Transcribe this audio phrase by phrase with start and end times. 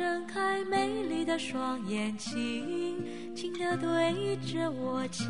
[0.00, 2.34] 亮睁开美丽的双眼，轻
[3.36, 5.26] 轻的对着我讲。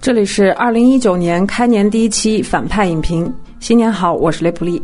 [0.00, 3.32] 这里是二零一九年开年第一期反派影评。
[3.60, 4.82] 新年好，我是雷普利。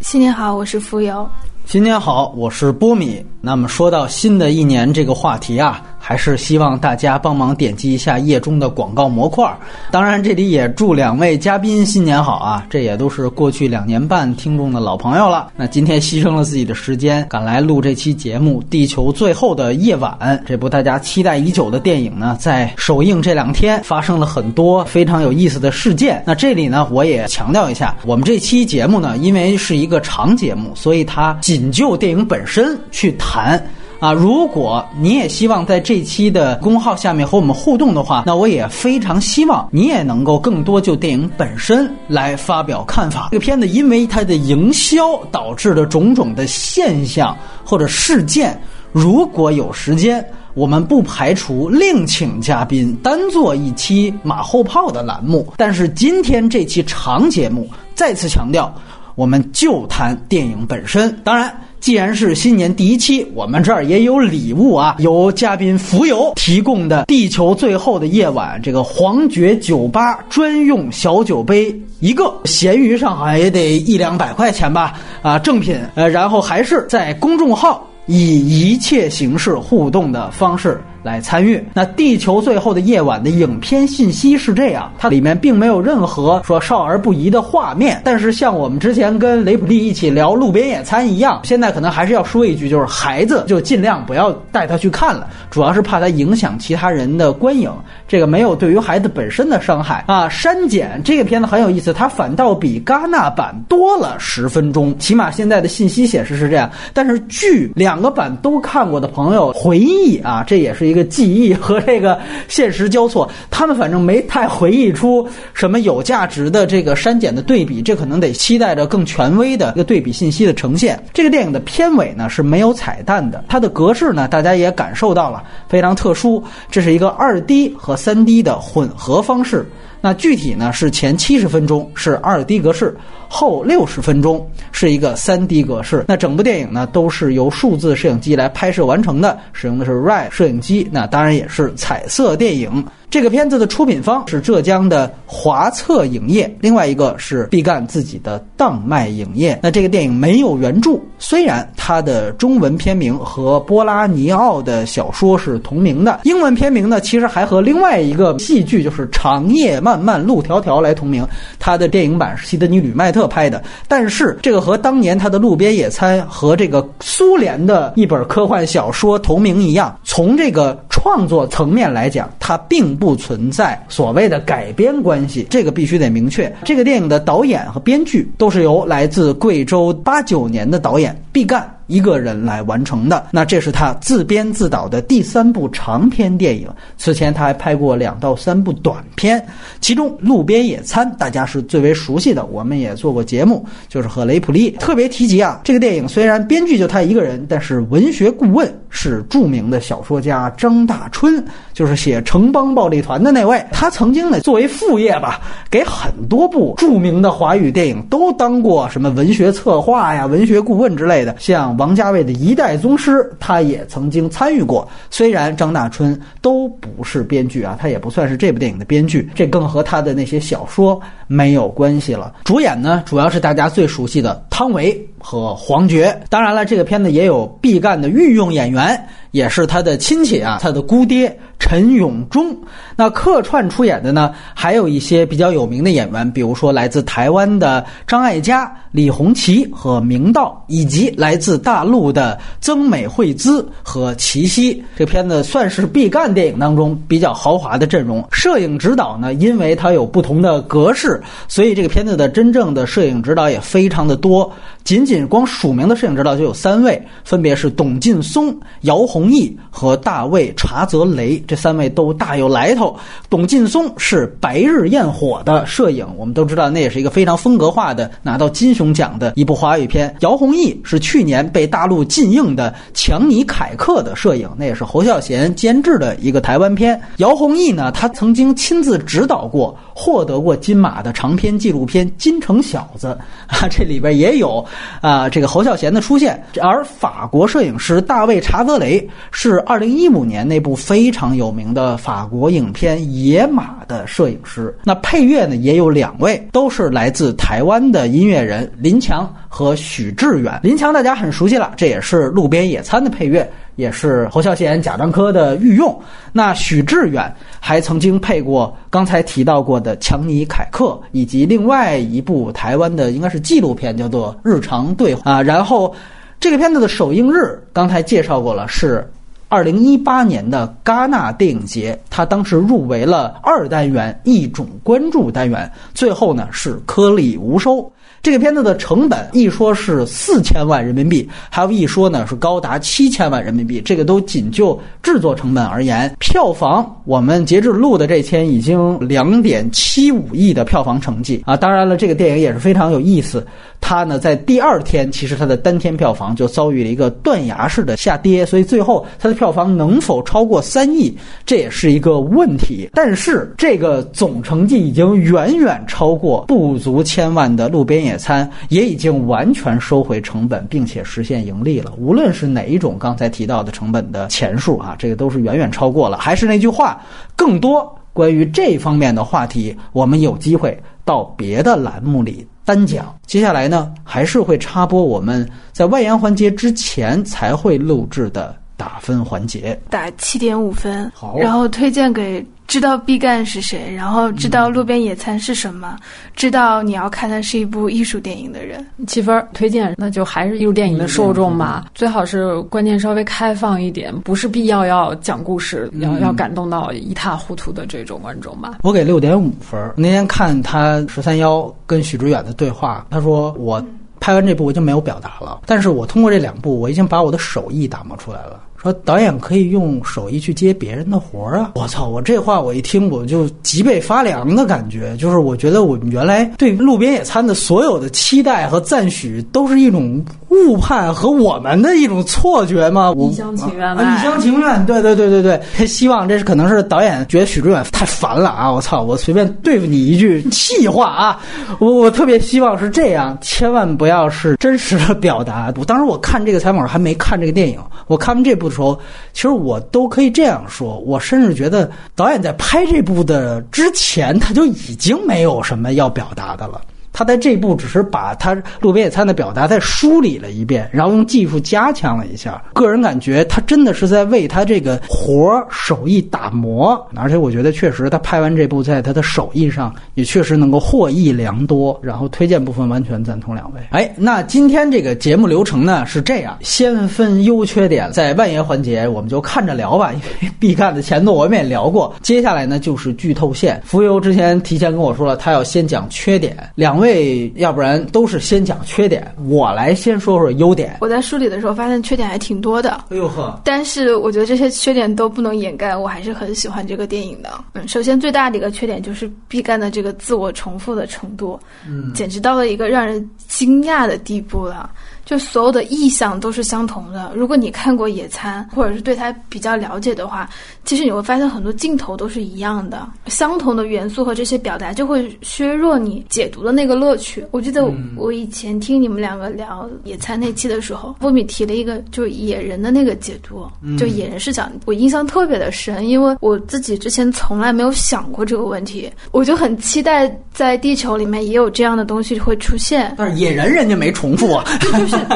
[0.00, 1.28] 新年好，我是浮游。
[1.64, 3.24] 新年好，我是波米。
[3.40, 5.84] 那么说到新的一年这个话题啊。
[6.06, 9.50] 还是希望大家帮忙点击一下页中的广告模块。
[9.90, 12.66] 当然，这里也祝两位嘉宾新年好啊！
[12.68, 15.50] 这也都是过去两年半听众的老朋友了。
[15.56, 26.22] 那今天牺牲了自己的时间赶来录这期节目《地球最后的夜晚》这部大家期待已久的电影呢，在首映这两天发生了很多非常有意思的事件。
[26.26, 33.58] 那这里呢，我也强调一下，我们这期节目呢，因为是一个长节目，所以它仅就电影本身去谈。
[34.04, 43.28] 啊，如果你也希望在这期的公号下面和我们互动的话，那我也非常希望你也能够更多就电影本身来发表看法。
[43.30, 48.60] 这个片子因为它的营销导致的种种的现象或者事件，
[48.92, 55.50] 如果有时间，我们不排除另请嘉宾单做一期马后炮的栏目。
[55.56, 58.70] 但是今天这期长节目再次强调，
[59.14, 61.18] 我们就谈电影本身。
[61.24, 61.50] 当然。
[61.84, 64.96] 既然是新年第一期，我们这儿也有礼物啊！
[65.00, 74.94] 由嘉宾浮游提供的《地球最后的夜晚》这个皇爵酒吧专用小酒杯一个，闲鱼上好像也得一两百块钱吧？
[75.20, 75.78] 啊，正品。
[75.94, 80.82] 呃，然后还是在公众号以一切形式互动的方式。
[81.04, 97.70] 来参与那《地球最后的夜晚》的影片信息是这样，它里面并没有任何说少儿不宜的画面，但是像我们之前跟雷普利一起聊《路边野餐》一样，现在可能还是要说一句，就是孩子就尽量不要带他去看了，主要是怕他影响其他人的观影。
[98.08, 100.26] 这个没有对于孩子本身的伤害啊。
[100.26, 106.70] 删减这个片子很有意思，它反倒比戛纳版多了十分钟，起码现在的信息显示是这样。
[106.94, 110.93] 但是据两个版都看过的朋友回忆啊，这也是一。
[110.94, 112.16] 这个记忆和这个
[112.46, 121.02] 现实交错，他们反正没太回忆出什么有价值的这个删减的对比，这可能得期待着更权威的一个对比信息的呈现。
[121.12, 126.40] 这个电影的片尾呢是没有彩蛋的，它的格式呢大家也感受到了非常特殊，
[126.70, 129.66] 这是一个二 D 和三 D 的混合方式。
[130.04, 132.94] 那具体呢是前七十分钟是二 D 格式，
[133.26, 136.04] 后六十分钟是一个三 D 格式。
[136.06, 142.84] 那整部电影呢都是由数字摄影机来拍摄完成的，使用的是 RAW 摄影机，那当然也是彩色电影。
[143.10, 149.58] 这个片子的出品方是浙江的华策影业，另外一个是毕赣自己的荡麦影业。
[149.62, 161.24] 那这个电影没有原著，虽然它的中文片名和波拉尼奥的小说是同名的，英文片名呢其实还和另外一个戏剧就是《长夜漫漫路迢迢》来同名。
[161.60, 173.14] 它的电影版是西德尼·吕麦特拍的，但是这个和当年他的《路边野餐》和这个苏联的一本科幻小说同名一样，从这个创作层面来讲，它并不。
[173.24, 176.54] 存在所谓的改编关系，这个必须得明确。
[176.62, 181.73] 这个电影的导演和编剧都是由来自贵州八九年的导演毕赣。
[181.86, 186.68] 一个人来完成的，那这是他自编自导的第三部长篇电影。
[186.96, 189.44] 此前他还拍过两到三部短片，
[189.80, 195.60] 其中《路边野餐》大家是最为熟悉的，我们也做过节目，就是和雷普利特别提及啊。
[195.62, 203.62] 这个电影虽然编剧就他一个人，但是文学顾问是著名的小说家张大春，就是写《城邦暴力团》的那位。
[203.70, 205.40] 他曾经呢作为副业吧，
[205.70, 211.73] 给很多部著名的华语电影都当过什么文学策划呀、文学顾问之类的，像。
[211.76, 214.88] 王家卫的一代宗师，他也曾经参与过。
[215.10, 222.34] 虽然张大春都不是编剧啊，他也不算是这部电影的编剧，这更和他的那些小说没有关系了。
[222.44, 226.20] 主演呢，主要是大家最熟悉的汤唯和黄觉。
[226.28, 231.34] 当然了，这个片子也有毕赣的御用演员，也是他的亲戚啊，他的姑爹。
[231.56, 232.54] 陈永忠，
[232.94, 244.84] 那客串出演的呢，还有一些比较有名的演员，比如说来自台湾的张艾嘉、李红旗和明道，以及来自大陆的曾美惠孜和齐溪。
[244.94, 248.22] 这片子算是毕赣电影当中比较豪华的阵容。
[248.30, 254.52] 摄影指导呢，因为它有不同的格式，所以这个片子的真正的摄影指导也非常的多。
[254.84, 261.42] 仅仅光署名的摄影指导就有三位，分别是董劲松、姚弘毅和大卫查泽雷。
[261.48, 262.94] 这三位都大有来头。
[263.30, 270.14] 董劲松是《白日焰火》的摄影，我们都知道那也是一个非常风格化的拿到金熊奖的一部华语片。
[270.20, 277.00] 姚弘毅是去年被大陆禁映的《强尼凯克》的摄影，那也是侯孝贤监制的一个台湾片。
[277.16, 283.06] 姚弘毅呢，他曾经亲自指导过获得过金马的长篇纪录片《金城小子》
[283.46, 284.62] 啊，这里边也有。
[285.00, 286.42] 啊，这个侯孝贤的出现。
[286.60, 294.76] 而法国摄影师大卫查泽雷是二零一五年那部非常有名的法国影片《野马》的摄影师。
[294.84, 300.58] 那配乐呢，也有两位，都是来自台湾的音乐人林强和许志远。
[300.62, 303.48] 林强大家很熟悉了，这也是《路边野餐》的配乐。
[303.76, 305.98] 也是侯孝贤、贾樟柯的御用。
[306.32, 315.42] 那许志远还曾经配过刚才提到过的强尼凯克，以及另外一部台湾的应该是纪录片，叫做《日常对话》啊。
[315.42, 315.94] 然后
[316.40, 319.10] 这个片子的首映日刚才介绍过了，是
[319.48, 327.90] 二零一八年的戛纳电影节，他当时入围了二单元一种关注单元，最后呢是颗粒无收。
[328.24, 333.82] 这个片子的成本一说是四千万人民币，还有一说呢是高达七千万人民币。
[333.82, 341.54] 这个都仅就制作成本而言，票房我们截至录的这天已经两点七五亿的票房成绩啊！
[341.54, 343.46] 当然了，这个电影也是非常有意思。
[343.80, 352.88] 它呢在第二天其实它的单天票房就遭遇了一个断崖式的下跌，所以最后它的票房能否超过三亿，这也是一个问题。
[352.94, 358.14] 但是这个总成绩已经远远超过不足千万的路边野。
[358.14, 361.92] 野餐也已经完全收回成本，并且实现盈利了。
[361.98, 366.16] 无论是哪一种刚才提到的成本的钱数啊，这个都是远远超过了。
[366.16, 367.02] 还是那句话，
[367.34, 373.14] 更多关于这方面的话题，我们有机会到别的栏目里单讲。
[373.26, 382.44] 接下来呢，还是会插播我们在外延环节之前才会录制的打分环节，打七点五分，好，然后推荐给。
[382.66, 385.96] 知道毕赣是谁，然后知道路边野餐是什么，
[386.34, 391.86] 知道你要看的是一部艺术电影的人，七分推荐，那就还是艺术电影的受众吧。
[391.94, 398.78] 最好是观念稍微开放一点，不是必要要讲故事，要要感动到一塌糊涂的这种观众吧。
[398.82, 399.92] 我给六点五分。
[399.96, 403.84] 那天看他十三幺跟许知远的对话，他说我
[404.18, 408.58] 拍完这部我就没有表达了，但是我通过这两部，我已经把我的手艺打磨出来了。
[408.84, 411.72] 说导演可以用手艺去接别人的活儿啊！
[411.74, 412.06] 我操！
[412.06, 423.14] 我这话我一听我就脊背发凉的感觉，就是我觉得我们原来对路边野餐的所有的期待和赞许都是一种误判和我们的一种错觉吗？
[423.16, 424.84] 一厢情愿，一厢情愿。
[424.84, 428.70] 对对对对对， 希望这是可能是导演觉得许志远太烦了啊！
[428.70, 429.02] 我操！
[429.02, 431.40] 我随便对付你一句气话啊！
[431.78, 435.72] 我我特别希望是这样，千万不要是真实的表达。
[435.78, 437.78] 我当时我看这个采访还没看这个电影，
[438.08, 438.73] 我看完这部。
[438.74, 438.98] 说，
[439.32, 446.80] 其实我都可以这样说，我甚至觉得导演在拍这部的之前，他就已经没有什么要表达的了。
[447.14, 452.60] 他在这部只是把他路边野餐的表达再梳理了一遍，然后用技术加强了一下。
[452.72, 461.96] 个人感觉他真的是在为他这个活儿手艺打磨，而且我觉得确实他拍完这部，在他的手艺上也确实能够获益良多。
[462.02, 463.80] 然后推荐部分完全赞同两位。
[463.90, 472.12] 哎，那今天这个节目流程呢是这样：先分优缺点，在万言环节我们就看着聊吧，因为必看的前头我们也聊过。
[472.22, 477.03] 接下来呢就是剧透线，浮游之前提前跟我说了，他要先讲缺点，两位。
[477.04, 480.96] 位，要不然都是先讲缺点，我来先说说优点。
[481.00, 483.60] 我在梳理的时候发现缺点还挺多的，哎呦呵！
[483.62, 487.50] 但是我觉得这些缺点都不能掩盖，我还是很喜欢这个电影的。
[487.74, 494.90] 嗯，首先最大的一个缺点就是毕赣的这个自我重复的程度，嗯，简直到了一个让人惊讶的地步了。
[495.24, 497.32] 就所有的意象都是相同的。
[497.34, 500.46] 如果你看过《野餐》，或者是对他比较了解的话，
[500.84, 507.44] 其实你会发现很多镜头都是一样的，相同的元素和这些表达就会削弱你解读的那个乐趣。
[507.50, 513.66] 我记得我以前听你们两个聊《野餐》那期的时候，波米提了一个就是野人的那个解读，
[513.98, 523.14] 就野人视角，我印象特别的深，因为我自己之前从来没有想过这个问题，我就很期待在地球里面也有这样的东西会出现。
[523.16, 524.64] 但是野人人家没重复啊。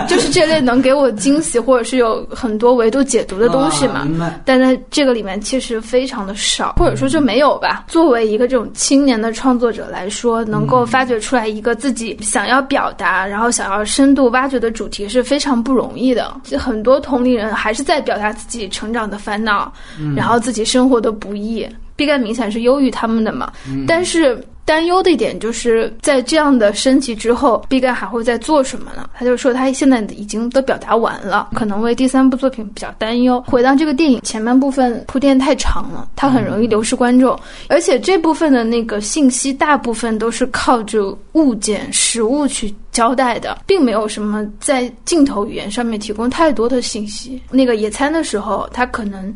[0.09, 4.07] 就是这类能给我惊喜，或者是有很多维度解读的东西嘛？
[4.45, 7.85] 但在这个里面其实非常的少，或者说就没有吧。
[7.89, 16.35] 作为一个这种青年的创作者来说，能够发掘出来一个自己想要表达，然后想要深度挖掘的主题是非常不容易的。
[16.45, 19.73] 就很多同龄人还是在表达自己成长的烦恼，
[20.17, 21.69] 然后自己生活的不易。
[21.99, 23.53] 毕赣明显是优于他们的嘛，
[23.87, 24.43] 但是。
[24.69, 29.09] 担忧的一点就是在这样的升级之后，毕赣还会在做什么呢？
[29.15, 33.43] 他就说他现在已经都表达完了，可能为第三部作品比较担忧。
[33.47, 37.35] 回到这个电影前半部分铺垫太长了，他很容易流失观众，
[37.71, 47.41] 而且这部分的那个信息大部分都是靠着物件、实物去交代的，并没有什么在镜头语言上面提供太多的信息。
[47.51, 49.35] 那个野餐的时候，他可能。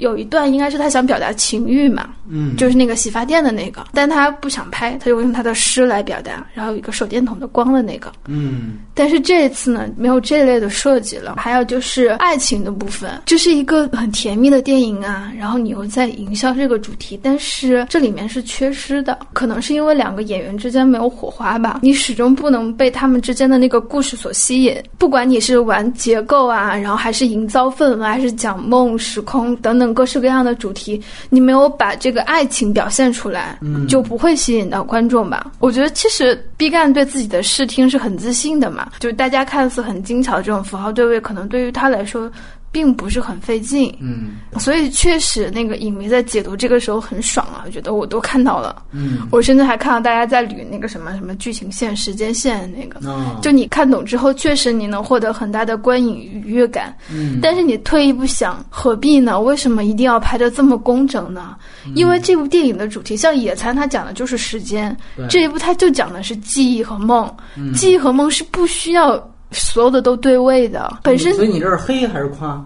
[0.00, 8.78] 有一段应该是他想表达情欲嘛，嗯，就是那个洗发店的那个，但他不想拍，他就用他的诗来表达，然后有一个手电筒的光的那个，嗯。
[9.00, 11.36] 但是这一次呢，没有这类的设计了。
[11.38, 24.76] 还有就是爱情的部分，这是一个很甜蜜的电影啊，然后你又在营销这个主题，但是这里面是缺失的，可能是因为两个演员之间没有火花吧，你始终不能被他们之间的那个故事所吸引。
[24.98, 35.50] 不管你是玩结构啊，然后还是营造氛围，还是讲梦、时空等等各式各样的主题，你没有把这个爱情表现出来，就不会吸引到观众吧。
[35.58, 42.30] 我觉得其实毕赣对自己的视听是很自信的嘛，就大家看似很精巧的这种符号对位，可能对于他来说。
[42.72, 57.38] 并不是很费劲，嗯，所以确实那个影迷在解读这个时候很爽啊，我觉得我都看到了，嗯，我甚至还看到大家在捋那个什么什么剧情线、时间线那个，哦就你看懂之后，确实你能获得很大的观影愉悦感，嗯。
[57.42, 59.40] 但是你退一步想，何必呢？
[59.40, 61.56] 为什么一定要拍的这么工整呢？
[61.94, 65.26] 因为这部电影的主题，像《野餐》，它讲的就是时间，对。
[65.28, 67.72] 这一部它就讲的是记忆和梦，嗯。
[67.72, 69.16] 记忆和梦是不需要
[69.50, 72.64] 所有的都对位的，本身所以你这是黑还是夸？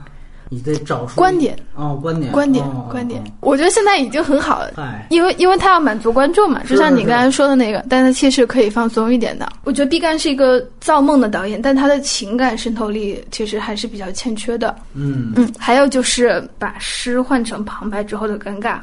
[0.50, 4.72] 你得找出观点哦，观点，观点哦，观点哦，我觉得现在已经很好了。
[4.76, 9.50] 哎，因为因为他要满足观众嘛，就像你刚才说的那个，但他其实可以放松一点的。
[9.64, 14.76] 我觉得毕赣是一个造梦的导演，但他的情感渗透力其实还是比较欠缺的。
[14.92, 18.78] 嗯嗯，还有就是把诗换成旁白之后的尴尬，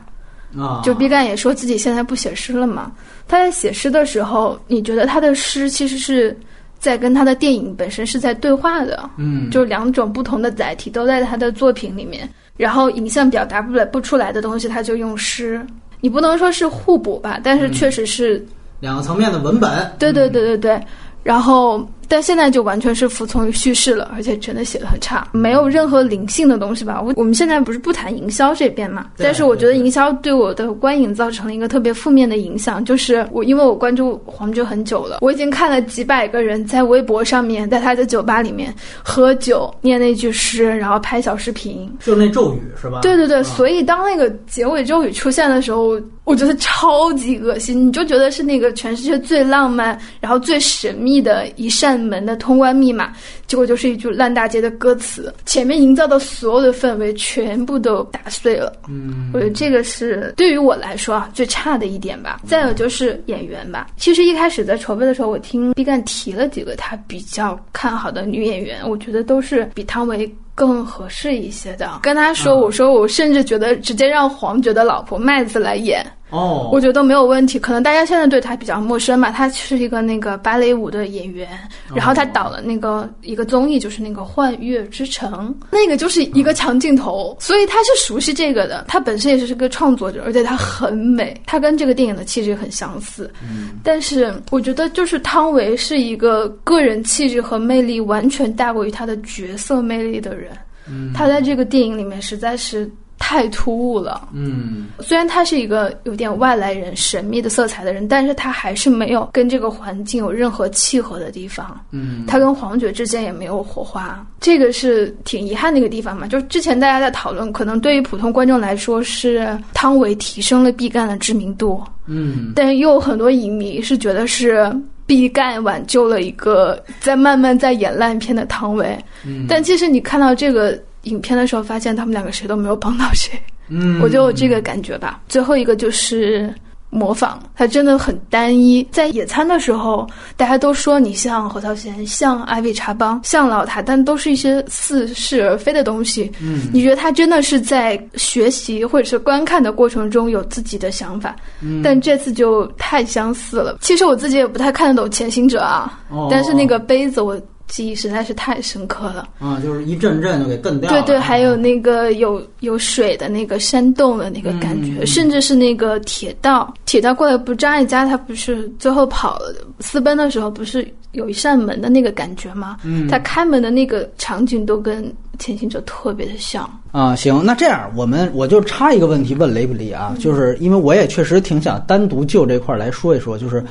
[0.60, 2.92] 啊，就毕赣也说自己现在不写诗了嘛。
[3.28, 6.38] 他在写诗的时候，你觉得他的诗其实是
[6.82, 15.64] 在跟他的电影本身是在对话的，嗯，就两种不同的载体都在他的作品里面，然后影像表达不了不出来的东西，他就用诗。
[16.02, 18.44] 你不能说是互补吧，但是确实是，
[18.80, 19.70] 两个层面的文本，
[20.00, 20.82] 对对对对对。
[21.22, 27.02] 然后，但现在就完全是服从于叙事了，而且真的写的很差，没有任何灵性的东西吧。
[27.02, 43.00] 我我们现在不是不谈营销这边嘛，但是我觉得营销对我的观影造成了一个特别负面的影响，就是我因为我关注黄觉很久了，我已经看了几百个人在微博上面，在他的酒吧里面喝酒念那句诗，然后拍小视频，就那咒语是吧？
[43.02, 53.14] 对对对，啊所以当那个结尾咒语出现的时候，我觉得超级恶心，你就觉得是那个全世界最浪漫，然后最神秘的一扇门的通关密码，
[53.48, 58.74] 结果就是一句烂大街的歌词，前面营造的所有的氛围全部都打碎了。
[58.90, 62.42] 嗯，我觉得这个是对于我来说啊最差的一点吧。
[62.46, 70.30] 再有就是演员吧，其实一开始在筹备的时候，我听毕赣提了几个他比较看好的女演员，我觉得都是比汤唯。
[70.54, 77.60] 更合适一些的，跟他说，我说我甚至觉得直接让黄觉的老婆麦子来演，哦，我觉得没有问题。
[77.60, 81.48] 可能大家现在对他比较陌生嘛，他是一个那个芭蕾舞的演员，
[81.94, 88.86] 然后他导了那个一个综艺，就是那个《幻乐之城》，那个就是一个长镜头，所以他是熟悉这个的。
[88.88, 93.30] 他本身也是个创作者，而且他很美，他跟这个电影的气质很相似。
[93.44, 100.52] 嗯，但是我觉得就是汤唯是一个个人气质和魅力完全大过于他的角色魅力的人。
[100.88, 102.90] 嗯，他在这个电影里面实在是
[103.24, 104.28] 太突兀了。
[104.34, 111.80] 嗯虽然他是一个有点外来人、神秘的色彩的人，但是他还是没有跟这个环境有任何契合的地方。
[111.92, 116.26] 嗯，他跟黄觉之间也没有火花，这个是挺遗憾的一个地方嘛。
[116.26, 124.68] 就是之前大家在讨论，可能对于普通观众来说是汤唯提升了毕赣的知名度，嗯但又有很多影迷是觉得是
[125.06, 128.98] 毕赣挽救了一个在慢慢在演烂片的汤唯。
[129.24, 133.32] 嗯，但其实你看到这个影片的时候，发现他们两个谁都没有帮到谁。
[133.70, 135.22] 嗯， 我就有这个感觉吧。
[135.28, 136.54] 最后一个就是
[136.90, 138.86] 模仿，它真的很单一。
[138.92, 140.06] 在野餐的时候，
[140.36, 146.30] 大家都说你像何桃贤，像艾薇查邦，像老塔，但都是一些似是而非的东西。
[146.42, 151.34] 嗯，你觉得他真的是在学习或者是观看的过程中有自己的想法？
[151.62, 153.78] 嗯但这次就太相似了。
[153.80, 157.40] 其实我自己也不太看得懂《潜行者》啊，哦但是那个杯子我
[157.72, 159.30] 记忆实在是太深刻了。
[159.40, 161.02] 啊，就是一阵阵就给蹬掉了。
[161.02, 172.76] 对对，还有那个有有水的那个山洞的那个感觉，嗯甚至是那个铁道，铁道过来不张艾嘉他不是最后跑了私奔的时候，不是有一扇门的那个感觉吗？
[172.84, 176.70] 嗯他开门的那个场景都跟前行者特别的像。
[176.92, 183.64] 啊，行，那这样我们我就插一个问题问雷普利啊，就是因为我也确实挺想单独就这块儿来说一说，就是。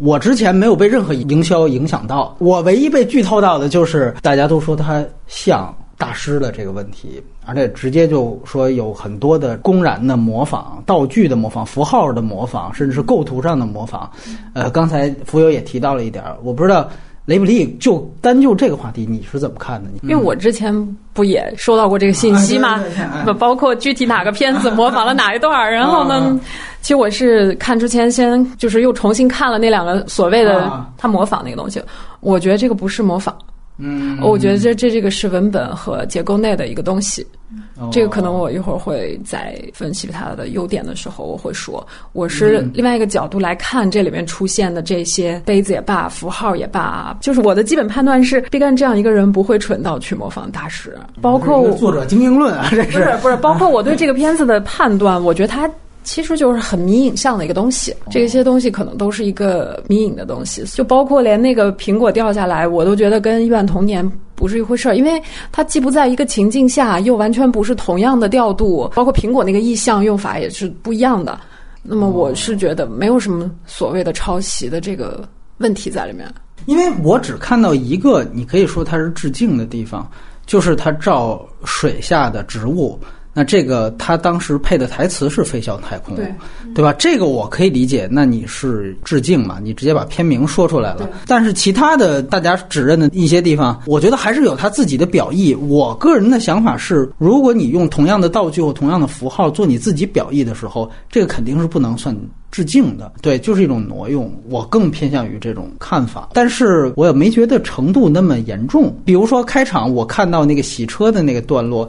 [0.00, 14.10] 我之前没有被任何营销影响到，我唯一被剧透到的就是大家都说他像大师的这个问题，而且直接就说有很多的公然的模仿、道具的模仿、符号的模仿，甚至是构图上的模仿。
[14.54, 16.88] 呃，刚才浮游也提到了一点，我不知道。
[17.28, 19.90] 雷布利就单就这个话题，你是怎么看的？
[20.02, 20.74] 因为我之前
[21.12, 22.82] 不也收到过这个信息吗？
[23.26, 26.40] 不 包括具体哪个片子模仿了哪一段，然后呢？
[26.80, 31.82] 其实我是看之前先就是又重新看了那两个所谓的他模仿那个东西，
[32.20, 33.36] 我觉得这个不是模仿。
[33.78, 37.24] 嗯，我觉得这这这个是文本和结构内的一个东西，
[37.92, 55.70] 这个可能我一会儿会在分析它的优点的时候我会说，我是另外一个角度来看这里面出现的这些杯子也罢，符号也罢，就是我的基本判断是，毕赣这样一个人不会蠢到去模仿大师，包括作者精英论啊，这是不是包括我对这个片子的判断，我觉得他。
[56.08, 64.02] 其实就是很迷影像的一个东西，这些东西可能都是一个迷影的东西，就包括连那个苹果掉下来，我都觉得跟《亿万童年》
[64.34, 65.22] 不是一回事儿，因为
[65.52, 71.38] 它既不在一个情境下，又完全不是同样的调度，包括苹果那个意象用法也是不一样的。
[71.82, 76.26] 那么我是觉得没有什么所谓的抄袭的这个问题在里面，
[76.64, 80.10] 因为我只看到一个，你可以说它是致敬的地方，
[80.46, 82.98] 就是它照水下的植物。
[83.38, 86.34] 那这个他当时配的台词是《飞向太空》，对
[86.74, 86.92] 对吧？
[86.94, 88.08] 这个我可以理解。
[88.10, 89.60] 那你是致敬嘛？
[89.62, 91.08] 你直接把片名说出来了。
[91.24, 95.54] 但是其他的大家指认的一些地方，我觉得还是有他自己的表意。
[95.54, 102.12] 我个人的想法是，如果你用同样的道具或同样的符号做你自己表意的时候，这个肯定是不能算
[102.50, 103.12] 致敬的。
[103.22, 104.28] 对，就是一种挪用。
[104.48, 108.92] 我更偏向于这种看法，但是我也没觉得程度那么严重。
[109.04, 111.88] 比如说开场我看到那个洗车的那个段落。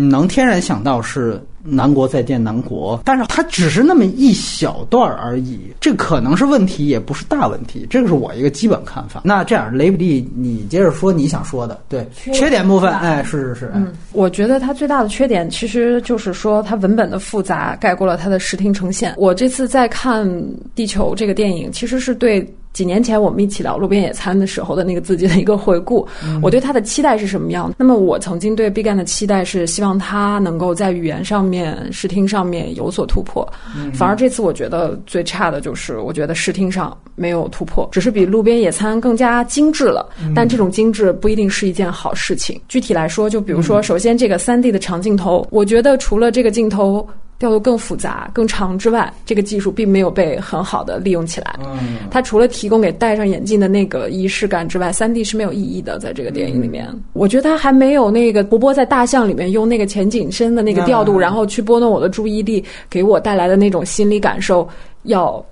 [0.00, 9.20] 你能天然想到是南国再见南国，但是它只是那么一小段而已，这可能是问题，也不是大问题，这个是我一个基本看法。
[9.24, 19.12] 那这样，雷布利，你接着说你想说的，对，缺点部分，哎，是是是，嗯，我觉得它最大的缺点其实就是说它文本的复杂盖过了它的视听呈现。
[19.18, 20.26] 我这次在看
[20.74, 22.42] 《地球》这个电影，其实是对。
[22.72, 26.06] 几年前我们一起聊路边野餐的时候的那个自己的一个回顾，
[26.40, 27.72] 我对他的期待是什么样？
[27.76, 33.46] 那么我曾经对毕赣的期待是希望他能够在语言上面、视听上面有所突破。
[33.92, 40.08] 反而这次我觉得最差的就是，我觉得视听上没有突破，只是比路边野餐更加精致了。
[40.34, 42.60] 但这种精致不一定是一件好事情。
[42.68, 47.06] 具体来说，就比如说，首先这个三 D 的长镜头，我觉得除了这个镜头。
[47.40, 51.58] 调度更复杂、更长之外，这个技术并没有被很好的利用起来。
[51.64, 55.98] 嗯，它除了提供给戴上眼镜的那个仪式感之外，三 D 是没有意义的。
[55.98, 64.68] 在这个电影里面，我觉得它还没有那个波波在大象里面用那个前景深的那个调度，然后去拨弄我的注意力，给我带来的那种心理感受
[65.04, 65.42] 要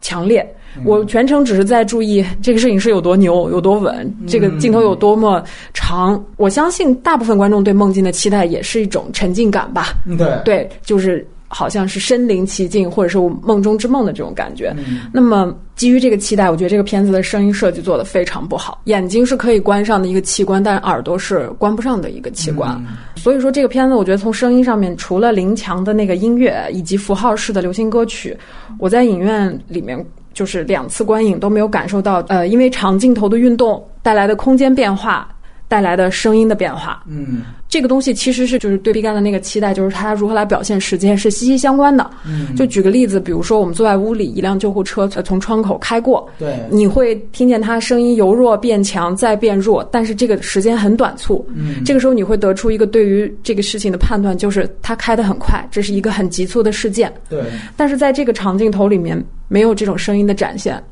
[0.00, 0.44] 强烈。
[0.84, 6.22] 我全程只是在注意这个摄影师有多牛、有多稳，这个镜头有多么长。
[6.36, 9.94] 我相信大部分观众对梦境的期待也是一种沉浸感吧。
[10.18, 11.24] 对对，就是。
[11.48, 14.74] 好像是身临其境，或者是我梦中之梦的这种感觉。
[15.12, 18.80] 那么基于这个期待，我觉得这个片子的声音设计做的非常不好。
[18.84, 22.80] 眼睛是可以关上的一个器官，但耳朵是关不上的一个器官。
[23.16, 28.36] 所以说这个片子，我觉得从声音上面，除了林强的那个音乐以及符号式的流行歌曲，
[28.78, 30.04] 我在影院里面
[30.34, 35.28] 就是两次观影都没有感受到，呃，因为长镜头的运动带来的空间变化。
[35.68, 42.08] 带来的声音的变化，嗯，这个东西其实是就是对毕赣的那个期待，就是他如何来表现时间是息息相关的。
[42.24, 51.44] 嗯，就举个例子，比如说我们坐在屋里，一辆救护车从窗口开过，对，你会听见它声音由弱变强再变弱，但是这个时间很短促。
[51.54, 57.12] 嗯，这个时候你会得出一个对于这个事情的判断，就是它开得很快，这是一个很急促的事件。
[57.28, 57.42] 对，
[57.76, 59.22] 但是在这个长镜头里面。
[59.48, 60.82] 没有这种声音的展现，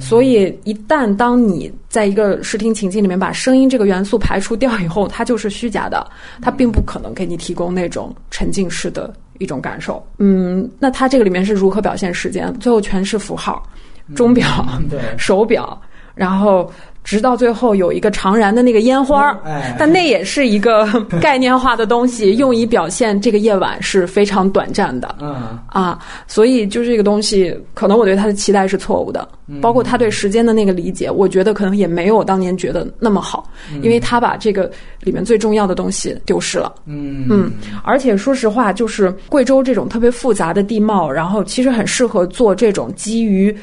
[0.00, 6.04] 所以一旦当你在一个视听情境里面把声音这个元素排除掉以后，它就是虚假的，
[6.40, 10.04] 它并不可能给你提供那种沉浸式的一种感受。
[10.18, 12.52] 嗯，那它这个里面是如何表现时间？
[12.60, 13.62] 最后全是符号，
[14.14, 14.46] 钟表、
[15.18, 15.80] 手表，
[16.14, 16.70] 然后。
[17.02, 19.36] 直到最后有一个长燃的那个烟花，
[19.78, 20.86] 但那也是一个
[21.20, 25.16] 概念化的东西，用以表现这个夜晚是非常短暂的。
[25.20, 29.26] 嗯啊，所以就这个东西，可能我对他的期待是错误的，
[29.60, 33.48] 包括他对时间的那个理解，我觉得可能也没有当年觉得那么好，
[33.82, 36.72] 因为他把这个里面最重要的东西丢失了。
[36.86, 37.50] 嗯嗯，
[37.82, 43.56] 而且说实话，就是贵州这种特别复杂的地貌，然后其实很适合做这种基于。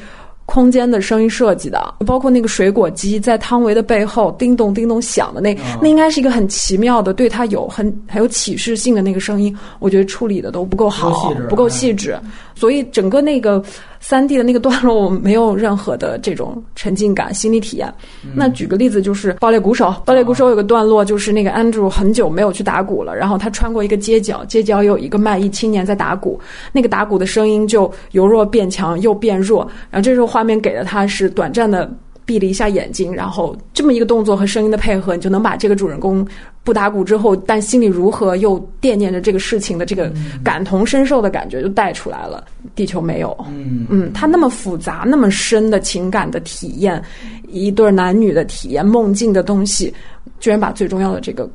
[0.50, 12.18] 空间的声音设计的，包括那个水果机在汤唯的背后叮咚叮咚响的那，那应该是一个很奇妙的，对他有很很有启示性的那个声音，我觉得处理的都不够好，不够细致，
[12.58, 13.62] 所以整个那个。
[14.00, 17.92] 三 D 的那个段落，我没有任何的这种沉浸感、心理体验。
[18.32, 19.86] 那举个例子，就是《爆裂鼓手》。
[20.04, 26.38] 《爆裂鼓手》有个段落，就是那个 Andrew 很久没有去打鼓了，然后他穿过一个街角，街角有一个卖艺青年在打鼓，
[26.70, 29.68] 那个打鼓的声音就由弱变强，又变弱。
[29.90, 31.90] 然后这时候画面给了他是短暂的。
[32.28, 36.26] 闭了一下眼睛，然后这么一个动作和声音的配合，你就能把这个主人公
[36.62, 40.12] 不打鼓之后，但心里如何又惦念着这个事情的这个
[40.44, 42.44] 感同身受的感觉就带出来了。
[42.74, 47.02] 地球没有，嗯嗯，它那么复杂、那么深的情感的体验，
[47.48, 49.94] 一对男女的体验、梦境的东西，
[50.38, 51.48] 居然把最重要的这个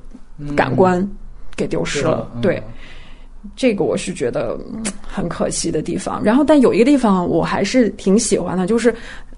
[0.55, 1.07] 感官
[1.55, 2.27] 给丢失了。
[2.33, 2.59] 嗯对，
[3.55, 6.19] 这个我是觉得嗯很可惜的地方。
[6.23, 8.91] 然后，但有一个地方我还是挺喜欢的，就是。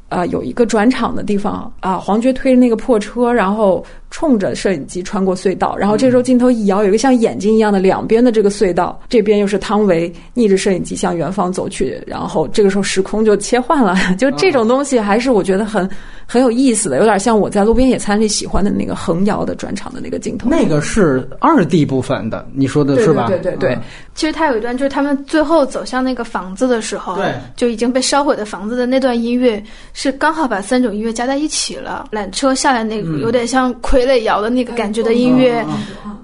[0.09, 3.83] 啊，有一个转场的地方啊，黄觉推着那个破车，然后
[4.15, 15.89] 冲着摄影机穿过隧道，然后这时候镜头一摇，有一个像眼睛一样的两边的这个隧道，这边又是汤唯逆着摄影机向远方走去，然后这个时候时空就切换了， 就这种东西还是我觉得很
[16.25, 20.49] 很有意思的，有点像我在路边野餐里喜欢的那个横摇的转场的那个镜头。
[20.49, 23.27] 那个是二 D 部分的，你说的是吧？
[23.27, 23.81] 对对对对嗯
[24.15, 32.07] 其实他有一段，就是他们最后走向那个房子的时候，对，就已经被烧毁的房子的那段音乐，是刚好把三种音乐加在一起了。
[32.13, 35.65] 缆车下来那个有点像傀儡摇的那个感觉的音乐，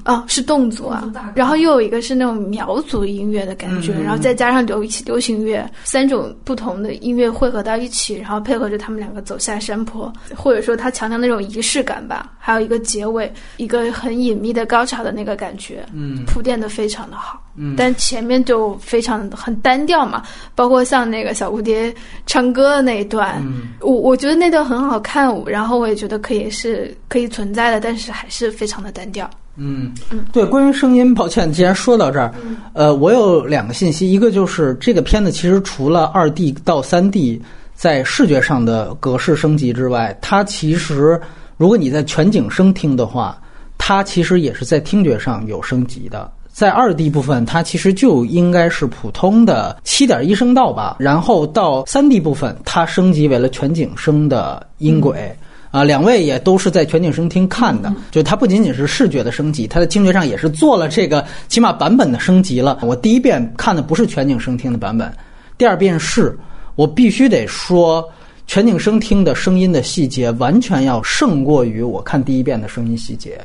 [0.03, 1.11] 啊，是动作啊。
[1.35, 12.31] 然后又有一个是那种苗族音乐的感觉，然后再加上流流行乐，三种不同的音乐汇合到一起，然后配合着他们两个走下山坡，或者说他强调那种仪式感吧。
[12.37, 17.39] 还有一个结尾，一个很隐秘的高潮的那个感觉，嗯铺垫的非常的好。
[17.55, 17.75] 嗯。
[17.77, 20.23] 但前面就非常很单调嘛，
[20.55, 21.93] 包括像那个小蝴蝶
[22.25, 23.69] 唱歌的那一段，嗯。
[23.81, 29.29] 我我觉得那段很好看，然后我也觉得可以是可以存在的，但是还是非常的单调。
[29.57, 29.93] 嗯，
[30.31, 32.33] 对，关于声音，抱歉，既然说到这儿，
[32.73, 37.39] 呃，我有两个信息，一个就是这个片子其实除了二 D 到三 D
[37.75, 41.19] 在视觉上的格式升级之外，它其实
[41.57, 43.37] 如果你在全景声听的话，
[43.77, 46.31] 它其实也是在听觉上有升级的。
[46.61, 55.35] 在二 D 部分，它其实就应该是普通的七点一声道吧，然后到三 D 部分，它升级为了全景声的音轨。
[55.71, 62.77] 啊，两位也都是在全景声厅看的，就它不仅仅是视觉的升级，它的听觉上也是做了这个起码版本的升级了。
[62.83, 65.11] 我第一遍看的不是全景声听的版本，
[65.57, 66.37] 第二遍是，
[66.75, 68.07] 我必须得说，
[68.45, 73.41] 全景声听的声音的细节完全要胜过于我看第一遍的声音细节。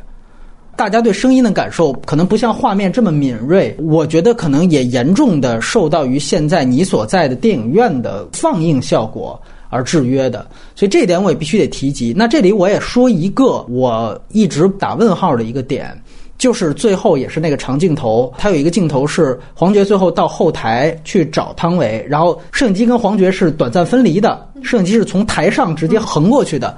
[0.76, 12.12] 大家对声音的感受可能不像画面这么敏锐，我觉得可能也严重的受到于现在你所在的电影院的放映效果而制约的，所以这一点我也必须得提及。
[12.14, 15.98] 那这里我也说一个我一直打问号的一个点，
[16.36, 26.76] 就是最后也是那个长镜头，它有一个镜头是黄觉最后到后台去找汤唯，然后摄影机跟黄觉是短暂分离的，摄影机是从台上直接横过去的。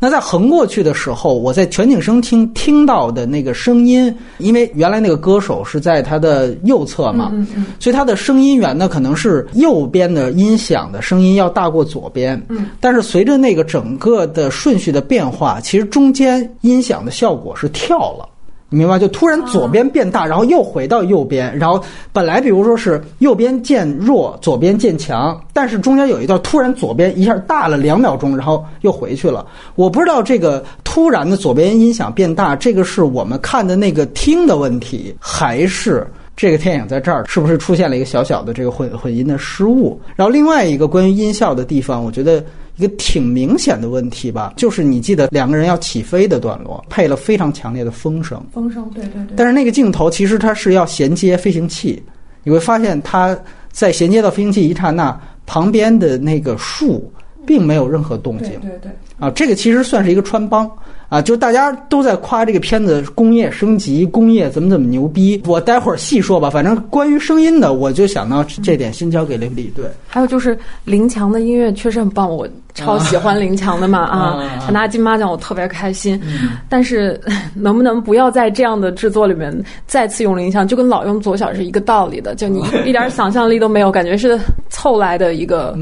[0.00, 7.32] 那在横过去的时候，我在全景声听听到的那个声音，因为原来那个歌手是在他的右侧嘛，
[7.80, 12.40] 所以他的声音源呢可能是右边的音响的声音要大过左边，
[12.80, 18.28] 但是随着那个整个的顺序的变化，其实中间音响的效果是跳了。
[18.70, 18.98] 你明白？
[18.98, 29.46] 就突然左边变大，然后又回到右边，然后本来比如说是右边渐弱，左边渐强，但是中间有一段突然左边一下大了两秒钟，然后又回去了。
[29.74, 36.06] 我不知道这个突然的左边音响变大，这个是我们看的那个听的问题，还是？
[36.36, 40.00] 这个电影在这儿是不是出现了一个小小的这个混混音的失误？
[40.14, 42.40] 然后另外一个关于音效的地方，我觉得
[42.78, 48.40] 一个挺明显的问题吧，就是你记得两个人要起飞的段落，配了非常强烈的风声。
[48.52, 49.34] 风声，对对对。
[49.36, 52.00] 但是那个镜头其实它是要衔接飞行器，
[52.44, 53.36] 你会发现它
[53.72, 57.12] 在衔接到飞行器一刹那，旁边的那个树
[57.44, 58.50] 并没有任何动静。
[58.60, 58.92] 对对。
[59.18, 60.70] 啊，这个其实算是一个穿帮
[61.08, 65.42] 啊，就大家都在夸这个片子工业升级，工业怎么怎么牛逼。
[65.46, 69.72] 我待会儿细说吧，反正关于声音的，我就想到这点，先交给雷普利。
[69.74, 76.20] 对，还有就是林强的音乐确实很棒，我超喜欢林强的嘛啊，他拿金马奖我特别开心。
[76.68, 77.18] 但是
[77.56, 79.50] 能不能不要在这样的制作里面
[79.86, 85.74] 再次用林强，就跟老用左小是一个道理的，就你 一点想象力都没有，感觉是凑来的一个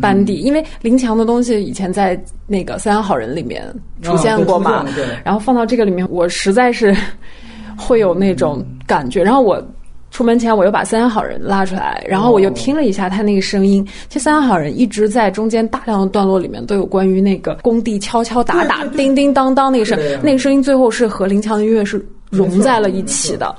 [0.00, 0.36] 班底。
[0.36, 3.62] 因为林强的东西以前在那个《三阳好人》里面
[4.02, 4.84] 出现过嘛，
[5.24, 6.94] 然后放到这个里面，我实在是
[7.76, 9.22] 会有那种感觉。
[9.22, 9.62] 然后我
[10.10, 13.84] 出门前，我又把《三阳好人》拉出来，然后我又听了一下他那个声音。
[14.08, 23.54] 其实《三阳好人》一直在中间大量的段落里面都有关于那个工地敲敲打打、叮叮当当那个声，那个声音最后是和林强的音乐是融在了一起的。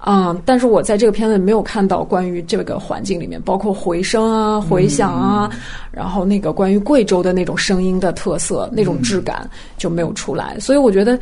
[0.00, 0.42] 啊、嗯！
[0.46, 5.58] 但是我在这个片子里没有看到关于这个环境里面，包括回声啊、回响啊，嗯、
[5.92, 10.58] 然后那个关于贵州的那种声音的特色、那种质感就没有出来。
[10.58, 11.18] 所以我觉得，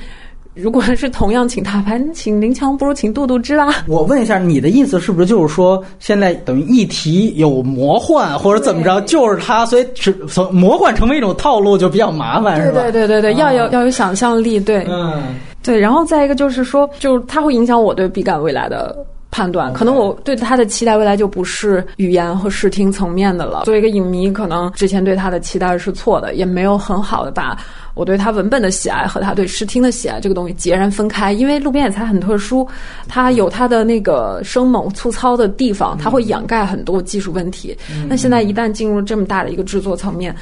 [0.61, 3.73] 如果是同样请大牌，请林强不如请杜杜之啦。
[3.87, 12.83] 我问一下，你的意思是不是就是说，现在等于议题有魔幻或者怎么着，就是他，所以只从魔幻成为一种套路就比较麻烦，是吧？
[12.83, 15.79] 对对对对，要有要有想象力，对，嗯，对。
[15.79, 18.97] 然后再一个就是说，就是它会影响我对笔杆未来的。
[19.31, 23.62] 判断可能我对他的期待未来就不是语言和视听层面的了。
[23.66, 27.57] 作为一个影迷，可能之前对他的期待是错的，也没有很好的把
[27.98, 31.32] 我对他文本的喜爱和他对视听的喜爱这个东西截然分开。
[31.32, 32.66] 因为路边野餐很特殊，
[33.08, 37.76] 它有它的那个生猛粗糙的地方，它会掩盖很多技术问题。
[38.08, 40.34] 那现在一旦进入这么大的一个制作层面。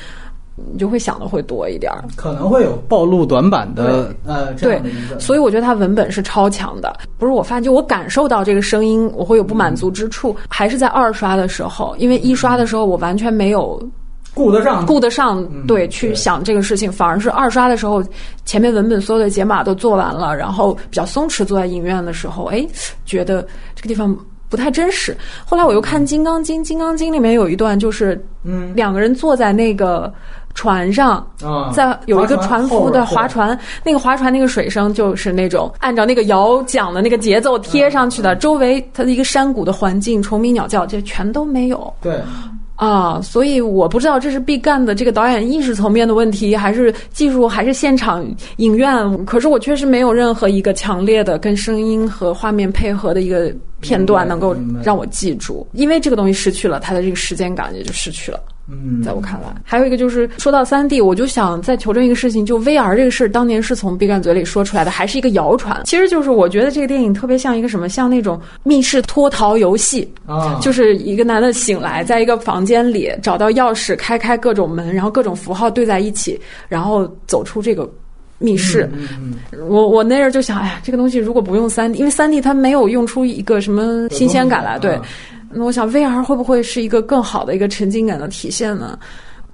[0.72, 4.80] 你就会想的会多一点儿，可能会有暴露短板的呃，对，
[5.18, 6.96] 所以我觉得它文本是超强的。
[7.18, 13.78] 不是我发现，就我感受到这个声音，我会有不满足之处，还是在二刷的时候，因为一刷的时候我完全没有
[14.36, 18.04] 顾得上顾得上对去想这个事情，反而是二刷的时候，
[18.44, 22.64] 前面文本所有的解码都做完了，然后比较松弛，坐在影院的时候，哎，
[23.06, 23.40] 觉得
[23.74, 24.14] 这个地方
[24.50, 25.16] 不太真实。
[25.46, 30.12] 后来我又看《金刚经》，《金刚经》里面有一段就是嗯，两个人坐在那个。
[30.58, 31.30] 船上，
[31.74, 41.92] 在有一个船夫的划船，那个划船那个水声就是那种按照那个摇桨的那个节奏贴上去的，周围它的一个山谷的环境，虫鸣鸟叫，这全都没有。
[42.00, 42.18] 对，
[42.76, 48.26] 啊，所以我不知道这是毕赣的这个导演意识层面的问题，还是技术，还是现场
[48.58, 49.24] 影院。
[49.24, 53.52] 可是我确实没有任何一个强烈的跟声音和画面配合的一个
[53.86, 58.40] 片段能够让我记住，因为这个东西失去了它的这个时间感，也就失去了。
[58.68, 65.82] 嗯，在我看来，还有一个就是说到三 D，我就想再求证一个事情，就 VR 这个事儿，当年是从毕赣嘴里说出来的，还是一个谣传？
[65.84, 76.36] 其实就是我觉得这个电影特别像一个什么，像那种密室脱逃游戏啊，就是一个男的醒来，在一个房间里找到钥匙，开开各种门，然后各种符号对在一起，
[76.68, 77.88] 然后走出这个
[78.38, 78.88] 密室。
[79.68, 84.98] 我我那阵就想，哎呀，这个东西如果不用三 D，因为三 D 它没有用出一个什么新鲜感来，对。
[85.50, 88.98] 那我想，VR 会不会是一个更好的一个沉浸感的体现呢？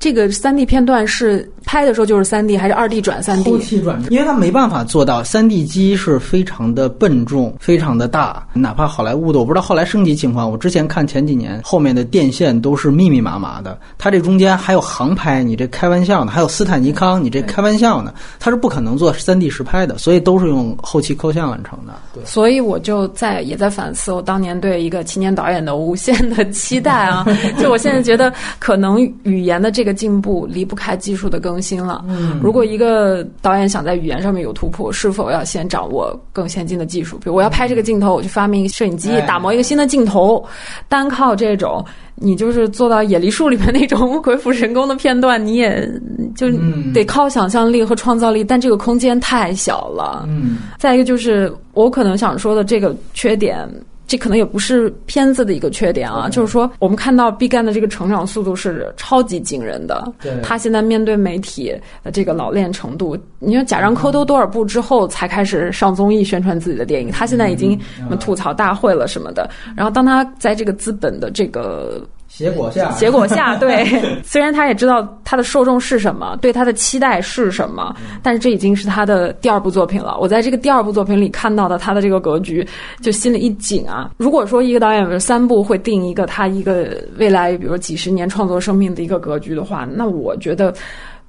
[0.03, 3.53] 这个三 D 片段是拍的时候就是三 D 还是二 D 转三 D？
[3.53, 10.51] 后期转，因为它没办法做到三 D 机是非常的笨重、非常的大，哪怕好莱坞的，我不知道后来升级情况。
[10.51, 16.33] 我之前看前几年后面的电线都是密密麻麻的，它这中间还有航拍，你这开玩笑呢？
[16.33, 18.13] 还有斯坦尼康，你这开玩笑呢？
[18.41, 21.93] 它是不可能做三 D 实拍的，所以都是用后期抠像完成的。
[22.13, 27.25] 对，所以我就在也在反思我当年对一个青年导演的无限的期待啊！
[27.61, 29.92] 就我现在觉得，可能语言的这个。
[29.93, 32.05] 进步离不开技术的更新了。
[32.09, 37.17] 嗯，如果一个导演想在语言上面有突破，是否要先掌握更先进的技术？
[37.19, 40.45] 比如我要拍这个镜头，我去发明一个摄影机，打磨一个新的镜头。
[40.89, 45.89] 单靠这种，你就是做到《野梨树》里面那种 鬼斧神工的片段，你也
[46.35, 46.49] 就
[46.93, 48.43] 得靠想象力和创造力。
[48.45, 50.25] 但这个空间太小了。
[50.29, 53.69] 嗯，再一个就是我可能想说的这个缺点。
[54.13, 60.07] 这可能也不是片子的一个缺点啊，就是说我们看到毕赣的这个成长速度是超级惊人的。
[60.43, 69.49] 他现在面对媒体的这个老练程度，你说贾樟柯都多少部之后才开始上综艺宣传自己的电影，他现在已经什么吐槽大会了什么的。
[69.75, 72.07] 然后当他在这个资本的这个。
[72.35, 73.87] 结果下，结果下， 对。
[74.25, 80.17] 虽然他也知道他的受众是什么，对他的期待是什么，但是这已经是他的第二部作品了。
[80.19, 82.67] 我在这个第二部作品里看到的他的这个格局，
[83.01, 84.11] 就心里一紧啊。
[84.17, 90.73] 如果说一个导演三部会定一个他一个未来，比如几十年创作生命的一个格局的话，那我觉得。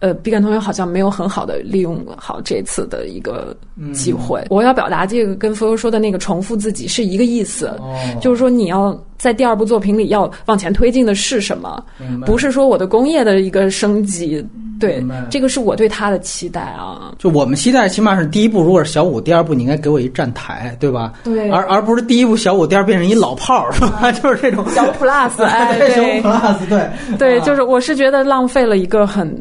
[0.04, 3.56] 呃，毕赣同学好像没有很好的利用好这次的一个
[3.94, 4.46] 机会。
[4.50, 7.72] 我要表达这个跟佛悠说的那个重复自己是一个意思，
[8.20, 11.82] 就是说你要在第二部作品里要往前推进的是什么？
[12.26, 14.46] 不是说我的工业的一个升级。
[14.78, 17.16] 对，这个是我对他的期待啊。
[17.18, 21.14] 就我们期待，起码是第一部如果是小五，第二部你应该给我一站台，对吧？
[21.24, 24.12] 对，而而不是第一部小五，第二变成一老炮儿，是吧？
[24.12, 29.34] 就是这种小 plus， 哎，对，小 plus，对，对，就是我是觉得浪费了一个很。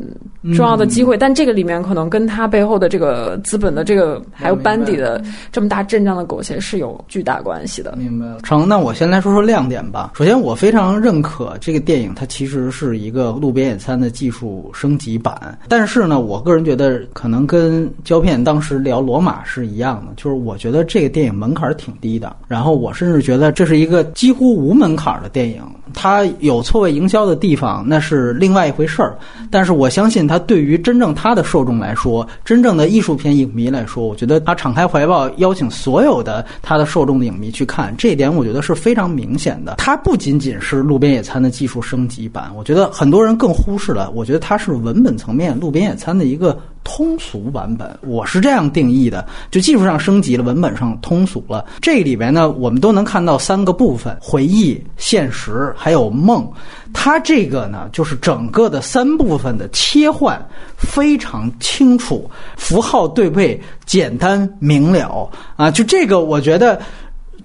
[0.54, 7.94] 重要的机会，但这个里面可能跟他背后的这个资本的这个还有班底的这么大阵仗的苟且是有巨大关系的。
[7.96, 8.68] 明白了，成。
[8.68, 10.12] 那我先来说说亮点吧。
[10.16, 15.58] 首先，我非常认可这个电影，它其实是一个路边野餐的技术升级版。
[15.68, 22.34] 但是呢，我个人觉得可能跟胶片当时聊罗马是一样的，就是我觉得这个电影门槛挺低的。
[22.48, 25.62] 然后我甚至觉得这是一个几乎无门槛的电影。
[25.94, 29.16] 它有错位营销的地方，那是另外一回事儿。
[29.50, 39.74] 但是我相信，它对于真正它的受众来说，真正的艺术片影迷来说，我觉得它敞开怀抱，邀请所有的它的受众的影迷去看，这一点我觉得是非常明显的。
[39.78, 44.10] 它不仅仅是路边野餐的技术升级版，我觉得很多人更忽视了。
[44.10, 46.58] 我觉得它是文本层面路边野餐的一个。
[46.84, 51.64] 通俗版本，我是这样定义的，就技术上升级了，文本上通俗了。
[51.80, 56.46] 这里边呢，我们都能看到三个部分：回忆、现实，还有梦。
[56.92, 60.40] 它这个呢，就是整个的三部分的切换
[60.76, 65.70] 非常清楚，符号对位简单明了啊！
[65.70, 66.80] 就这个，我觉得。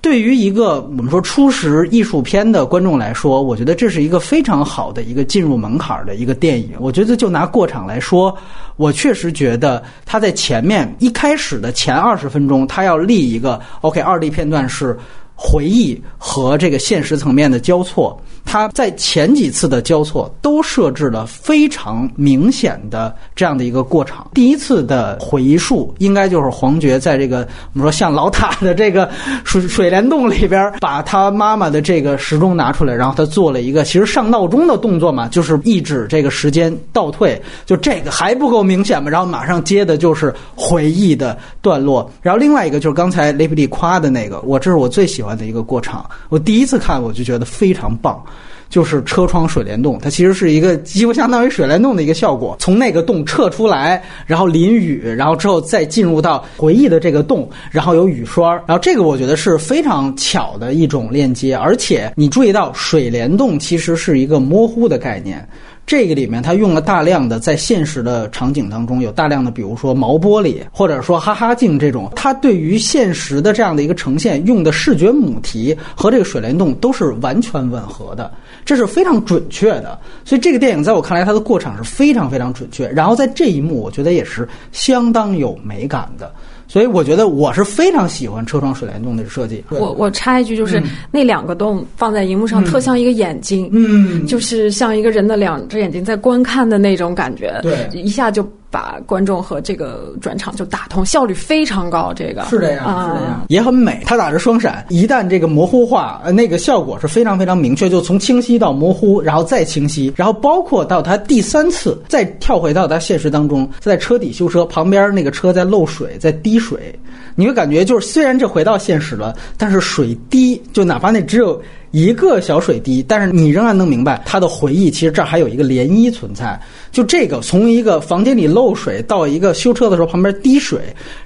[0.07, 6.69] 对于一个我们说初识艺术片的观众来说，我觉得这是一个非常好的一个进入门槛儿的一个电影。
[6.79, 8.33] 我觉得就拿过场来说，
[8.77, 14.97] 我确实觉得他在前面一开始的前二十分钟，他要立一个 OK 二 D 片段是。
[15.39, 24.27] 回忆和这个现实层面的交错，它在前几次的交错都设置了非常明显的这样的一个过场。
[24.33, 29.07] 第一次的回溯应该就是黄觉在这个我们说像老塔的这个
[29.43, 37.39] 水水帘洞里边，把他妈妈的这个时钟拿出来，然后他做了一个其实上闹钟的动作嘛，就是抑制这个时间倒退。
[37.63, 39.07] 就这个还不够明显嘛？
[39.07, 42.09] 然后马上接的就是回忆的段落。
[42.23, 45.26] 然后另外一个就是刚才雷普利夸的那个，我这是我最喜欢。
[45.35, 48.23] 的一个过场，我第一次看我就觉得非常棒，
[48.69, 52.55] 就是车窗水帘洞，它其实是一个几乎相当于水帘洞的一个效果。
[52.59, 61.55] 从那个洞撤出来，然后淋雨，然后之后再进入到回忆的这个洞，然后有雨刷，然后这个我觉得是非常巧的一种链接。
[61.55, 65.47] 而且你注意到水帘洞其实是一个模糊的概念。
[65.87, 78.29] 这个里面，他用了大量的在现实的场景当中有大量的，比如说毛玻璃，或者说哈哈镜这种，它对于现实的这样的一个呈现用的视觉母题和这个水帘洞都是完全吻合的，
[78.65, 79.97] 这是非常准确的。
[80.25, 82.85] 所以这个电影在我看来，它的过场是非常非常准确。
[82.89, 86.29] 然后在这一幕，我觉得也是相当有美感的。
[86.67, 89.63] 所以我觉得我是非常喜欢车窗水帘洞的设计。
[89.69, 98.47] 我我插一句，就是那两个洞放在荧幕上，特像一个眼睛，嗯，就是像一个人的两只眼睛在观看的那种感觉，对，一下就。
[98.77, 102.13] 把观众和这个转场就打通，效率非常高。
[102.15, 104.03] 这个是这样，是这样，也很美。
[104.05, 116.93] 它打着双闪，一旦这个模糊化，呃，那个效果是非常非常明确，就从清晰到模糊，然后再清晰，然后包括到它第三次再跳回到它现实当中，在车底修车旁边那个车在漏水，在滴水，
[117.33, 121.59] 你会感觉就是虽然这回到现实了，但是水滴就哪怕那只有。
[121.97, 124.91] 一个小水滴，但是你仍然能明白他的回忆。
[124.91, 126.61] 其实这儿还有一个涟漪存在。
[126.91, 130.79] 就这个，从一个房间里漏水到一个修车的时候旁边滴水，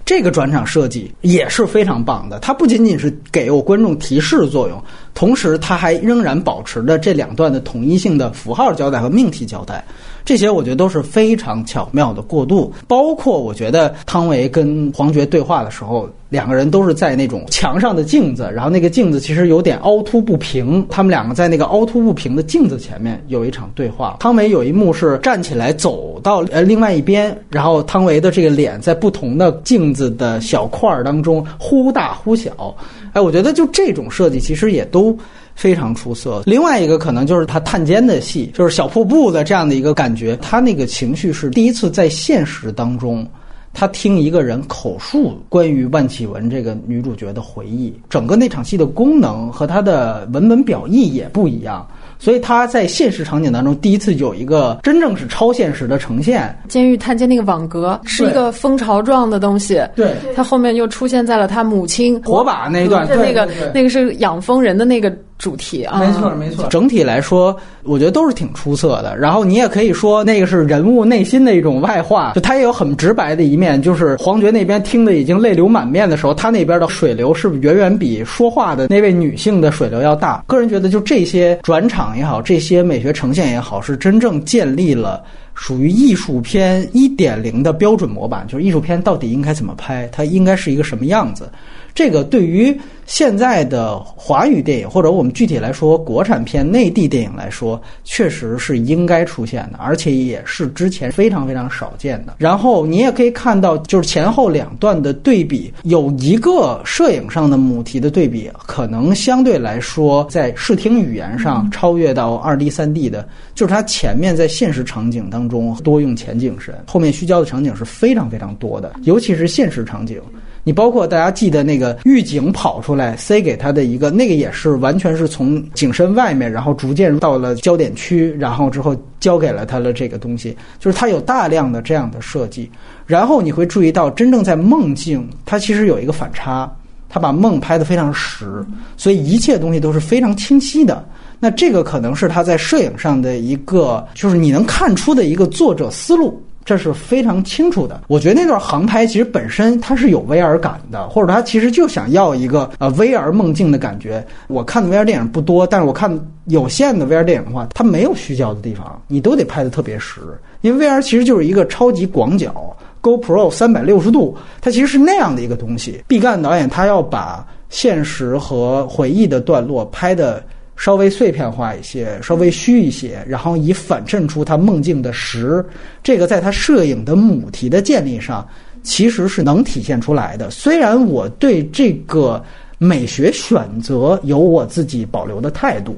[0.05, 2.39] 这个转场设计也是非常棒的。
[2.39, 4.81] 它不仅仅是给我观众提示作用，
[5.13, 9.83] 同时它还仍然保持着这两段的统一性的符号交代和命题交代。
[10.23, 24.17] 这些我觉得都是非常巧妙的过渡，包括我觉得汤唯跟黄觉对话的时候，两个人都是在那种墙上的镜子，然后那个镜子其实有点凹凸不平，他们两个在那个凹凸不平的镜子前面有一场对话。
[24.19, 32.75] 汤唯有一幕是站起来走到呃另外一边，然后汤唯的这个脸在不同的镜子的小块儿当中忽大忽小，
[33.13, 35.17] 哎，我觉得就这种设计其实也都。
[35.53, 36.41] 非常出色。
[36.45, 40.35] 另外一个可能就是他探监的戏，就是小瀑布的这样的一个感觉。
[40.37, 43.27] 他那个情绪是第一次在现实当中，
[43.73, 47.93] 他听一个人口述关于万绮雯这个女主角的回忆。
[48.09, 51.85] 整个那场戏的功能和他的文本表意也不一样。
[52.21, 56.55] 所以他在现实场景当中第一次有一个真正是超现实的呈现。
[56.69, 65.11] 监狱探监那个网格是一个蜂巢状的东西，对，他后面又出现在了他母亲火把那一段，那个那个是养蜂人的那个。
[65.41, 66.67] 主题啊，没错没错。
[66.67, 69.17] 整体来说，我觉得都是挺出色的。
[69.17, 73.81] 然后你也可以说，那个是人物内心的一种外化，就他也有很直白的一面。
[73.81, 80.43] 就是黄觉那边听的已经泪流满面的时候，他那边的水流是远远比说话的那位女性的水流要大。
[80.45, 85.23] 个人觉得，就这些转场也好，这些美学呈现也好，是真正建立了
[85.55, 88.45] 属于艺术片一点零的标准模板。
[88.47, 91.49] 就是艺术片到底应该怎么拍，它应该是一个什么样子。
[91.93, 92.75] 这个对于
[93.05, 102.35] 现在的华语电影，或者我们具体来说国产片、内地电影来说，确实是应该出现的，而且也是之前非常非常少见的。
[102.37, 120.21] 然后你也可以看到，就是前后两段的对比，有一个摄影上的母题的对比，可能相对来说在视听语言上超越到二 D、三 D 的，就是它前面在现实场景当中多用前景深，后面虚焦的场景是非常非常多的，尤其是现实场景。
[120.63, 132.69] 你包括大家记得那个狱警跑出来塞给他的一个，那个也是完全是从景深外面，然后逐渐到了焦点区，然后之后交给了他的这个东西，就是他有大量的这样的设计。
[133.07, 136.71] 然后你会注意到，真正在梦境，它其实有一个反差，
[137.09, 138.63] 他把梦拍得非常实，
[138.95, 141.03] 所以一切东西都是非常清晰的。
[141.39, 146.39] 那这个可能是他在摄影上的一个，就是你能看出的一个作者思路。
[146.71, 147.99] 这是非常清楚的。
[148.07, 154.25] 我觉得那段航拍其实本身它是有 VR 感的，或者它其实就想要一个呃 VR 梦境的感觉。
[154.47, 160.21] 我看的 VR 电影不多，但是我看有限的 VR 电影的话，它没有虚焦的地方，你都得拍的特别实，
[160.61, 166.01] 因为 VR 其实就是一个超级广角 GoPro 三百六十度，它其实是那样的一个东西。
[166.07, 170.41] 毕赣导演他要把现实和回忆的段落拍的。
[170.81, 175.63] 稍微碎片化一些，稍微虚一些，然后以反衬出他梦境的实，
[176.01, 178.47] 这个在他摄影的母题的建立上，
[178.81, 180.49] 其实是能体现出来的。
[180.49, 182.43] 虽然我对这个
[182.79, 185.95] 美学选择有我自己保留的态度，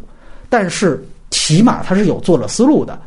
[0.49, 2.99] 但是起码他是有作者思路的。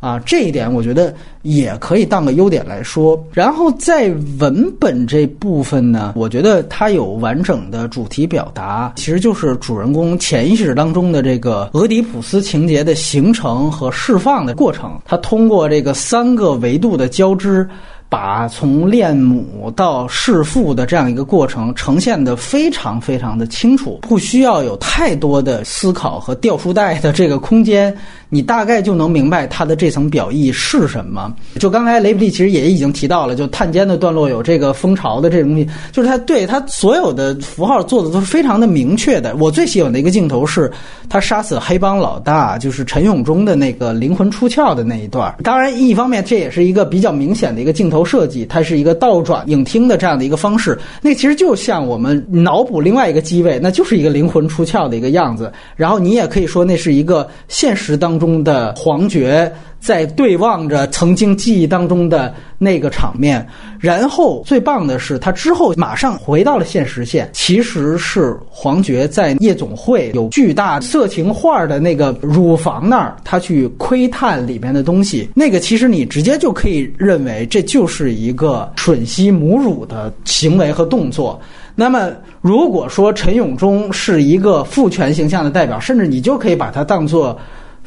[0.00, 3.22] 啊，这一点我觉得也可以当个优点来说。
[3.32, 14.98] 然后在文本这部分呢，我觉得它有完整的主题表达，其实就是主人公潜意识当中的这个俄狄浦斯情节的形成和释放的过程。
[15.04, 17.68] 它通过这个三个维度的交织。
[18.10, 27.96] 把从恋母到弑父的这样一个过程呈现的非常非常的清楚，不需要有太多的思考和掉书袋的这个空间，
[28.28, 31.32] 你大概就能明白它的这层表意是什么。
[31.60, 39.36] 就刚才雷布利其实也已经提到了，就探监的段落有这个蜂巢的这种东西，就是他对他所有的符号做的都是非常的明确的。
[39.36, 40.68] 我最喜欢的一个镜头是
[41.08, 45.32] 他杀死黑帮老大，就是陈永忠的那个灵魂出窍的那一段。
[45.44, 47.99] 当然，一方面这也是一个比较明显的一个镜头。
[48.04, 55.52] 设计它是一个倒转影厅的这样的一个方式，那其实就像我们脑补另外一个机位，那就是一个灵魂出窍的一个样子。
[55.76, 59.50] 然后你也可以说那是一个现实当中的皇爵。
[59.80, 63.44] 在对望着曾经记忆当中的那个场面，
[63.78, 75.28] 然后最棒的是，他之后马上回到了现实线，其实是黄觉在夜总会有巨大色情画的那个乳房那儿，他去窥探里面的东西。
[75.34, 81.40] 那个其实你直接就可以认为这就是一个吮吸母乳的行为和动作。
[81.74, 82.10] 那么，
[82.42, 87.38] 如果说陈永忠是一个父权形象的代表，甚至你就可以把它当做。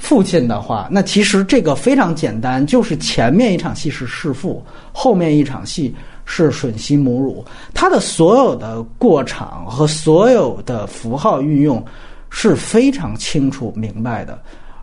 [0.04, 5.96] 父亲的话，那其实这个非常简单，就是前面一场戏是弑父，后面一场戏
[6.26, 7.44] 是吮吸母乳。
[7.74, 11.84] 他的所有的过场和所有的符号运用
[12.30, 14.38] 是非常清楚明白的，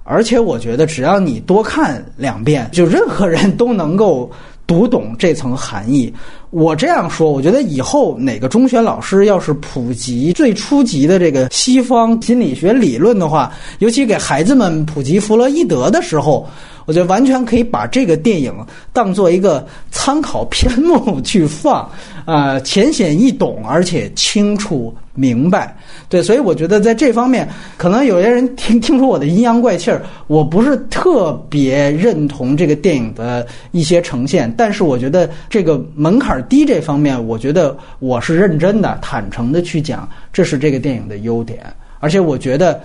[0.04, 4.32] 而且我觉得只要你多看两遍，就任何人都能够。
[4.70, 6.14] 读懂这层含义，
[6.50, 16.48] 我这样说，我觉得以后哪个中学老师要是普及最初级的这个西方心理学理论的话，尤其给孩子们普及弗洛伊德的时候。
[16.86, 18.52] 我觉得完全可以把这个电影
[18.92, 21.88] 当做一个参考篇目去放，
[22.30, 25.76] 啊，浅显易懂，而且清楚明白。
[26.08, 34.52] 对，所以我觉得在这方面，可能有些人听听出我的阴阳怪气儿，我不是特别认同这个电影的一些呈现。
[34.56, 41.58] 但是我觉得这个门槛低这方面，我觉得我是认真的、坦诚的去讲，这是这个电影的优点。
[41.98, 42.80] 而且我觉得。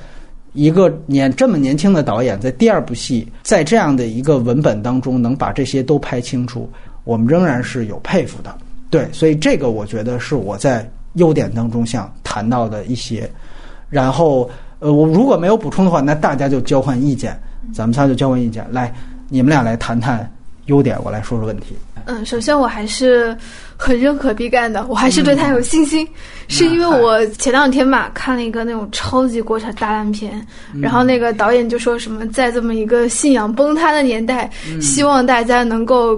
[0.58, 6.70] 一个年这么年轻的导演，在第二部戏，在这样的一个文本当中，能把这些都拍清楚，
[7.04, 8.56] 我们仍然是有佩服的。
[8.96, 13.30] 对，所以这个我觉得是我在优点当中想谈到的一些。
[13.90, 17.38] 然后，呃，我如果没有补充的话，那大家就交换意见，
[17.74, 18.66] 咱们仨就交换意见。
[18.72, 18.94] 来，
[19.28, 20.32] 你们俩来谈谈
[20.68, 21.76] 优点，我来说说问题。
[22.06, 23.36] 嗯，首先我还是。
[23.78, 26.08] 很认可毕赣的，我还是对他有信心，
[26.48, 30.48] 是因为我前两天吧看了一个那种超级国产大烂片，
[30.80, 34.50] 然后那个导演就说什么在这么一个信仰崩塌的年代，
[34.82, 36.18] 希望大家能够。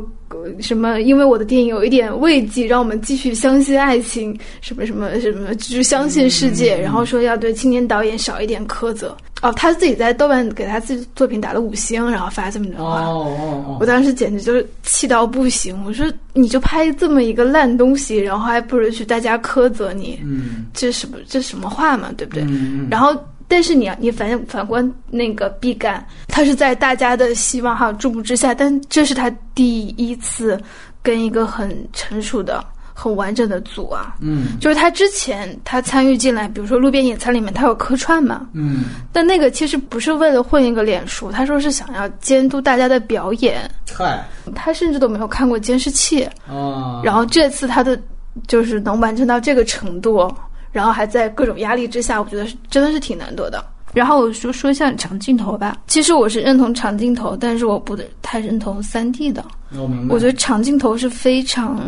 [0.59, 0.99] 什么？
[1.01, 6.77] 因为我的电影有一点慰藉，让我们继续相信爱情，什么什么什么，就是相信世界。
[6.77, 9.15] 然后说要对青年导演少一点苛责。
[9.41, 13.01] 哦，他自己在豆瓣给他自己作品打了五星，然后发这么的话。
[13.01, 13.77] 哦哦哦！
[13.79, 15.79] 我当时简直就是气到不行。
[15.85, 22.11] 我说，你就拍这么一个烂东西，然后还不允许大家苛责你，嗯，这什么这什么话嘛？
[22.17, 22.45] 对不对？
[22.89, 23.15] 然后。
[23.47, 30.59] 但是你你反反观那个毕赣，他是在大家的希望还有注目之下，但这是他第一次
[31.01, 32.61] 跟一个很成熟的、
[32.93, 34.15] 很完整的组啊。
[34.19, 38.47] 嗯，就是他之前他参与进来，比如说《路边野餐》里面他有客串嘛。
[38.51, 38.83] 嗯，
[39.13, 43.61] 但那个其实不是为了混一个脸熟，他说是想要监督大家的表演。
[43.95, 44.21] 嗨，
[44.53, 46.27] 他甚至都没有看过监视器。
[46.49, 47.97] 哦，然后这次他的
[48.45, 50.29] 就是能完成到这个程度。
[50.71, 53.63] 然后还在各种压力之下，我觉得是真的是挺难得的。
[53.93, 55.77] 然后我说说一下长镜头吧。
[55.87, 59.43] 其实我是认同长镜头，但是我不太认同三 D 的。
[59.73, 60.13] 我明白。
[60.13, 61.79] 我觉得长镜头是非常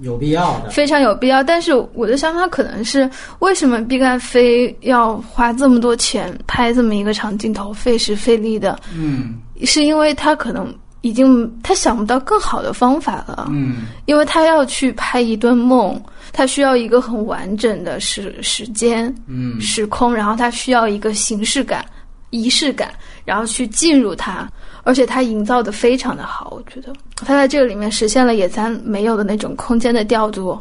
[0.00, 1.42] 有必要的，非常有必要。
[1.42, 3.10] 但是我的想法可能是，
[3.40, 8.78] 为什么毕赣非要花这么多钱拍这么一个长镜头，费时费力的？
[8.94, 10.72] 嗯，是因为他可能
[11.02, 13.48] 已经他想不到更好的方法了。
[13.50, 16.00] 嗯，因为他要去拍一段梦，
[16.32, 21.84] 他需要一个很完整的时时间、嗯时空，然后他需要一个形式感、
[22.30, 22.90] 仪式感，
[23.24, 24.48] 然后去进入它。
[24.84, 30.58] 而且他营造的非常的好，我觉得他在这个里面实现了野餐没有的那种空间的调度，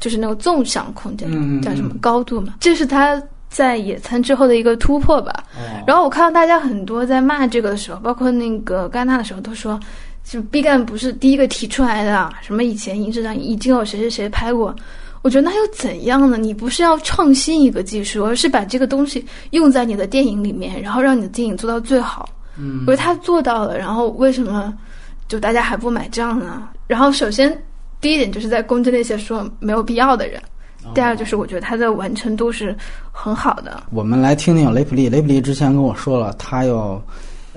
[0.00, 5.44] 就是那种纵向空间，嗯嗯叫什么高度嘛，这是他在野餐之后的一个突破吧。
[5.56, 9.78] 哦然后我看到大家很多在骂这个的时候，包括那个戛纳的时候，都说
[10.24, 14.74] 就毕赣不是第一个提出来的啊，什么以前影视上已经有谁谁谁拍过。
[15.22, 16.38] 我觉得那又怎样呢？
[16.38, 22.26] 你不是要创新一个技术，而是把这个东西用在你的电影里面，然后让你的电影做到最好。
[22.56, 24.72] 嗯我觉得他做到了，然后为什么
[25.28, 26.68] 就大家还不买账呢？
[26.86, 27.50] 然后首先
[28.00, 30.40] 第一点就是在攻击那些说没有必要的人，
[30.94, 32.74] 第二就是我觉得它的完成度是
[33.12, 33.82] 很好的。
[33.90, 35.08] 我们来听听雷普利。
[35.08, 37.00] 雷普利之前跟我说了，他要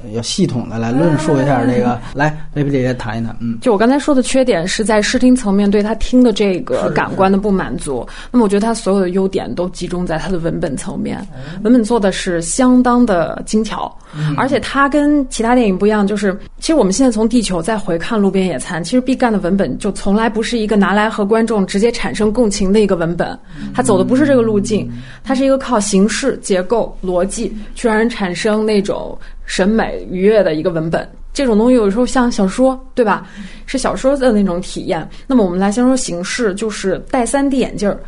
[0.03, 1.99] 呃要系统的来论述一下这个。
[2.13, 3.35] 来，雷普利也谈一谈。
[3.39, 8.05] 嗯，就我刚才说的缺点是在视听层面对他听的这个感官的不满足。
[8.31, 11.25] 那么我觉得他所有的优点都集中在他的文本层面，
[11.63, 13.95] 文本做的是相当的精巧，
[14.37, 23.37] 而且它跟其他电影不一样，就是其实我们现在从地球再回看《路边野餐》，其实毕赣的文本就从来不是一个拿来和观众直接产生共情的一个文本，
[23.73, 24.91] 他走的不是这个路径，
[25.23, 31.07] 它是一个靠形式、结构、逻辑去让人产生那种审美愉悦的一个文本。
[31.33, 33.27] 这种东西有时候像小说，对吧？
[33.65, 35.09] 是小说的那种体验。
[35.25, 37.99] 那么我们来先说形式，就是戴三 D 眼镜儿，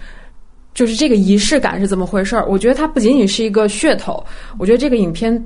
[0.75, 2.45] 就是这个仪式感是怎么回事儿？
[2.47, 4.23] 我觉得它不仅仅是一个噱头，
[4.59, 5.43] 我觉得这个影片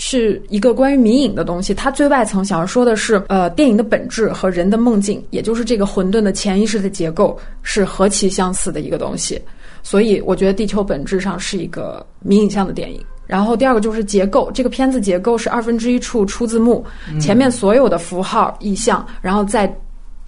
[0.00, 1.72] 是一个关于迷影的东西。
[1.74, 9.40] 它最外层想要说的是，呃，电影的本质和人的梦境，也就是这个混沌的潜意识的结构是何其相似的一个东西。
[9.82, 13.00] 所以我觉得《地球》本质上是一个迷影像的电影。
[13.26, 16.84] 然后第二个就是结构，这个片子结构是二分之一处出字幕，
[17.20, 19.72] 前面所有的符号意象，然后再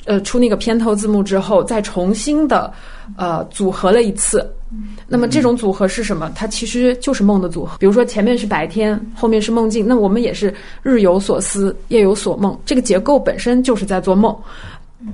[0.04, 2.72] 呃出那个片头字幕之后，再重新的
[3.16, 4.48] 呃组合了一次。
[5.06, 6.32] 那么这种组合是什么？
[6.34, 7.76] 它其实就是梦的组合。
[7.78, 10.52] 比如说前面是白天，后面是梦境，那我们也是
[10.82, 12.58] 日有所思，夜有所梦。
[12.64, 14.34] 这个结构本身就是在做梦。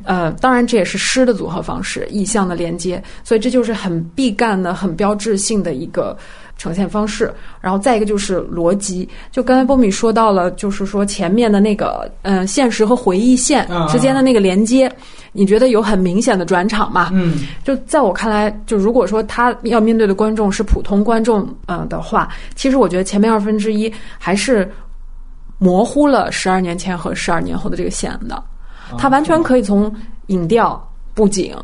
[0.05, 6.15] 呃，当然这也是诗的组合方式，意象的连接，所以这就是很必干的、很标志性的一个
[6.59, 7.33] 呈现方式。
[7.59, 14.93] 然后再一个就是逻辑，就刚才波米说到了，就是说前面的那个嗯、呃现实和回忆线之间的那个连接，
[15.33, 17.11] 你觉得有很明显的转场嘛？
[17.13, 24.71] 嗯，就在我看来，就如果说他要面对的观众是普通观众，嗯、呃、的话，其实我觉得前面二分之一还是
[25.59, 28.43] 模糊了十二年前和十二年后的这个线的。
[28.97, 29.95] 他完全可以从
[30.29, 31.55] 影调、布景，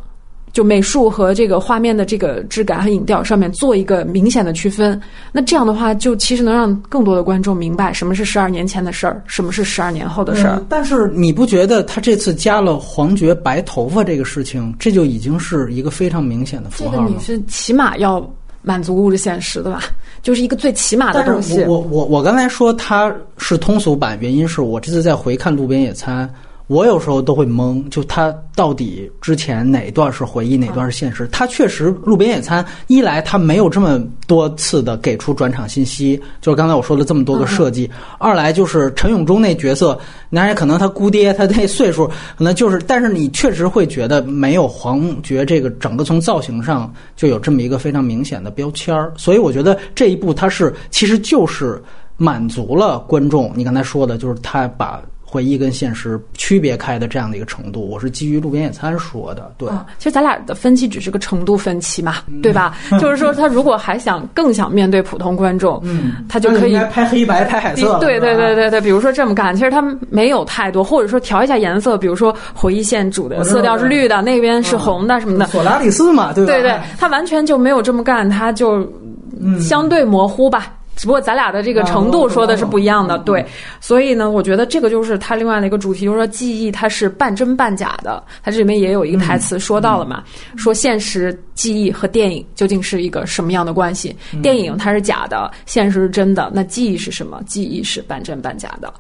[0.55, 4.99] 就美术和这个画面的这个质感和影调上面做一个明显的区分。
[5.33, 10.57] 那这样的话，就其实能让更多的观众明白什么是十二年前的事儿，什么是十二年后的事儿。
[10.57, 17.21] 嗯但是你不觉得他这次加了黄觉白头发这个事情，这就已经是一个非常明显的符号了这个你？
[17.21, 18.25] 是起码要
[18.63, 19.83] 满足物质现实的吧？
[20.23, 21.63] 就是一个最起码的东西。
[21.65, 26.27] 我我我我刚才说它是通俗版，原因是我这次在回看《路边野餐》，
[26.67, 31.29] 我有时候都会懵，就他到底之前哪段是回忆，哪段是现实？
[31.29, 37.87] 他确实《路边野餐》一来他没有这么多次的给出转场信息，就是刚才我说的这么多个设计；
[38.19, 39.99] 二来就是陈永忠那角色，
[40.33, 42.07] 当然可能他姑爹他那岁数
[42.39, 51.83] 可能就是，但是你确实会觉得没有黄觉这个整个从造型上就有这么一个非常明显的标签儿，所以我觉得这一步他是其实就是
[52.17, 55.03] 满足了观众你刚才说的，就是他把。
[55.35, 62.77] 回忆跟现实区别开的这样的一个程度，我是基于路边野餐说的，对，啊，其实咱俩的分歧只是个程度分歧嘛，对吧？
[63.01, 76.53] 就是说，他如果还想更想面对普通观众，嗯，他就可以应该拍黑白、拍海色，对对对对对，比如说这么干，其实他没有太多，或者说调一下颜色，比如说回忆线主的色调是绿的，那边是红的什么的，索拉里斯嘛，对吧？
[76.53, 78.89] 对对，他完全就没有这么干，他就
[79.61, 80.73] 相对模糊吧。
[80.97, 83.45] 只不过咱俩的这个程度说的是不一样的，啊对，
[83.81, 88.23] 所以呢，我觉得这个就是它另外的一个主题，就是说记忆它是半真半假的。
[88.43, 90.23] 它这里面也有一个台词说到了嘛，
[90.57, 94.15] 说现实记忆和电影究竟是一个什么样的关系？
[94.43, 97.43] 电影它是假的，现实是真的，那记忆是什么？
[97.47, 98.93] 记忆是半真半假的。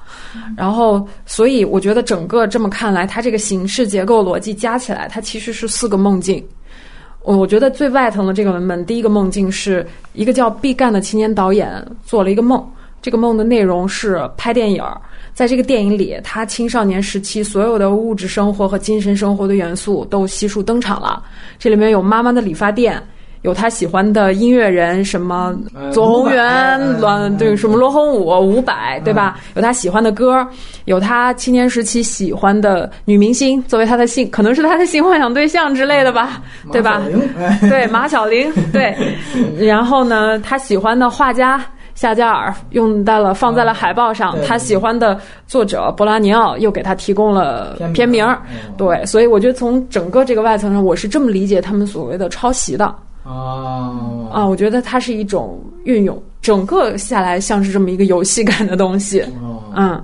[0.56, 6.44] 然后，所以我觉得整个这么看来，它这个形式结构逻辑加起来，它其实是四个梦境。
[7.24, 12.62] 我我觉得最外层的这个文本，第一个梦境是一个叫毕赣的青年导演做了一个梦，
[13.00, 14.84] 这个梦的内容是拍电影，
[15.32, 21.22] 在这个电影里，他青少年时期所有的物质生活和精神生活的元素都悉数登场了。
[21.58, 23.02] 这里面有妈妈的理发店，
[23.44, 25.54] 有他喜欢的音乐人，什么
[25.92, 26.44] 左宏元，
[27.02, 29.38] 嗯，对，什么罗红武、伍佰，对吧？
[29.54, 30.44] 有他喜欢的歌，
[30.86, 36.42] 有他青年时期喜欢的女明星，作为他的性，可能是他的性幻想对象之类的吧，
[36.72, 37.02] 对吧？
[37.70, 38.96] 对，马小玲， 对。
[39.58, 41.64] 然后呢，他喜欢的画家。
[41.94, 45.16] 夏加尔用到了放在了海报上，他喜欢的
[45.46, 48.26] 作者博拉尼奥又给他提供了片名
[48.76, 52.92] 对，所以我觉得从整个这个外层上，我是这么理解他们所谓的抄袭的
[53.24, 59.24] 啊啊，我觉得它是一种运用，整个下来像是这么一个游戏感的东西，
[59.74, 60.02] 嗯。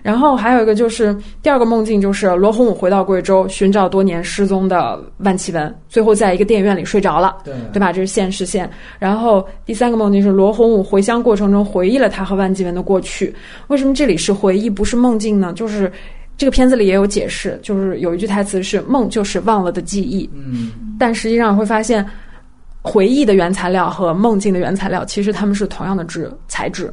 [0.00, 7.92] 然后还有一个就是第二个梦境，就是罗红武回到贵州寻找多年失踪的万绮雯，最后在一个电影院里睡着了，对对吧？
[7.92, 8.70] 这是现实线。
[8.98, 13.34] 然后第三个梦境是罗红武回乡过程中回忆了他和万绮雯的过去。
[13.66, 15.52] 为什么这里是回忆不是梦境呢？
[15.52, 15.92] 就是
[16.38, 20.30] 这个片子里也有解释，就是有一句台词是“梦就是忘了的记忆”。
[20.32, 22.06] 嗯，但实际上会发现，
[22.88, 26.92] 回忆的原材料和梦境的原材料其实它们是同样的质材质，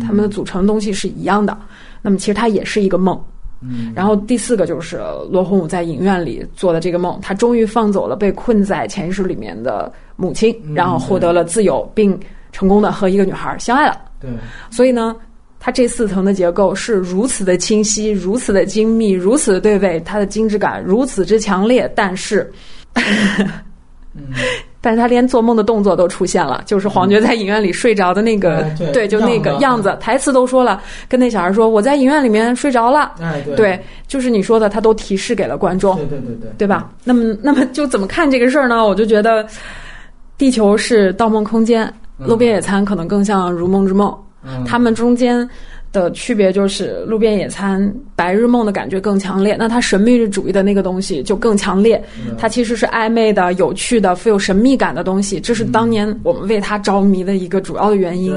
[0.00, 1.56] 它们的组成东西是一样的。
[2.00, 3.22] 那么其实它也是一个梦，
[3.60, 12.18] 嗯，然后第四个就是罗红武在影院里做的这个梦，他终于放走了被困在潜意识里面的母亲，然后获得了自由，并
[12.52, 14.00] 成功的和一个女孩相爱了。
[14.20, 14.30] 对，
[14.70, 15.16] 所以呢，
[15.58, 22.52] 它这四层的结构是如此的清晰，如此的精密，如此的对位，它的精致感如此之强烈，但是，
[24.14, 24.26] 嗯。
[24.84, 36.92] 但是他连做梦的动作都出现了，就是黄觉在影院里睡着的那个，对，就那个样子，台词都说了，跟那小孩说：“我在影院里面睡着了。”哎，对，就是你说的，他都提示给了观众，对对对对，对吧？
[37.02, 38.86] 那么，那么就怎么看这个事儿呢？
[38.86, 39.46] 我就觉得，
[40.36, 44.14] 地球是盗梦空间，路边野餐可能更像如梦之梦，
[44.66, 45.48] 他们中间。
[45.94, 49.56] 的区别就是路边野餐，白日梦的感觉更强烈。
[49.56, 52.02] 那它神秘主义的那个东西就更强烈。
[52.36, 55.38] 它其实是暧昧的、有趣的、富有神秘感的东西。
[55.38, 58.36] 这是当年我们为它着迷的一个主要的原因。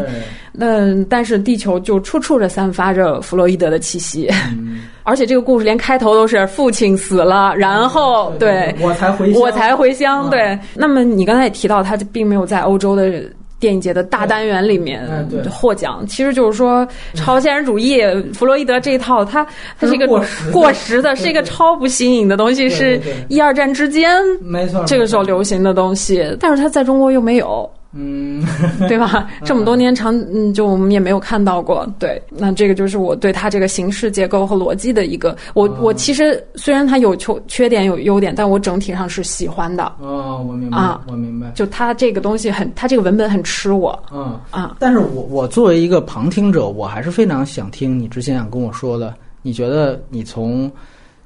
[0.59, 4.29] 那但是地球就处处的散发着弗洛伊德的气息，
[5.03, 10.29] 而且这个故事连开头都是父亲死了，然后对我才回我才回乡。
[10.29, 13.23] 对，那么你刚才也提到，他并没有在欧洲的。
[13.59, 15.07] 电影节的大单元里面
[15.49, 18.03] 获奖，其实就是说超现实主义，
[18.33, 19.45] 弗洛伊德这一套，它
[19.79, 20.07] 它是一个
[20.51, 24.83] 过时的，是一个超不新颖的东西，是一二战之间没错。
[24.85, 27.69] 这个时候流行的东西，但是它在中国又没有。
[27.93, 28.43] 嗯，
[28.87, 29.27] 对吧？
[29.45, 31.87] 这么多年长，嗯，就我们也没有看到过。
[31.97, 35.35] 对，那这个就是我对它这个形式结构和逻辑的一个。
[35.53, 39.91] 我我其实虽然它有缺缺点有优点，但我整体上是喜欢的。
[39.99, 41.49] 哦，我明白啊，我明白。
[41.51, 43.97] 就它这个东西很，它这个文本很吃我。
[44.11, 49.13] 嗯啊，但是我我作为一个旁听者，我还是非常想听你之前想跟我说的。
[49.41, 50.69] 你觉得你从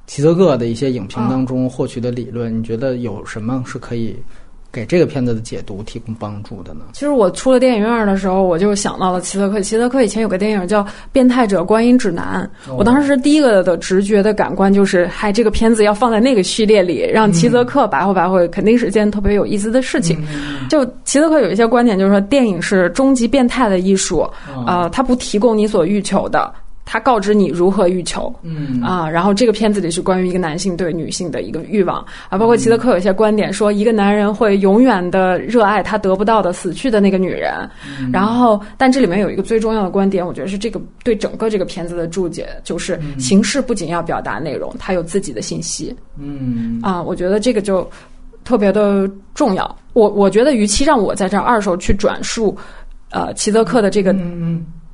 [0.06, 4.16] 齐泽克的一些影评当中获取的理论，你觉得有什么是可以？
[4.72, 6.86] 给这个片子的解读提供帮助的呢？
[6.94, 9.60] 其实我出了电影院的时候，我就想到了齐泽克。
[9.60, 20.18] 齐泽克以前有个电影叫《变态者观音指南》，我当时第一个的直觉的感官就是，嗨，这个片子要放在那个序列里，让齐泽克白活白活，肯定是件特别有意思的事情。
[20.70, 24.26] 就齐泽克有一些观点，就是说电影是终极变态的艺术，
[24.66, 26.54] 呃，它不提供你所欲求的。
[26.86, 28.82] 他告知你如何欲求，嗯。
[28.82, 32.06] 啊，然后这个片子里是关于一个男性对女性的一个欲望。
[32.30, 37.52] 啊，包括齐泽克有一些观点说，一个男人会永远的热爱他得不到的死去的那个女人，
[38.12, 46.80] 然后，但这里面有一个最重要的观点，我觉得是这个对整个这个片子的注解，就是形式不仅要表达内容，它有自己的信息，嗯。
[46.82, 47.90] 啊，我觉得这个就
[48.44, 49.76] 特别的重要。
[49.94, 52.58] 我我觉得，与其让我在这儿二手去转述，
[53.12, 54.16] 呃，齐泽克的这个。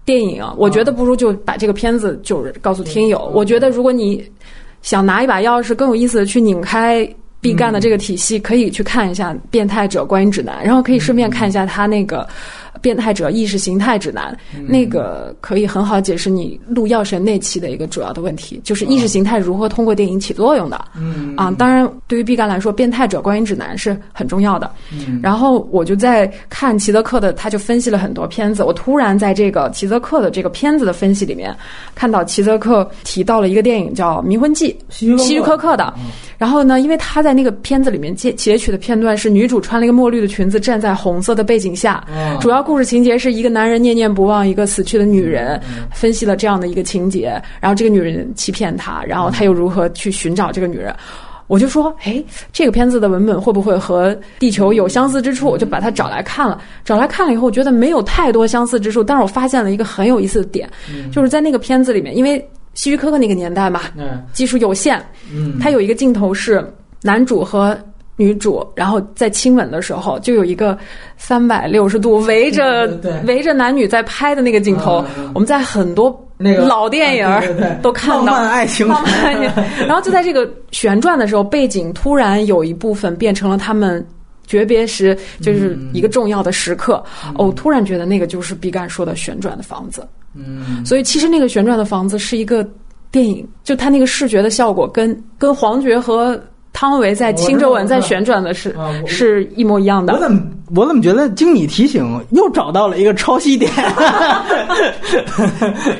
[0.07, 3.29] 电影啊，我觉得不如就把这个片子就是告诉听友。
[3.35, 4.23] 我觉得如果你
[4.81, 7.07] 想拿一把钥匙更有意思的去拧开
[7.41, 12.25] 毕赣的这个体系，可以去看一下《变态者观影指南》，然后可以顺便看一下他那个。
[12.81, 20.83] 变态者意识形态指南，那个可以很好解释你录药神那期的一个主要的问题，就是意识形态如何通过电影起作用的。
[20.95, 24.71] 嗯啊，当然对于毕赣来说，变态者观影指南是很重要的。
[24.91, 28.63] 嗯，然后我就在看齐泽克的，他就分析了很多片子。
[28.63, 31.55] 我突然在这个齐泽克的这个片子的分析里面，
[31.95, 35.93] 看到齐泽克提到了一个电影叫《迷魂记》，希区柯克的。
[36.37, 42.05] 然后呢，因为他在那个片子里面截截取的片段是女主穿了一个墨绿的裙子站在红色的背景下，
[42.39, 45.59] 主要故事情节是一个男人念念不忘一个死去的女人，
[45.91, 50.93] 分析了这样的一个情节，然后这个女人欺骗他，然后他又如何去寻找这个女人？
[51.47, 55.47] 我就说，哎，这个片子的文本会不会和《地球》有相似之处？
[55.47, 60.69] 我就把它找来看了，找来看了以后，我觉得没有太多相似之处，但是我发现了一个很有意思的点，
[61.09, 62.45] 就是在那个片子里面，因为。
[62.73, 63.81] 希区柯克那个年代嘛，
[64.33, 65.03] 技术有限。
[65.33, 66.63] 嗯，他有一个镜头是
[67.01, 67.75] 男主和
[68.17, 70.75] 女主，然后在亲吻的时候，就有一个
[71.17, 72.87] 三百六十度围着
[73.25, 75.05] 围着男女在拍的那个镜头。
[75.35, 79.63] 我们在很多那个老电影都看到浪漫爱情，浪漫爱情。
[79.85, 84.03] 然后就在这个旋转的时候，背景突然有一部分变成了他们
[84.47, 87.03] 诀别时，就是一个重要的时刻。
[87.35, 90.07] 哦，突然觉得那个就是毕赣说的旋转的房子。
[90.33, 92.67] 嗯，所以其实那个旋转的房子是一个
[93.11, 96.41] 电影，就它那个视觉的效果跟跟黄觉和。
[96.79, 98.75] 汤唯在亲着吻在旋转的是
[99.07, 100.13] 是一模一样的。
[100.13, 100.39] 我怎么
[100.75, 103.71] 我怎么觉得经你提醒又找到了一个抄袭点？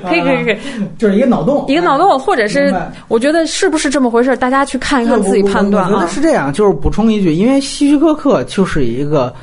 [0.08, 0.58] 可以可以可以，
[1.00, 2.72] 就是一个脑洞，一个脑洞，或者是
[3.08, 4.38] 我觉得是不是这么回事？
[4.38, 5.90] 大家去看一看自己判断啊。
[5.92, 9.34] 我觉得是这样，就是补充一句，因为希区柯克就是一个。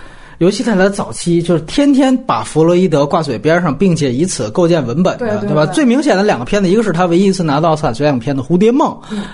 [0.45, 5.65] 尤其在他早期，就是天天把弗洛伊德挂嘴边上，并且以此构建文本的，对吧？
[5.65, 8.91] 最明显的两个片子，一个是他唯一一次拿到奥斯卡最佳影片的《蝴蝶梦》，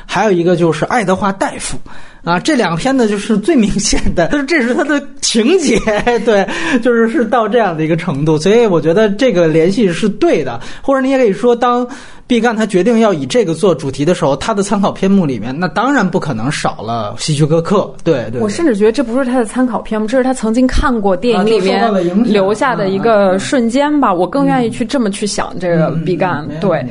[0.06, 1.76] 还有一个就是《爱德华大夫》。
[2.24, 5.78] 啊，这两个片子就是最明显的，就是这是他的情节，
[6.24, 6.46] 对，
[6.82, 10.60] 就是是到这样的一个程度，所以我觉得这个联系是对的。
[10.82, 11.86] 或者你也可以说，当
[12.26, 17.90] 毕赣他决定要以这个做主题的时候，他的参考篇目里面，那当然不可能少了希区柯克。
[18.04, 21.90] 对对，我甚至觉得这不是他的参考篇目，这是他曾经看过电影里面
[22.22, 24.12] 留下的一个瞬间吧。
[24.12, 26.46] 我更愿意去这么去想这个毕赣。
[26.60, 26.84] 对，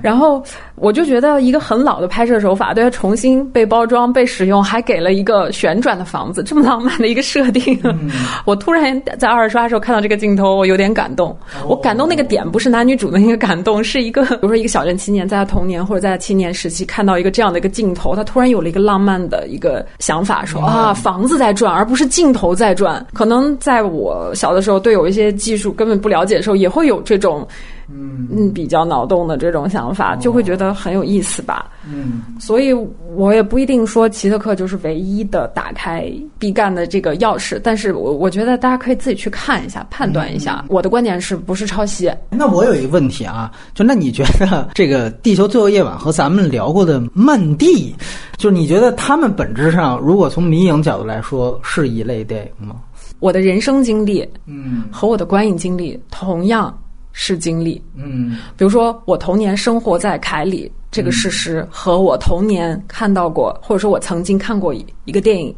[0.00, 0.40] 然后。
[0.76, 7.80] 我就觉得一个很老的拍摄手法，对它重新被包装、被使用，还给了一个旋转的房子，这么浪漫的一个设定。
[8.44, 11.36] 我突然在二刷的时候看到这个镜头，我有点感动。
[11.66, 23.04] 我感动那个点不是男女主的那个感动，是一个， 比如说一个小镇青年在他童年或者在他青年时期看到一个这样的一个镜头，他突然有了一个浪漫的一个想法，说啊，房子在转，而不是镜头在转。
[23.14, 27.48] 可能在我小的时候，对有一些技术根本不了解的时候，也会有这种。
[27.88, 31.70] 嗯嗯，比较脑洞的这种想法，就会觉得很有意思吧。
[31.88, 32.72] 嗯，所以
[33.14, 40.64] 我也不一定说奇特克就是唯一的打开毕赣的这个钥匙，但是我我觉得大家可以自己去看一下，判断一下。
[40.68, 42.10] 我的观点是不是抄袭？
[42.30, 47.94] 那我有一个问题啊，就那你觉得这个《地球最后夜晚》和咱们聊过的《曼蒂》，
[48.36, 52.76] 就是你觉得他们本质上，如果从迷影角度来说，是一类电影吗？
[53.20, 56.76] 我的人生经历，嗯，和我的观影经历同样。
[57.18, 64.74] 是经历，嗯，比如说我童年生活在凯里这个事实，和我童年看到过，或者说我曾经看过
[65.06, 65.54] 一个电影，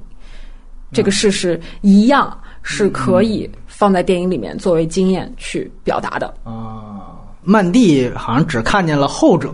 [0.92, 6.32] 这个事实一样是可以放在电影里面作为经验去表达的。
[6.44, 7.17] 啊。
[7.50, 9.50] 曼蒂好像只看见了后者。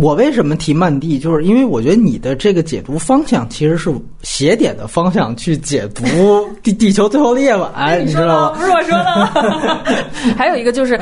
[0.00, 1.18] 我为什么提曼蒂？
[1.18, 6.04] 就是因为我觉得你的这个解读方向其实是斜点的方向去解读
[6.62, 7.68] 《地地球最后的夜晚》，
[8.04, 8.58] 你知道吗？
[8.58, 10.34] 不是我说的。
[10.38, 10.96] 还有一个就是。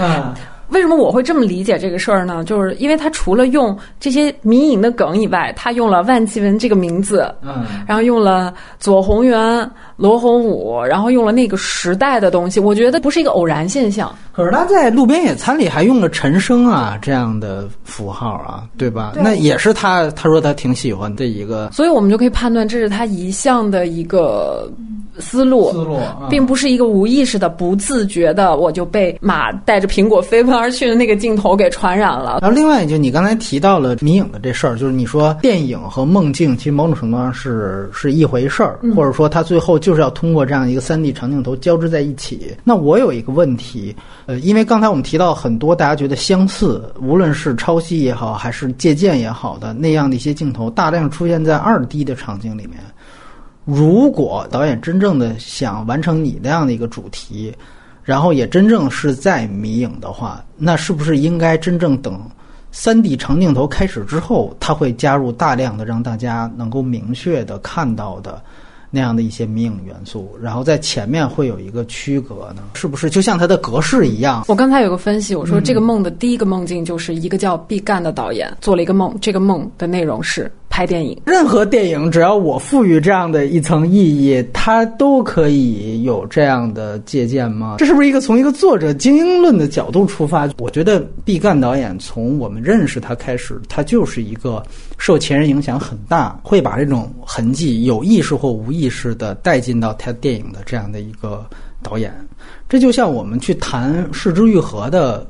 [0.70, 2.45] 为什么我会这么理解这个事儿呢？
[2.45, 9.68] 就是因为他除了用这些民营的梗以外，他用了万绮雯这个名字，嗯，然后用了左宏元、
[10.01, 14.11] 罗洪武，然后用了那个时代的东西，我觉得不是一个偶然现象。
[14.32, 19.12] 可是他在《路边野餐》里还用了陈升啊这样的符号啊，对吧？
[19.16, 24.70] 那也是他他说他挺喜欢的一个，所以我们就可以判断这是他一向的一个。
[25.18, 25.98] 思路，思路，
[26.30, 32.38] 并不是一个无意识的、不自觉的，我就被马带着苹果飞奔而去的那个镜头给传染了。
[32.40, 42.57] 然后，另外就你刚才提到了迷影的这事儿，就是你说电影和梦境其实某种程度上是是一回事儿，或者说他最后就就是要通过这样一个三 D 长镜头交织在一起。
[42.62, 43.93] 那我有一个问题，
[44.26, 52.78] 呃，因为刚才我们提到很多大家觉得相似，无论是抄袭也好，还是借鉴也好的那样的一些镜头，大量出现在二 D 的场景里面。
[53.64, 57.53] 如果导演真正的想完成你那样的一个主题，
[58.05, 62.20] 然后也真正是在迷影的话，那是不是应该真正等
[62.70, 68.41] 三 D 长镜头开始之后，他会加入大量的让大家能够明确的看到的
[68.91, 72.62] 那样的一些迷影元素，然后在前面会有一个区隔呢？
[72.74, 74.45] 是不是就像它的格式一样？
[74.49, 80.51] 我刚才有个分析，我说这个梦的第一个梦境就是一个叫毕赣的导演做了一个梦，这个梦的内容是。
[80.70, 87.74] 拍电影，任何电影只要我赋予这样的一层意义，它都可以有这样的借鉴吗？
[87.78, 90.48] 这是不是一个从一个作者精英论的角度出发？
[90.58, 94.62] 我觉得毕赣导演从我们认识他开始，他就是一个
[94.96, 101.44] 受前人影响很大，会把这种痕迹有意识或无意识的带进到他电影的这样的一个
[101.82, 102.14] 导演。
[102.68, 105.26] 这就像我们去谈《失之愈合》的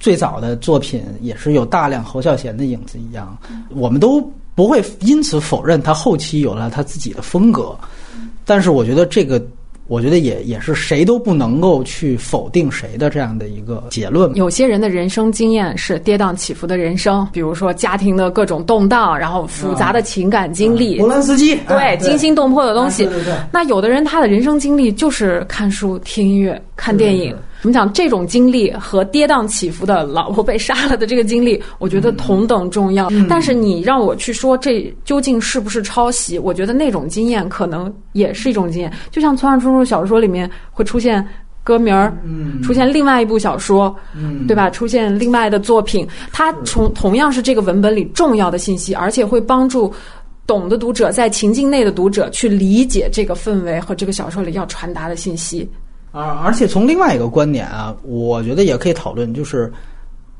[0.00, 3.38] 最早的作品，也是有大量侯孝贤的影子一样，
[3.70, 4.20] 我们都。
[4.54, 7.76] 不会因此否认他后期有了他自己的风格，
[8.44, 9.44] 但是我觉得这个
[9.86, 14.34] 我觉得也也是谁都不能够去否定谁的这样的一个结论。
[14.34, 23.08] 有些人的人生经验是跌宕起伏的人生，比如说家庭的各种动荡，然后复杂的情感经历，波兰斯基对惊心动魄的东西。
[23.50, 27.36] 那有的人他的人生经历就是看书、听音乐、看电影。
[27.64, 27.90] 怎么讲？
[27.94, 33.08] 这种经历和跌宕起伏的老婆被杀了的这个经历，我觉得同等重要。
[33.26, 36.38] 但是你让我去说这究竟是不是抄袭？
[36.38, 38.92] 我觉得那种经验可能也是一种经验。
[39.10, 41.26] 就像村上春树小说里面会出现
[41.62, 42.14] 歌名儿，
[42.62, 44.68] 出现另外一部小说，嗯对吧？
[44.68, 49.90] 出现另外的作品，它从同样是这个文本里重要的信息，而且会帮助
[50.46, 55.66] 懂的读者在情境内的读者去理解这个氛围和这个小说里要传达的信息。
[56.14, 59.70] 而而且从另外一个观点啊，我觉得也可以讨论，就是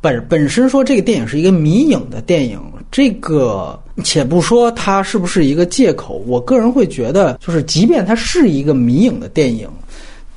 [0.00, 2.60] 本本身说这个电影是一个迷影的电影，
[2.92, 9.68] 这个且不说它是不是一个借口，我个人会觉得，就是即便它是一个迷影的电影。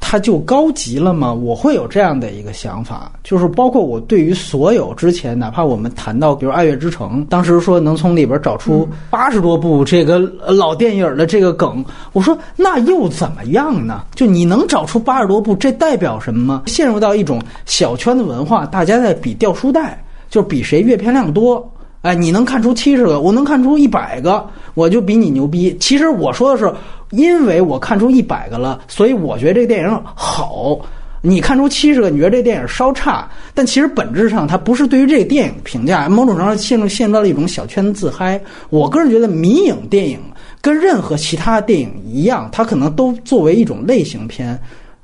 [0.10, 1.34] 它就高级了吗？
[1.34, 11.84] 我会有这样的一个想法，就是包括我对于所有之前，哪怕我们谈到，比如《爱乐之城》，当时说能从里边找出八十多部这个老电影的这个梗，
[12.14, 14.06] 我说那又怎么样呢？
[14.16, 16.64] 就你能找出八十多部，这代表什么？
[16.68, 21.70] 陷入到一种小圈子文化，大家在比掉书袋，就比谁阅片量多。
[22.02, 24.46] 哎，你能看出七十个，我能看出一百个，
[24.76, 25.76] 我就比你牛逼。
[25.80, 26.72] 其实我说的是，
[27.12, 30.80] 因为我看出一百个了，所以我觉得这个电影好。
[31.22, 38.40] 你看出七十个，你觉得这电影稍差，但其实本质上它不是对于这个电影评价，某种程度上陷入陷入到了一种小圈子自嗨。
[38.70, 40.20] 我个人觉得，迷影电影
[40.62, 44.58] 跟任何其他电影一样，它可能都作为一种类型片。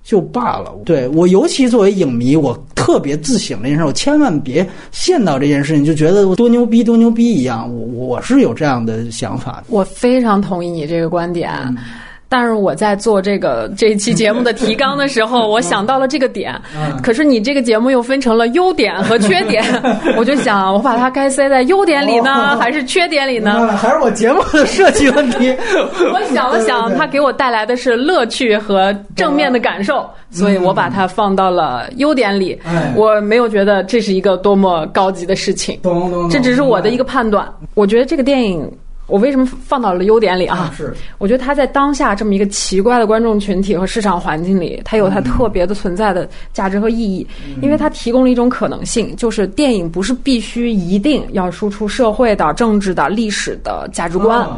[0.04, 0.72] 就罢了。
[0.86, 7.74] 对我，尤其作为影迷，我特别自省这件事，我千万别陷到这件事情，就觉得我多牛逼，多牛逼一样。
[7.74, 9.64] 我我是有这样的想法。
[9.70, 11.52] 我非常同意你这个观点。
[12.34, 16.60] 但是我在做这个这一期节目的提纲的时候， 我想到了这个点。
[17.04, 19.64] 可是你这个节目又分成了优点和缺点，
[20.18, 23.78] 我就想，我把它该塞在优点里呢，还是缺点里呢？
[23.78, 25.56] 还是我节目的设计问题？
[26.12, 32.60] 我想了想，它给我带来的是乐趣和正面的感受，所以我把它放到了优点里。
[32.96, 35.80] 我没有觉得这是一个多么高级的事情，
[36.32, 37.48] 这只是我的一个判断。
[37.76, 38.68] 我觉得这个电影。
[39.14, 40.74] 我为什么放到了优点里啊？
[40.76, 47.28] 是，我觉得它在当下这么一个奇怪的观众群体和市场环境里，它有它特别的存在的价值和意义，
[47.62, 54.50] 因为它提供了一种可能性，就是电影不是必须一定要输出社会的、政治的、历史的价值观。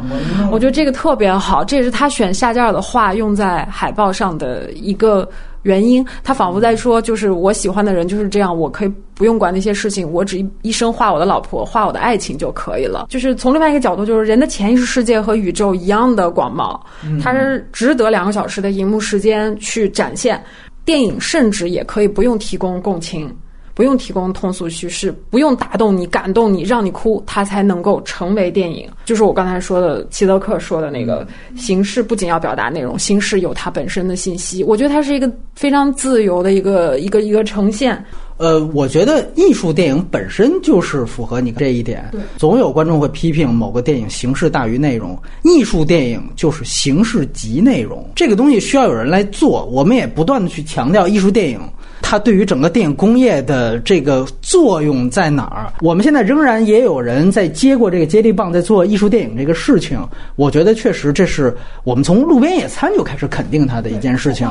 [0.50, 5.28] 我觉得这个特别好，这也是他选夏加尔的话用在海报上的一个。
[5.64, 13.08] 原因，他仿佛在说，就是我喜欢的人就是这样，我可以不用管那些事情，我只一生画我的老婆，画我的爱情就可以了。
[13.10, 16.80] 就是从另外一个角度，就是人的潜意识世界和宇宙一样的广袤，
[17.22, 20.44] 它是值得两个小时的荧幕时间去展现。
[20.84, 23.36] 电影甚至也可以不用提供共情。
[23.74, 28.90] 不用提供通俗叙事，不用打动你、感动你、让你哭，它才能够成为电影。
[29.04, 34.64] 就是我刚才说的，齐泽克说的那个形式，不仅要表达内容，形式有它本身的信息。
[34.64, 38.02] 我觉得它是一个非常自由的一个一个一个呈现。
[38.38, 42.08] 呃，我觉得艺术电影本身就是符合你这一点。
[42.12, 48.06] 对，总有观众会批评某个电影形式大于内容，艺术电影就是形式及内容。
[48.16, 51.60] 这个东西需要有人来做，我们也不断的去强调艺术电影。
[52.08, 55.74] 它对于整个电影工业的这个作用在哪儿？
[55.82, 60.00] 我们现在仍然也有人在接过这个接力棒，在做艺术电影这个事情。
[60.36, 64.48] 我觉得确实这是我们从路边野餐就开始肯定它的一件事情。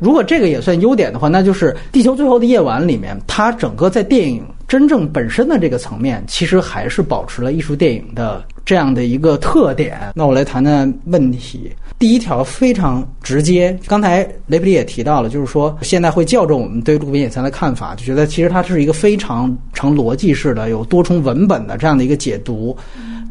[0.00, 9.98] 如果这个也算优点的话，那就是《地球最后的夜晚》里面，它整个在电影真正本身的这个层面，其实还是保持了艺术电影的这样的一个特点。
[10.14, 11.72] 那我来谈谈问题。
[11.98, 22.76] 第一条非常直接，刚才雷普利也提到了，就是说现在会校正我们对路边野餐的看法，就觉得其实它是一个非常成逻辑式的、有多重文本的这样的一个解读。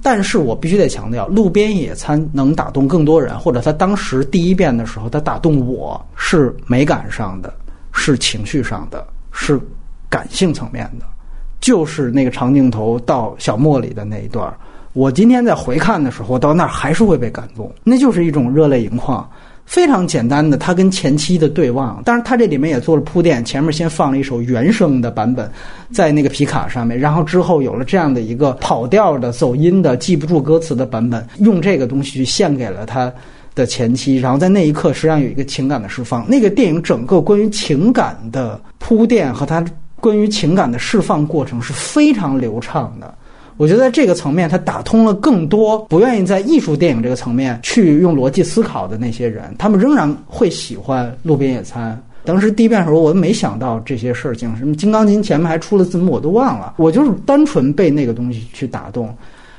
[0.01, 7.53] 但是我必须得强调，路边野餐能打动更多人，或者他当时第一遍的时候，他打动我是美感上的，
[7.91, 9.59] 是情绪上的，是
[10.09, 11.05] 感性层面的，
[11.59, 14.53] 就是那个长镜头到小莫里的那一段。
[14.93, 19.27] 我今天在回看的时候，到那儿还是会被感动，那就是一种热泪盈眶。
[19.65, 25.51] 非常简单的，他跟前妻的对望，当然他这里面也做了铺垫，前面先放了一首原声的版本，
[25.91, 33.11] 在那个皮卡上面，然后之后有了这样的一个跑调的、走音的、记不住歌词的版本，用这个东西去献给了他
[33.55, 36.29] 的前妻，然后在那一刻实际上有一个情感的释放。
[36.29, 39.65] 那个电影整个关于情感的铺垫和他
[40.05, 43.11] 关于情感的释放过程是非常流畅的。
[43.57, 51.99] 我觉得在这个层面，它打通了更多不愿意在艺术电影这个层面去用逻辑思考的那些人，他们仍然会喜欢《路边野餐》。
[52.27, 56.75] 当时第一遍的时候，我都没想到这些事情，什么《金刚经》前面还出了字幕，我都忘了。
[56.77, 59.11] 我就是单纯被那个东西去打动。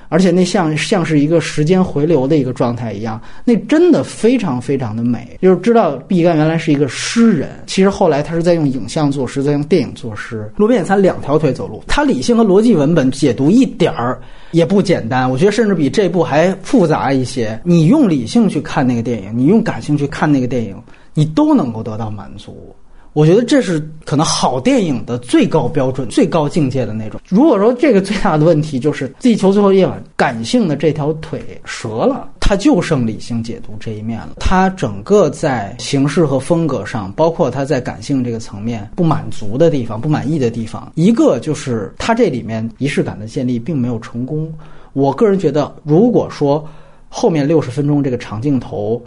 [0.08, 5.38] 而且那像像是一个时间回流的一个状态一样，那真的非常非常的美。
[5.42, 10.50] 就是知道毕赣原来是一个诗人，其实后来他是在用影像作诗，在用电影作诗。
[10.56, 14.20] 路边野餐两条腿走路，他理性和逻辑文本解读一点儿
[14.52, 17.60] 也不简单，我觉得甚至比这部还复杂一些。
[17.64, 20.76] 你用理性去看那个电影，你用感性去看那个电影，
[21.14, 22.74] 你都能够得到满足。
[23.16, 27.18] 我觉得这是可能好电影的最高标准、最高境界的那种。
[27.30, 34.34] 如果说这个最大的问题就是《地球最后夜晚》感性的这条腿折了，它就剩理性解读这一面了。
[34.38, 44.52] 它整个在形式和风格上，包括它在感性这个层面不满足的地方、不满意的地方，一个就是它这里面仪式感的建立并没有成功。
[44.92, 46.62] 我个人觉得，如果说
[47.08, 49.02] 后面六十分钟这个长镜头。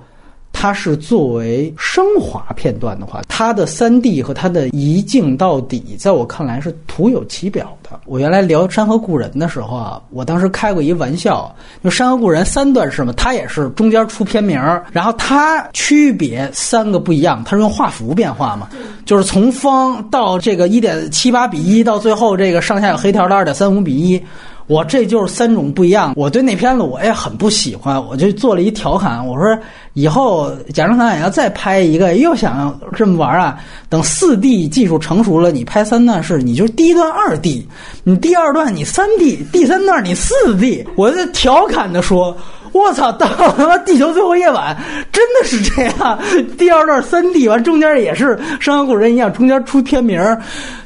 [0.52, 8.00] 它是作为升华片段的话，它的三 D 和它的一镜到底，在我看来是徒有其表的。
[8.06, 18.68] 我原来聊《山河故人》的时候啊，我当时开过一玩笑，就《山河故人》三段式嘛，它也是中间出片名儿，然后它区别三个不一样，它是用画幅变化嘛，
[19.06, 24.22] 就是从方到这个一点七八比一，到最后这个上下有黑条的二点三五比一。
[24.70, 26.14] 我这就是三种不一样。
[26.16, 29.58] 我对那片子我也很不喜欢，我就做了一调侃，我说
[29.94, 33.58] 以后贾樟柯也要再拍一个，又想这么玩啊？
[33.90, 37.68] 等四 D 技术成熟了，你拍三段式，你就第一段二 D，
[38.04, 40.88] 你第二段你三 D，第三段你四 D。
[40.96, 42.38] 我在调侃的说，
[42.72, 44.78] 我操，到他妈地球最后夜晚
[45.12, 46.20] 真的是这样，
[46.60, 50.22] 第二段三 D 完，中间也是《山河故人》一样，中间出片名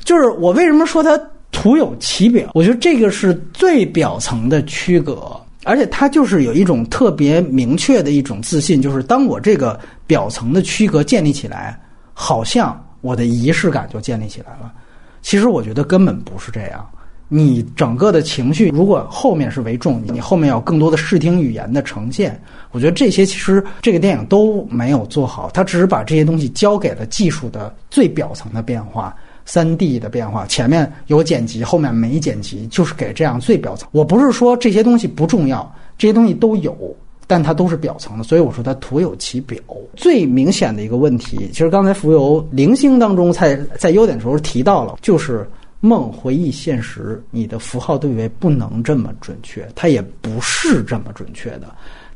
[0.05, 1.19] 就是我为什么说他。
[1.53, 11.79] 徒有其表，我觉得这个是最表层的区隔，而且它就是有一种特别明确的一种自信，就是当我这个表层的区隔建立起来，
[12.13, 14.73] 好像我的仪式感就建立起来了。
[15.21, 16.85] 其实我觉得根本不是这样，
[17.29, 22.37] 你整个的情绪如果后面是为重，你后面有更多的视听语言的呈现，
[22.71, 29.15] 我觉得这些其实这个电影都没有做好，它只是把这些东西交给了技术的最表层的变化。
[29.45, 33.87] 三 D 的变化，前面有剪辑，后面没剪辑，就是给这样最表层。
[33.91, 36.95] 我不是说这些东西不重要，这些东西都有，
[37.27, 39.57] 但它都是表层的，所以我说它徒有其表。
[39.95, 45.47] 最明显的一个问题，其实刚才浮游零星当中在在优点的时候提到了，就是
[45.81, 51.67] 梦回忆现实，你的符号对位不能这么准确，它也不是这么准确的。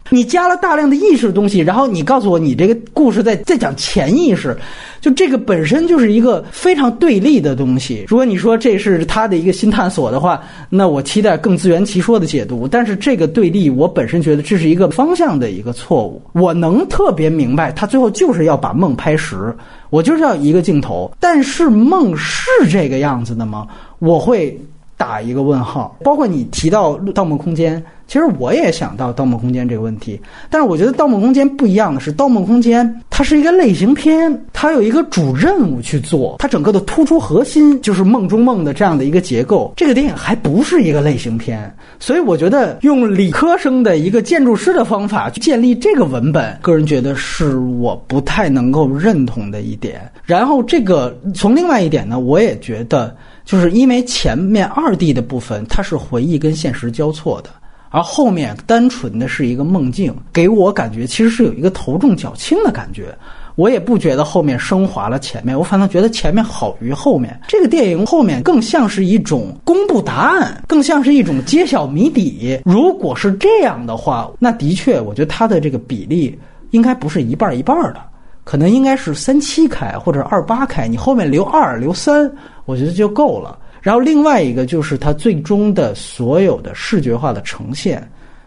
[0.09, 4.57] 你加了大量的意识的东西，然后你告诉我，你这个故事在在讲潜意识，
[5.01, 8.05] 就这个本身就是一个非常对立的东西。
[8.07, 12.67] 如果你说这是他的一个新探索的话，那我期待更自圆其说的解读。
[12.67, 16.21] 但是这个对立，我本身觉得这是一个方向的一个错误。
[16.33, 19.53] 我能特别明白，他最后就是要把梦拍实，
[19.89, 21.11] 我就是要一个镜头。
[21.19, 23.67] 但是梦是这个样子的吗？
[23.99, 24.59] 我会
[24.97, 25.95] 打一个问号。
[26.03, 27.79] 包括你提到《盗梦空间》。
[28.07, 30.17] 其实我也想到《盗梦空间》这个问题，
[30.49, 39.73] 但是我觉得《盗梦空间》不一样的是，《盗梦空间》它是一个类型片，它有一个主任务去做，它整个的突出核心就是梦中梦的这样的一个结构。
[39.75, 41.69] 这个电影还不是一个类型片，
[41.99, 50.09] 所以我觉得用理科生的一个建筑师的方法去建立这个文本，个人觉得是我不太能够认同的一点。
[50.23, 53.13] 然后这个从另外一点呢，我也觉得
[53.47, 57.49] 就是因为前面二 D 的部分它是回忆跟现实交错的。
[57.89, 63.17] 而后面单纯的是一个梦境，给我感觉其实是有一个头重脚轻的感觉。
[63.55, 67.39] 我也不觉得后面升华了前面，我反倒觉得前面好于后面。
[67.47, 72.59] 这个电影后面更像是一种公布答案，更像是一种揭晓谜底。
[72.65, 76.37] 如果是这样的话，那的确，我觉得它的这个比例
[76.71, 78.01] 应该不是一半一半的，
[78.47, 82.31] 可能应该是三七开或者二八开，你后面留二留三，
[82.63, 83.59] 我觉得就够了。
[83.81, 88.01] 然后另外一个就是它最终的所有的视觉化的呈现，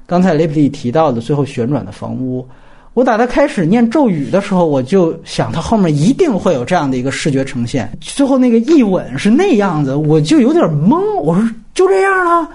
[0.06, 2.48] 刚才雷普利提到的最后旋转的房屋，
[2.94, 7.92] 我打他开始念咒语的时候，我就想他后面一定会有这样的一个视觉呈现。
[8.00, 10.98] 最后那个一吻是那样子，我就有点懵。
[11.20, 12.48] 我说就这样了，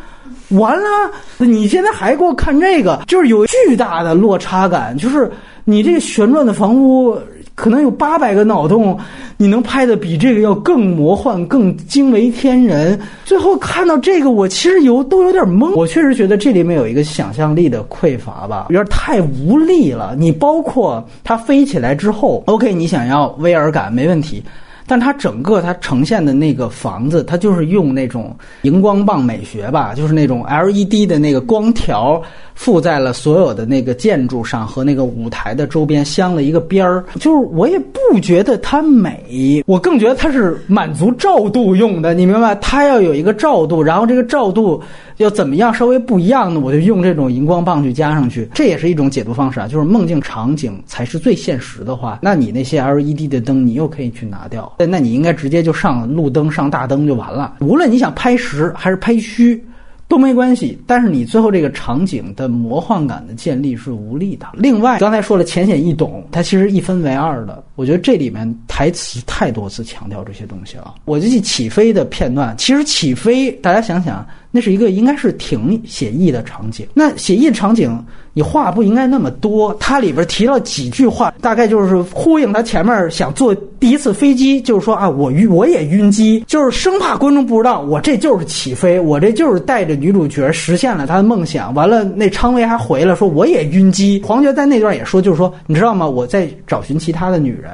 [0.49, 5.31] 完了，你现在还给我看这个，就是有巨大的落差感，就是
[5.63, 7.15] 你这个旋转的房屋。
[7.55, 8.97] 可能有八百个脑洞，
[9.37, 12.99] 你能拍的比这个要更魔幻、更惊为天人。
[13.23, 15.73] 最后看到这个，我其实有都有点懵。
[15.73, 20.15] 我确实觉得这里面有一个想象力的匮乏吧，有点太无力了。
[20.17, 24.43] 你包括它飞起来之后，OK，你想要威尔感没问题，
[24.87, 32.21] 但它整个它呈现的那个房子，它就是用那种荧光棒美学吧，就是那种 LED 的那个光条
[32.53, 37.03] 附在了所有的那个建筑上和那个舞台的周边镶了一个边儿。
[37.15, 42.53] 就是我也不觉得它美，我更觉得它是满足照度用的，你明白？
[42.55, 44.81] 它要有一个照度，然后这个照度。
[45.17, 46.59] 要怎么样稍微不一样呢？
[46.59, 49.67] 我就用这种荧光棒去加上去，这也是一种解读方式啊。
[49.67, 54.75] 就是梦境场景才是最现实的话，那你那些 LED 的灯，你又可以去拿掉。
[54.77, 57.55] 那你应该直接就上路灯、上大灯就完了。
[57.61, 59.63] 无论你想拍实还是拍虚。
[60.07, 64.45] 都没关系，但是你最后这个场景的魔幻感的建立是无力的。
[64.53, 67.63] 另外，刚才说了浅显易懂，它其实一分为二的。
[67.73, 70.93] 我觉得这里面台词太多次强调这些东西了。
[71.05, 74.23] 我就记起飞的片段，其实起飞，大家想想，
[74.55, 76.87] 那是一个应该是挺写意的场景。
[76.93, 78.01] 那写意场景。
[78.37, 91.73] 你话不应该那么多，它里边提了几句话，大概就是呼应他前面想坐第一次飞机，就是说啊，我晕，我也晕机，就是生怕观众不知道，我这就是起飞，我这就是带着女主角实现了她的梦想。
[91.73, 94.21] 完了，那昌威还回来说我也晕机。
[94.25, 96.05] 黄觉在那段也说，就是说，你知道吗？
[96.05, 97.71] 我在找寻其他的女人。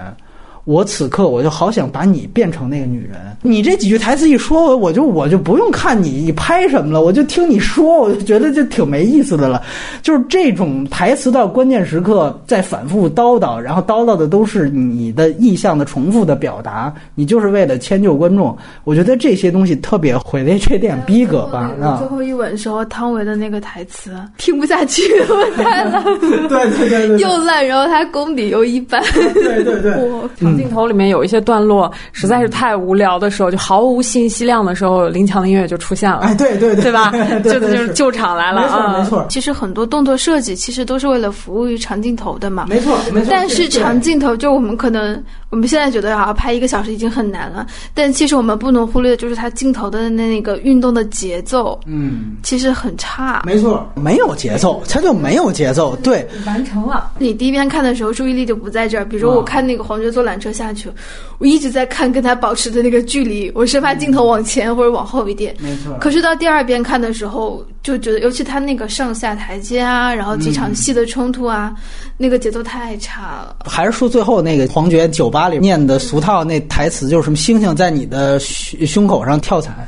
[0.66, 3.20] 我此刻我就好想把你变成那个女人。
[3.42, 9.62] 你这几句台词一说，我就我就不用看你你拍什么了，我就听你说，我就觉得就挺没意思的了。
[10.04, 18.56] 就是这种台词到关键时刻再反复叨叨，然后叨叨的都是你的意向的重复的表达，你就是为了迁就观众。
[18.84, 21.72] 我觉得这些东西特别毁了这电影逼格吧。
[21.82, 29.94] 啊，最后一吻时候，汤唯的那个台词听不下去了， 太烂，对对对对，又烂，然后他功底又一般，对对对，
[30.54, 30.58] 我。
[30.58, 36.20] 镜头里面有一些段落实在是太无聊的时候，就毫无信息量的时候，林强的音乐就出现了。
[36.20, 37.12] 哎，对对对，对吧？
[37.44, 38.98] 就就是救场来了啊！
[39.00, 42.66] 没错，其实很多动作设计其实都是为了服务于长镜头的嘛。
[42.68, 43.28] 没错，没错。
[43.30, 45.22] 但是长镜头，就我们可能
[45.52, 47.68] 我们现在觉得啊，拍一个小时已经很难了。
[47.94, 53.44] 但其实我们不能忽略的就是它镜头的那个运动的节奏，嗯，其实很差。
[53.46, 55.96] 没错，没有节奏，它就没有节奏。
[55.98, 57.12] 对，完成了。
[57.20, 59.06] 你第一遍看的时候，注意力就不在这儿。
[59.06, 60.90] 比如我看那个黄觉坐缆车下去。
[61.38, 65.56] 我一直在看跟他保持的那个距离，我生怕镜头往前或者往后一点。
[65.60, 65.98] 没错。
[66.00, 71.74] 可是到第二遍看的时候，就觉得，尤其他那个上下台阶啊，然后几场戏的冲突啊，
[72.16, 73.56] 那个节奏太差了。
[73.66, 79.88] 还是说最后那个黄觉酒吧里念的俗套那台词，就是什么星星在你的胸胸口上跳彩。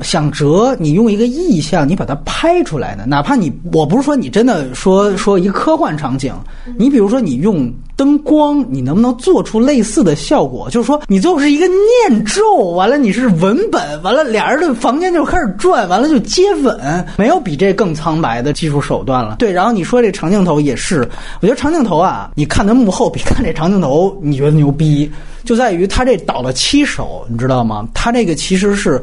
[0.00, 3.04] 想折，你用一个意象，你把它拍出来呢？
[3.06, 6.34] 哪怕你，我不是说你真的说说一个科幻场景，
[6.78, 10.68] 你比如说你用灯光，你能不能做出类似的效果？
[10.70, 11.66] 就是说，你最后是一个
[12.08, 19.36] 念咒，完了你是文本，完了俩人的房间就开始转，完了就接吻，没有比这更苍白的技术手段了。
[19.38, 21.06] 对，然后你说这长镜头也是，
[21.40, 25.10] 我觉得长镜头啊，你看它幕后比看这长镜头，你觉得牛逼，
[25.44, 27.86] 就在于它这倒了七手，你知道吗？
[27.92, 29.00] 它这个其实是。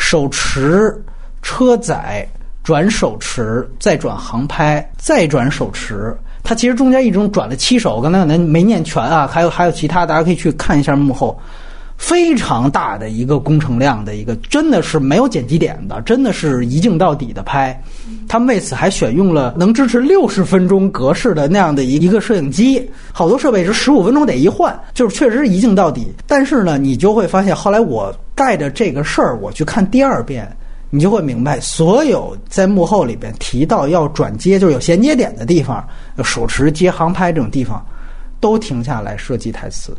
[0.00, 1.00] 手持
[1.42, 2.26] 车载
[2.64, 11.38] 转手持，再转航拍，再转手持，它其实中间一共转了七手，刚才可能没念全啊，还有还有其他，大家可以去看一下幕后，
[12.00, 17.78] 非常大的一个工程量的一个，真的是没有剪辑点的，真的是一镜到底的拍。
[18.26, 26.10] 他们为此还选用了能支持六十分钟格式的那样的一一个摄影机，好多设备是十五分钟得一换，就是确实是一镜到底。
[26.26, 30.50] 但是呢，你就会发现，后来我带着这个事儿我去看第二遍，
[30.88, 35.86] 你就会明白，所有在幕后里边提到要转接，就是有衔接点的地方，
[36.24, 37.84] 手持接航拍这种地方，
[38.40, 39.94] 都停下来设计台词。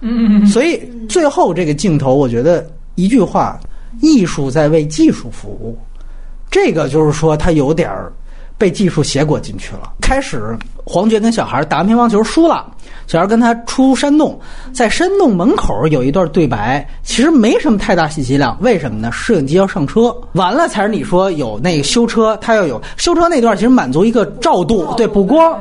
[0.00, 3.58] 嗯，所以最后这个镜头，我觉得一句话：
[4.00, 5.76] 艺术在为技术服务。
[6.50, 8.12] 这个就是说，他有点儿
[8.56, 9.92] 被技术挟裹进去了。
[10.00, 12.64] 开始，黄觉跟小孩打完乒乓球输了，
[13.06, 14.38] 小孩跟他出山洞，
[14.72, 18.56] 在山洞门口有一段对白，其实没什么太大信息量。
[18.60, 19.10] 为什么呢？
[19.12, 25.60] 摄影机要上车，完了才是你说有那个修车，他要有修车那段，其实满足一个照度，对补光。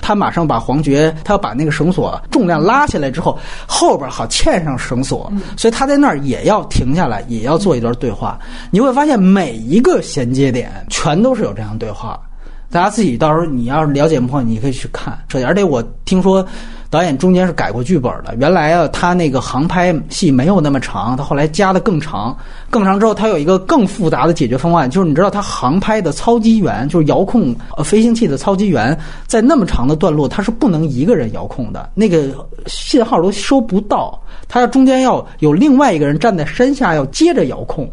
[0.00, 8.38] 他马上把黄觉，他要把那个绳索重量拉下来之后，后边好嵌上绳索，所以他在那儿也要停下来，也要做一段对话。
[8.70, 12.20] 你会发现每一个衔接点全都是有这样对话，
[12.70, 15.18] 大家自己到时候你要是了解幕后，你可以去看。
[15.44, 16.46] 而且我听说。
[16.90, 22.34] 导演中间是改过剧本的，原来啊，他那个航拍戏没有那么长，他后来加的更长，
[22.70, 32.28] 更长之后，他有一个更复杂的解决方案，就是你知道，他航拍的操机员，就是遥控呃飞行器的操机员，在那么长的段落，他是不能一个人遥控的，那个
[32.66, 37.86] 信号都收不到，他要中间要有另外一个人站在山下，要接着遥控。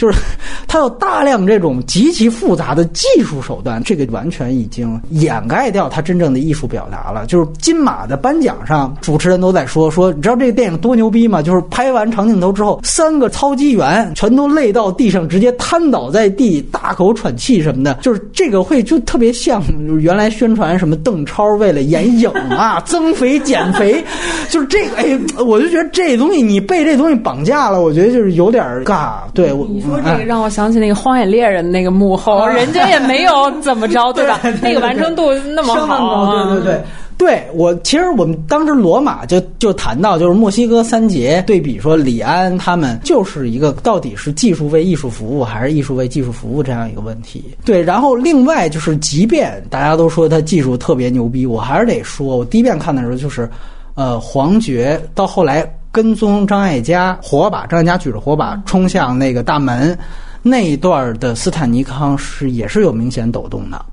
[0.00, 0.18] 就是
[0.66, 7.26] 它有大量这种极其复杂的技术手段，这个完全已经掩盖掉它真正的艺术表达了。
[7.26, 11.42] 就是金马的颁奖上，主持人都在说说，你知道这个电影多牛逼吗？
[11.42, 17.92] 就是拍完长镜头之后，三个操机员全都累到地上，直接瘫倒在地，大口喘气什么的。
[18.00, 19.62] 就是这个会就特别像
[20.00, 24.02] 原来宣传什么邓超为了演影啊 增肥减肥，
[24.48, 29.10] 就是这个哎，我就觉得这东西你被这东西绑架了，我觉得就是有点尬。
[29.34, 34.40] 对，我说这个让我想起那个《荒野猎人》那个幕后，人家也没有怎么着， 对吧？
[34.62, 36.80] 那个完成度那么好，对对对。
[37.18, 47.44] 对我，其实我们当时罗马就就谈到，就是墨西哥三杰对比说，李安他们就是一个到底是技术为艺术服务，还是艺术为技术服务这样一个问题。
[47.62, 53.46] 对，然后另外就是，即便大家都说他技术特别牛逼，我还是得说，我第一遍看的时候就是，
[53.96, 59.98] 呃，黄觉到后来跟踪张艾嘉，火把张艾嘉举着火把冲向那个大门
[60.42, 63.84] 那一段的斯坦尼康是也是有明显抖动的。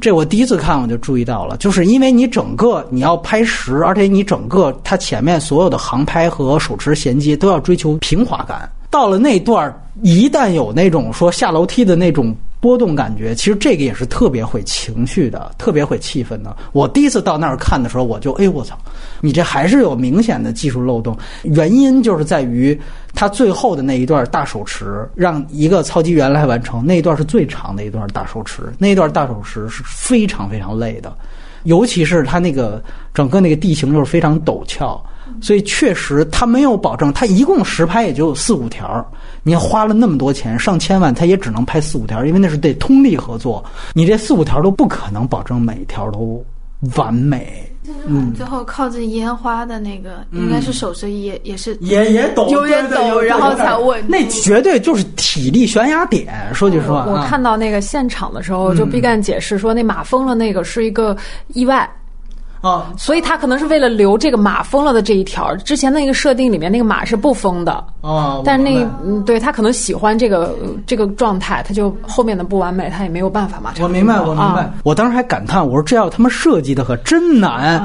[0.00, 8.70] 这我第一次看我就注意到了，就是因为你整个你要拍实，而且你整个它前面所有的航拍和手持衔接都要追求平滑感。
[8.88, 12.34] 到了那段，一旦有那种说下楼梯的那种。
[12.62, 16.56] 波动感觉，其实这个也是特别会情绪的，特别会气氛的。
[16.70, 18.78] 我第一次到那儿看的时候，我就哎我操，
[19.20, 21.18] 你这还是有明显的技术漏洞。
[21.42, 22.80] 原因就是在于
[23.12, 31.12] 他最后的那一段大手持，让一个操机员来完成那一段是最长的一段大手持，那一段大手持是非常非常累的，
[31.64, 32.80] 尤其是他那个
[33.12, 35.04] 整个那个地形就是非常陡峭。
[35.40, 39.04] 所以确实，他没有保证，他一共实拍也就四五条。
[39.42, 43.64] 你花了那么多钱，上千万，他也只能拍四五条，因为那是得通力合作。
[43.92, 46.44] 你这四五条都不可能保证每一条都
[46.96, 47.68] 完美。
[48.06, 54.00] 嗯，最后靠近烟花的那个，应该是手势也也是也也抖，有点抖，然后才稳。
[54.08, 56.32] 那绝对就是体力悬崖点。
[56.54, 61.16] 说句实话，我看到那个现场的时候，就毕赣解释说，那马疯了那个是一个
[61.48, 61.90] 意外。
[62.62, 68.40] 啊，所以他可能是为了留这个马疯了的这一条，之前那个设定里面那个马是不疯的啊。
[68.44, 70.56] 但是那嗯，对他可能喜欢这个
[70.86, 73.74] 这个状态，他就后面的不完美，他也没有办法嘛。
[73.80, 74.72] 我明白，我明白。
[74.84, 77.84] 我当时还感叹，我说这要他妈设计的可真难，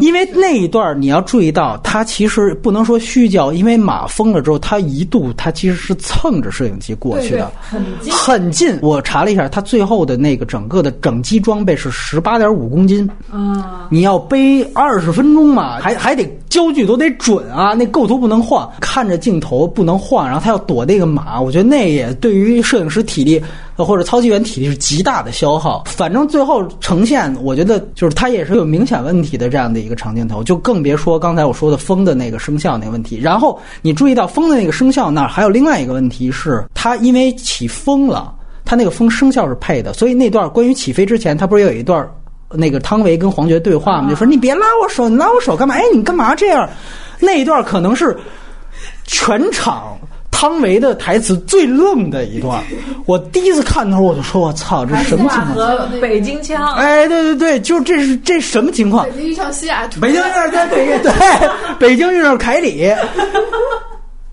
[0.00, 8.78] 因为那一段你要注意到，他其实不能说虚焦，因为马疯了之后，他一度他其实是蹭着摄影机过去的，很近很近。
[8.80, 14.03] 我查了一下，他最后的那个整个的整机装备是十八点五公斤啊，你。
[14.04, 23.42] 要背二十分钟嘛，还还得焦距都得准啊，那构图不能晃，看着镜头不能晃，然后他要躲那个马，我觉得那也对于摄影师体力
[23.76, 25.82] 或者操机员体力是极大的消耗。
[25.86, 33.18] 反正最后呈现，我觉得就是它也是有明显问题的这样的一个长镜头，就更别说刚才我说的风的那个声效那个问题。
[33.18, 38.32] 然后你注意到风的那个声效那儿还有另外一个问题是，它因为起风了，
[38.64, 42.08] 它那个风声效是配的，所以那段关于起飞之前，它不是有一段。
[42.56, 45.74] 那个汤唯跟黄觉对话嘛，就说你别拉我手，你拉我手干嘛？
[45.74, 46.68] 哎，你干嘛这样？
[47.20, 48.16] 那一段可能是
[49.04, 49.96] 全场
[50.30, 52.62] 汤唯的台词最愣的一段。
[53.06, 56.00] 我第一次看的时候，我就说我操，这什么情况？
[56.00, 56.74] 北京腔。
[56.74, 59.04] 哎，对对对，就这是这什么情况？
[59.06, 59.98] 北京遇上西雅图。
[60.02, 61.12] 北京遇上在北对，
[61.78, 62.92] 北京遇上凯里，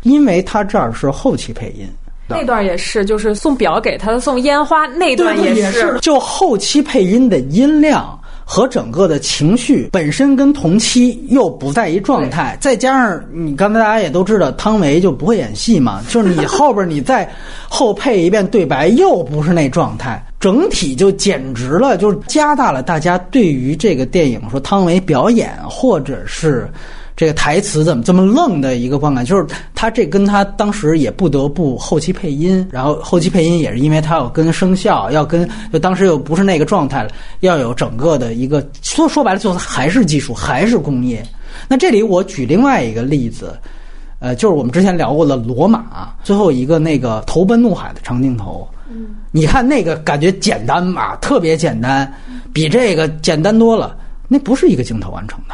[0.03, 1.87] 因为他这儿是后期配音。
[2.31, 5.97] 那段也是，就是送表给他，送烟花那段也是。
[6.01, 17.29] 就后期配音的音量和整个的情绪本身跟同期又不在一状态，再加上你刚才大家也都知道，汤唯就不会演戏嘛， 就是你后边你再
[17.69, 26.69] 后配一遍对白又不是那状态，整体就简直了，就是加大了大家对于这个电影说汤唯表演或者是。
[27.21, 29.23] 这个台词怎么这么愣的一个观感？
[29.23, 29.45] 就是
[29.75, 37.11] 他这跟他当时也不得不后期配音，然后后期配音也是因为他要跟声效，要跟就当时又不是那个状态了，
[37.41, 41.23] 要有整个的一个说说白了，就是还是技术，还是工业。
[41.67, 43.55] 那这里我举另外一个例子，
[44.17, 45.79] 呃，就是我们之前聊过的《罗马》
[46.23, 52.11] 最后一个那个投奔怒海的长镜头，嗯，你看那个感觉简单嘛，特别简单，
[52.51, 53.95] 比这个简单多了。
[54.27, 55.53] 那不是一个镜头完成的。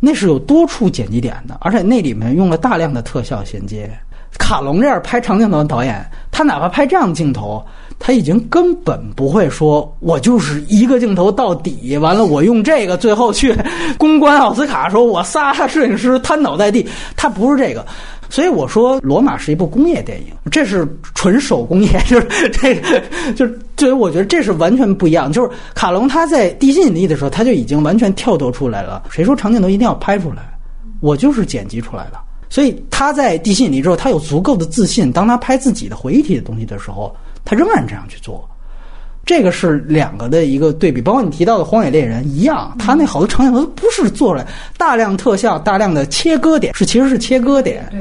[0.00, 3.90] 那是有多处剪辑点的，而且那里面用了大量的特效衔接。
[4.38, 7.64] 卡隆这样拍长镜头的导演，他哪怕拍这样的镜头，
[7.98, 13.54] 他已经根本不会说“我就是一个镜头到底”，完了我用这个最后去
[13.98, 17.84] 公关奥斯卡，说我仨摄影师瘫倒在地，他不是这个。
[18.30, 23.02] 所以我说，《罗马》是一部工业电影，这是纯手工业，就是这个，
[23.34, 23.46] 就
[23.86, 25.32] 是我觉得这是完全不一样。
[25.32, 29.04] 就是卡隆他在《地心引力》的时候，他就已经完全跳脱出来了。
[29.10, 30.42] 谁说长镜头一定要拍出来？
[31.00, 32.18] 我就是剪辑出来的。
[32.50, 37.14] 所以他在地心引力之后，他有足够的自信，当他拍自己的回忆体的东西的时候，
[37.48, 38.46] 他仍然这样去做。
[39.24, 44.46] 这个是两个的一个对比，包括你提到的《荒野猎人》一样，他那好多场景都不是做出来
[44.76, 47.86] 大量特效、大量的切割点，是其实是切割点。
[47.90, 48.00] 对，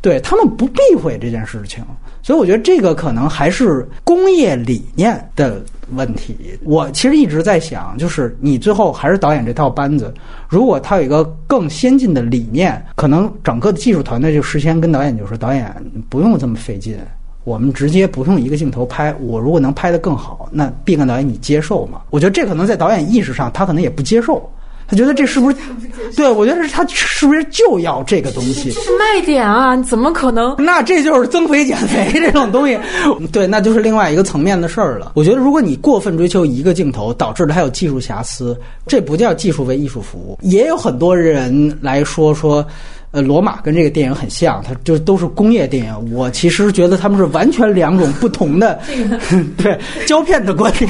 [0.00, 1.84] 对他们不避讳这件事情，
[2.22, 5.60] 所以我觉得这个可能还是工业理念的
[5.96, 6.36] 问题。
[6.62, 10.14] 我其实一直在想，就是你最后还是导演这套班子，
[10.48, 15.74] 如果他有一个更先进的理念，可能整个的技术团队就事先跟导演就说：“导演
[16.08, 16.96] 不用这么费劲。”
[17.44, 22.00] 我们直接不用一个镜头拍，我如果能拍得更好，那毕赣导演你接受吗？
[22.10, 24.42] 我觉得这可能在导演意识上，他可能也不接受，
[24.86, 25.56] 他觉得这是不是？
[26.16, 28.70] 对，我觉得是他是不是就要这个东西？
[28.72, 29.76] 这是卖点啊！
[29.78, 30.54] 怎么可能？
[30.58, 32.78] 那这就是增肥减肥这种东西，
[33.32, 35.12] 对，那就是另外一个层面的事儿了。
[35.14, 40.38] 我觉得如果你过分追求一个镜头，导致了它有技术瑕疵，这不叫技术为艺术服务。
[40.42, 42.64] 也有很多人来说说。
[43.12, 46.12] 呃，罗马跟这个电影很像，它就都是工业电影。
[46.14, 48.78] 我其实觉得他们是完全两种不同的，
[49.58, 49.76] 对
[50.06, 50.88] 胶片的观点，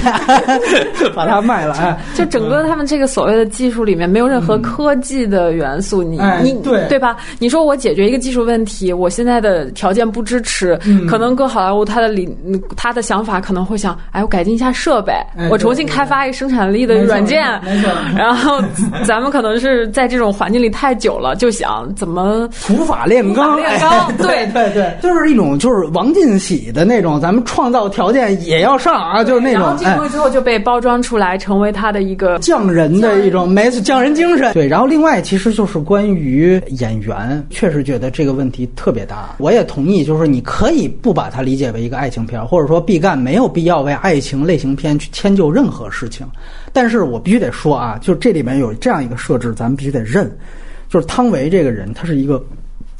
[1.15, 1.75] 把它卖了。
[1.77, 7.17] 哎， 就整个他们这个所谓的技术里面没有任何科技的元素，你你对对吧？
[7.39, 10.79] 你说我解决一个技术问题，我现在的条件不支持，
[11.09, 12.29] 可能搁好莱坞他的理
[12.77, 15.15] 他的想法可能会想，哎，我改进一下设备，
[15.51, 17.41] 我重新开发一个生产力的软件，
[18.15, 18.61] 然后
[19.07, 22.10] 咱们可能是在这种环境里太久了，就想怎么。
[22.11, 23.57] 什么土法炼钢？
[23.57, 29.63] 炼钢，对对对，就是一种就是王进喜的那种，咱们创造条件也要上啊，就是那种。
[29.63, 34.53] 然后进之后就被包装出来，成为他的一个匠人的一种，没错，匠人精神。
[34.53, 39.37] 对，然后另外其实就是关于演员，确实觉得这个问题特别大。
[39.39, 46.27] 我也同意，就是你可以不把它理解为一个爱情片，或者说毕赣没有必要为爱情类型片去迁就任何事情。
[46.73, 50.31] 但是我必须得说啊，就这里面有这样一个设置，咱们必须得认。
[50.91, 52.45] 就是汤唯这个人，她是一个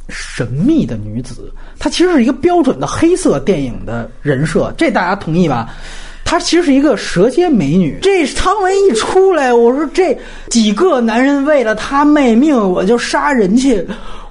[0.07, 5.69] 神秘的女子，她其实是一个标准的黑色电影的人设，这大家同意吧？
[6.23, 7.99] 她其实是一个蛇蝎美女。
[8.01, 10.17] 这汤唯一出来，我说这
[10.49, 13.85] 几个男人为了她卖命，我就杀人去。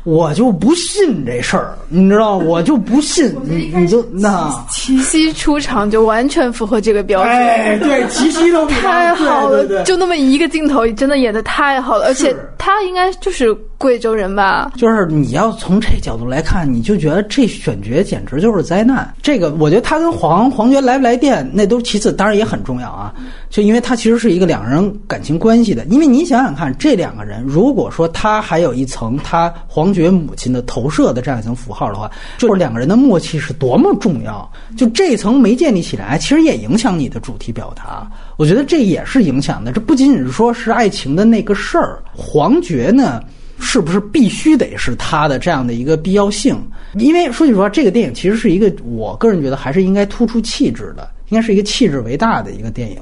[0.05, 7.33] 我就不信这事儿，你知道，我就不信你，你就那齐溪出场就完全符合这个标准。
[7.33, 14.73] 哎，对，齐溪都太好了，就那么一个镜头，真的演的太好了，而且他应该就是贵州人吧？
[14.77, 19.13] 就是你要从这角度来看，你就觉得这选角简直就是灾难。
[19.23, 23.13] 这个我觉得他跟黄黄觉来不来电那都其次，当然也很重要啊。
[23.51, 34.51] 就因为他其实是一个两人感情关系的，因为你想想看，这两个人如果说他还有一层他黄爵母亲的投射的这样一层符号的话，就是两个人的默契是多么重要。
[34.77, 38.11] 就这一层没建立起来，其实也影响你的主题表达。
[38.37, 39.73] 我觉得这也是影响的。
[39.73, 43.23] 这不仅仅是说是爱情的那个事儿，黄觉呢，
[43.59, 46.57] 是不是必须得是他的这样的一个必要性？
[46.95, 52.99] 因为说句实话，这个电影其实是一个我个人觉得还是应该突出气质的，应该是一个气质为大的一个电影。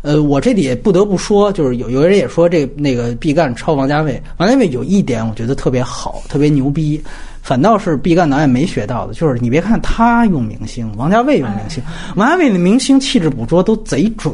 [0.00, 7.02] 呃，我这里也不得不说，就是有有人也说这那个毕赣超王家卫，王家卫有一点我觉得特别好，特别牛逼，
[7.42, 11.82] 反倒是毕赣导演没学到的，就是你别看他用明星，王家卫用明星，
[12.14, 14.32] 王家卫的明星气质捕捉都贼准，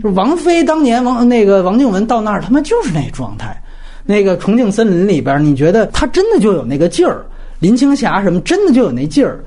[0.00, 3.60] 就是王菲当年王那个王靖雯到那儿，他妈就是那状态，
[4.04, 7.26] 那个重庆森林里边，你觉得他真的就有那个劲儿，
[7.58, 9.42] 林青霞什么真的就有那劲儿。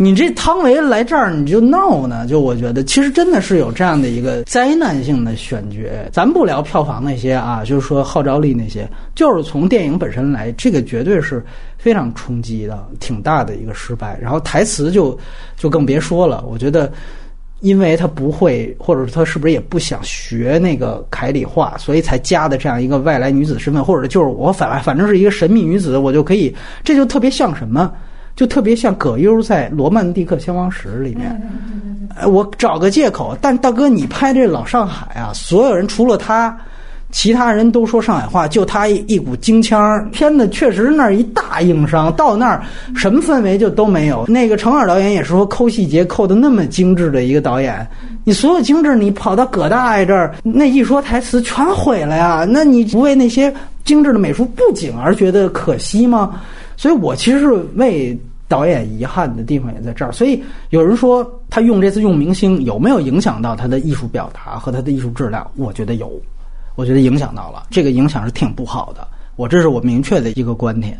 [0.00, 2.24] 你这汤唯来这儿你就闹呢？
[2.24, 5.78] 就我觉得，其实真的是有这样的一个灾难性的选角。
[6.12, 11.44] 咱不聊票房那些啊，就是说号召力那些，就是从电影本身来，这个绝对是
[11.78, 14.16] 非常冲击的，挺大的一个失败。
[14.22, 15.18] 然后台词就
[15.56, 16.44] 就更别说了。
[16.48, 16.92] 我觉得，
[17.58, 26.54] 因为他不会，或者他是不是也不想学那个凯里话，所以才加的这样一个外来女子身份，或者就是我反反正是一个神秘女子，我就可以，
[26.84, 27.92] 这就特别像什么？
[28.38, 31.42] 就特别像葛优在《罗曼蒂克消亡史》里面，
[32.24, 33.36] 我找个借口。
[33.40, 36.56] 但大哥，你拍这老上海啊，所有人除了他，
[37.10, 40.08] 其他人都说上海话，就他一一股京腔。
[40.12, 42.62] 片子确实那儿一大硬伤，到那儿
[42.94, 44.24] 什么氛围就都没有。
[44.28, 47.84] 那个程耳导演也是说抠细节抠的那么精致的一个导演，
[48.22, 52.46] 你所有精致，你跑到葛大爷这儿，那一说台词全毁了呀。
[52.48, 53.52] 那你不为那些
[53.84, 56.40] 精致的美术布景而觉得可惜吗？
[56.76, 58.16] 所以我其实是为。
[58.48, 65.48] 导演遗憾的地方也在这儿，所以有人说他用这次用明星有没有影响到他的艺术表达和他的艺术质量？
[65.54, 66.10] 我觉得有，
[66.74, 69.06] 我觉得影响到了，这个影响是挺不好的。
[69.36, 70.98] 我这是我明确的一个观点。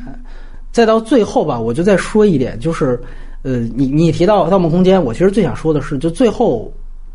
[0.71, 3.01] 再到最后吧，我就再说一点，就是
[3.43, 6.71] 呃，你你提到《盗梦空间》，我其实最想说的是，就最后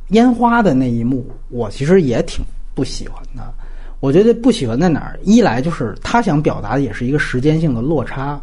[0.10, 2.44] 烟花的那一幕，我其实也挺
[2.74, 3.54] 不喜欢的。
[4.00, 5.20] 我觉得不喜欢在哪儿？
[5.24, 8.42] 一来就是他想表达的也是一个时间性的落差。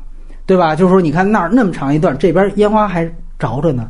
[0.50, 0.74] 对吧？
[0.74, 3.04] 就是说，你看那儿那么长一段，这边烟花还
[3.38, 3.86] 着着呢。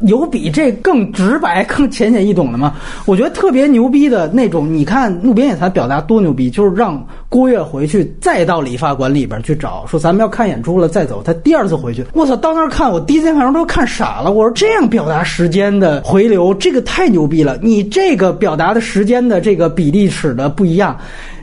[0.00, 2.74] 有比这更直白、 更浅显易懂的吗？
[3.06, 4.74] 我觉得特别牛逼的那种。
[4.74, 11.22] 你看路边野餐表达多牛逼，就是让郭跃回去，再到理发馆里边去找，说咱们要看演出了再走。
[11.22, 14.32] 他第二次回去，我操，到那儿看，我第一次看都看傻了。
[14.32, 17.56] 我说这样表达时间的回流，这个太牛逼了。
[17.62, 20.98] 你这个表达的时间的这个比例尺的不一样。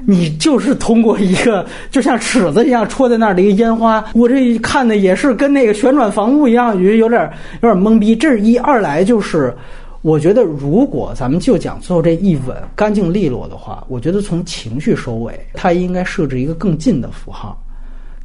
[0.10, 7.30] 你就是通过一个 就像尺子一样戳在那儿的一个烟花，我这一看的也是跟那个旋转房屋一样，觉得有点
[7.62, 8.16] 有点懵逼。
[8.16, 9.54] 这是一二来就是，
[10.02, 17.62] 我觉得如果咱们就讲最后这一吻干净利落的话，我觉得从情绪收尾，它应该设置一个更近的符号。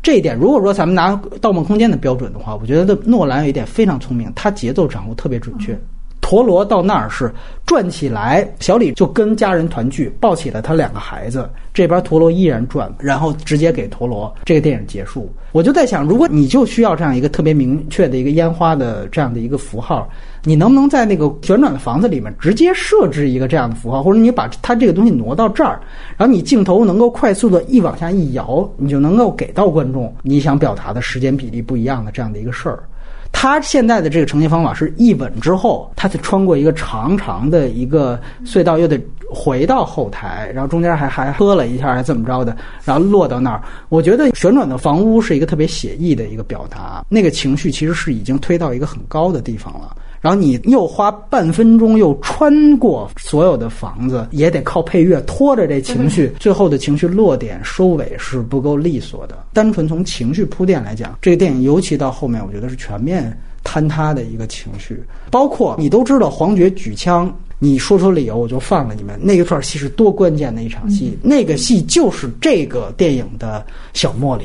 [0.00, 5.76] 这一点，如果说咱们拿《盗梦空间》的标准的话，我觉得诺兰有一点非常聪明，他节奏掌握特别准确。
[6.22, 7.30] 陀螺到那儿是
[7.66, 11.46] 转起来，小李就跟家人团聚，抱起了他两个孩子。
[11.74, 14.32] 这边陀螺依然转，然后直接给陀螺。
[14.44, 20.08] 这个电影结束，我就在想，如果你就需要这样一个特别明确的一个烟花的这样的一个符号，
[20.44, 25.80] 你能不能在那个旋转的房子里面直接设置一个这样的符号，或者你把它这个东西挪到这儿，
[26.16, 32.84] 然后你镜头能够快速的一往下一摇，你就能够给到观众你想表达的时间比例不一样的这样的一个事儿。
[33.32, 43.60] 他现在的这个呈现方法是一吻之后，他得穿过一个长长的一个隧道，又得回到后台，然后中间还还喝了一下，还怎么着的，然后落到那儿。
[43.88, 49.96] 我觉得旋转的房屋是一个特别写意的一个表达，那个情绪其实是已经推到一个很高的地方了。
[50.22, 59.36] 然后你又花半分钟又穿过所有的房子，也得靠配乐拖着这情绪，最后的情绪落点收尾是不够利索的。
[59.52, 65.02] 单纯从情绪铺垫来讲，这个电影尤其到后面，我觉得是全面坍塌的一个情绪。
[65.28, 69.18] 包括你都知道黄觉举枪，你说出理由我就放了你们。
[69.20, 74.44] 那一段戏是多关键的一场戏，那个戏就是这个电影的小茉莉。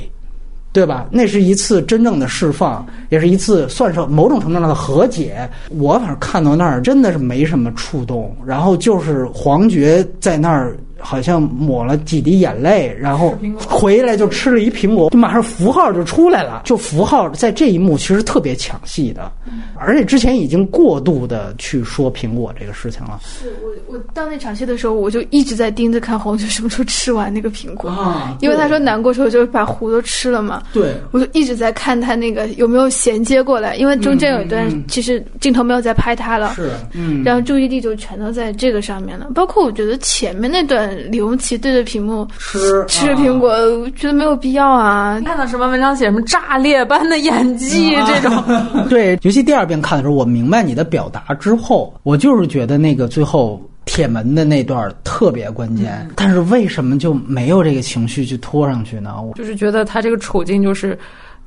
[0.77, 1.07] 对吧？
[1.09, 5.49] 那是一次真正的释放，也是一次算是某种程度上的和解。
[5.69, 10.77] 我反正看到那儿真的是没什么触动，然后就是黄觉在那儿。
[10.99, 16.61] 好像抹了几滴眼泪，然后 回来就吃了一苹果，就马上符号就出来了。
[16.65, 19.31] 就符号在这一幕其实特别抢戏的，
[19.75, 23.19] 而且之前已经过度的去说苹果这个事情了。
[23.23, 30.63] 是我我到那场戏的时候，我就一直在盯着看黄觉什么时候吃完那个苹果，啊因为他说难过时候就把核都吃了嘛。
[30.73, 39.27] 对，我就一直在看他那个有没有衔接过来，因为中间有一段其实镜头没有在拍他了，是，嗯，然后注意力就全都在这个上面了。
[39.35, 40.86] 包括我觉得前面那段。
[40.91, 43.53] 李荣奇对着屏幕吃吃苹果，
[43.95, 45.19] 觉得没有必要啊！
[45.25, 48.43] 看到什么文章写什么炸裂般的演技这种，
[48.89, 59.15] 对，尤其第二遍看的时候，我明白你的表达之后，我就是觉得那个最后铁门的那段特别关键，但是为什么就没有这个情绪去拖上去呢？
[59.21, 60.97] 我就是觉得他这个处境就是。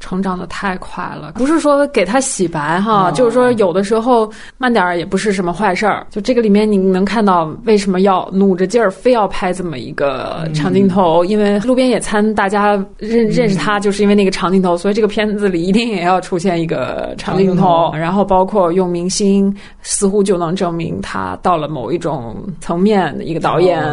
[0.01, 4.28] 成长的太快了，不是说给他洗白哈，就是说有的时候
[4.59, 6.06] 慢点儿也不是什么坏事儿。
[6.10, 17.93] 就这个里面你能看到为什么要努着劲儿非要拍这么一个长镜头，因为路边野餐大家认认识他就是因为那个长镜头，所以这个片子里一定也要出现一个长镜头。
[17.93, 23.85] 然后包括用明星，似乎就能证明他到了某一种层面的一个导演。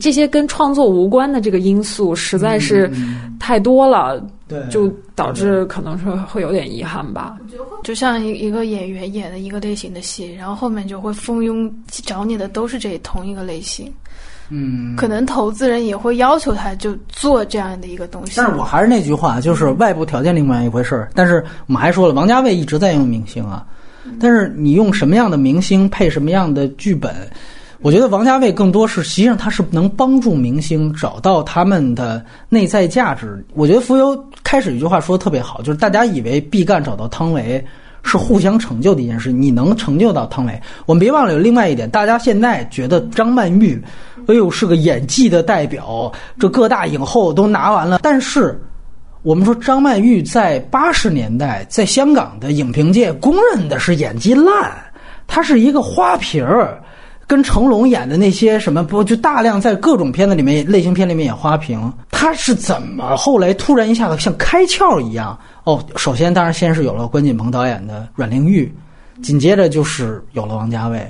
[0.00, 2.90] 这些跟创作无关的这个因素实在是
[3.38, 4.20] 太多了。
[4.48, 7.36] 对，就导致可能是会有点遗憾吧。
[7.84, 13.92] 就像一一个演员演的一个类型的戏，然后后面就会蜂拥找你的都是这同一个类型。
[14.50, 18.32] 嗯，可能投资人也会要求他就做这样的一个东西。
[18.36, 21.10] 但是我还是那句话，就是外部条件另外一回事儿。
[21.14, 23.66] 但是我们还说了，王家卫一直在用明星啊，
[24.18, 27.14] 但是你用什么样的明星配什么样的剧本？
[27.80, 33.44] 我觉得王家卫更多是，实际上他是能帮助明星找到他们的内在价值。
[33.54, 37.64] 我觉得浮游开始一句话说的特别好，就是大家以为毕赣找到汤唯
[38.02, 40.60] 是互相成就的一件事，你能成就到汤唯。
[40.86, 43.80] 我们别忘了有另外一点，大家现在觉得张曼玉，
[44.26, 48.00] 哎呦是个演技的代表，这各大影后都拿完了。
[48.02, 48.60] 但是
[49.22, 54.72] 我们说张曼玉在八十年代在香港的影评界公认的是演技烂，
[55.28, 56.82] 她是一个花瓶儿。
[57.28, 65.38] 跟成龙演的那些什么不就大量在各种片子里面类型片里面演花瓶，他是怎么后来突然一下子像开窍一样？
[65.64, 68.74] 哦，首先当然先是有了关锦鹏导演的阮玲玉，
[69.22, 71.06] 紧接着就是有了王家卫。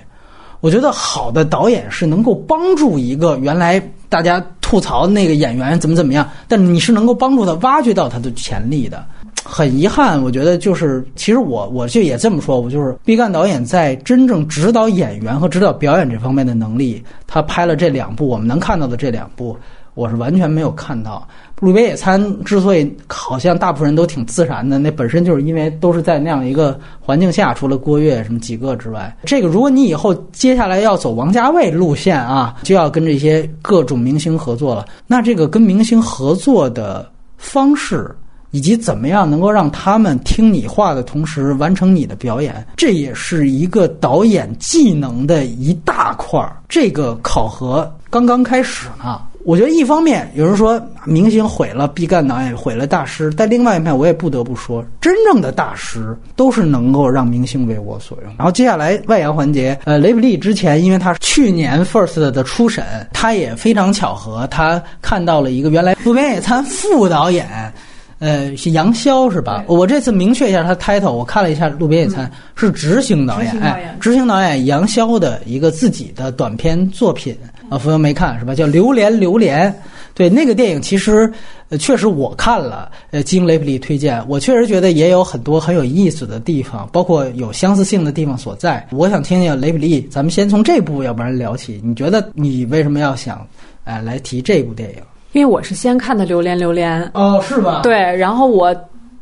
[0.60, 9.06] 我觉得好的导演是能够帮助一个原来大家吐槽那个演员怎么怎么样，但你是能够帮助他挖掘到他的潜力的。
[9.44, 19.56] 很遗憾，我觉得就是，其实我我就也这么说，我就是毕赣导演在真正指导演员和指导表演这方面的能力，他拍了这两部我们能看到的这两部，
[19.94, 21.26] 我是完全没有看到。
[21.60, 34.84] 路边野餐之所以好像大部分人都挺自然的，那本身就是因为都是在那样一个环境下，除了郭跃什么几个之外，这个如果你以后接下来要走王家卫路线啊，就要跟这些各种明星合作了。
[35.06, 38.14] 那这个跟明星合作的方式。
[38.50, 46.56] 以及怎么样能够让他们听你话的同时完成你的表演，这也是一个导演技能的一大块儿。
[46.68, 49.20] 这个考核刚刚开始呢。
[49.44, 58.34] 我觉得一方面有人说明星毁了毕赣导演，毁了大师，但另外一面我也不得不说，真正的大师都是能够让明星为我所用。
[58.36, 67.72] 然后接下来外扬环节，呃，雷普利之前因为他去年 First 的初审，他也非常巧合，他看到了一个原来路边野餐副导演。
[68.18, 69.64] 呃，是杨逍是吧？
[69.68, 72.26] 我这次明确一下他 title，我看了一下《路边野餐》
[72.60, 77.36] 是执行导演，哎，执行导演杨逍的一个自己的短片作品
[77.68, 78.54] 啊，朋友没看是吧？
[78.54, 79.70] 叫《榴莲榴莲》，
[80.14, 81.32] 对，那个电影其实
[81.68, 88.84] 呃确实我看了，呃，经雷普利推荐，我确实觉得也有很多很有意思的地方，包括有相似性的地方所在。
[88.90, 93.46] 我想听听雷普利，咱们先从这部要不然聊起，你觉得你为什么要想
[93.84, 94.96] 哎来提这部电影？
[95.32, 97.80] 因为我是先看的《榴莲榴莲》哦，是吧？
[97.82, 98.74] 对，然后我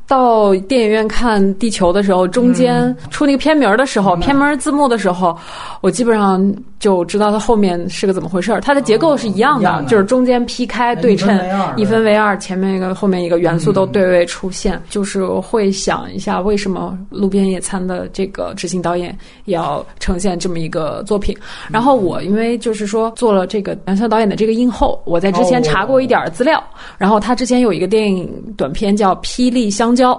[0.07, 5.37] 到电影院看《地球》的时候，中间出那个片名的时候，片名字幕的时候，
[5.81, 6.55] 我基本上。
[6.79, 11.41] 就知道它后面是个怎么回事儿，它的结构是一样的，就是中间劈开对称，
[11.75, 19.17] 一分为二，前面一个后面一个元素都对位出现，就是会想一下为什么路边野餐的这个执行导演
[19.47, 21.35] 要呈现这么一个作品。
[21.71, 26.63] 然后我因为就是说做了这个杨逍导演的这个映后，我在之前查过一点资料，
[26.99, 30.13] 然后他之前有一个电影短片叫《霹雳香蕉》。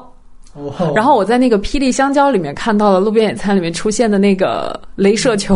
[0.96, 5.56] 然后我在那个《霹雳香蕉》里面看到了《路边野餐》里面出现的那个镭射球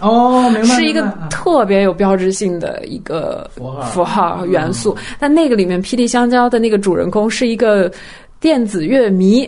[0.00, 4.94] 哦，明白，是一个特别有标志性的一个符号符号元素。
[5.18, 7.90] 但那个里面《霹雳香蕉》的那个主人公是一个
[8.38, 9.42] 电子乐迷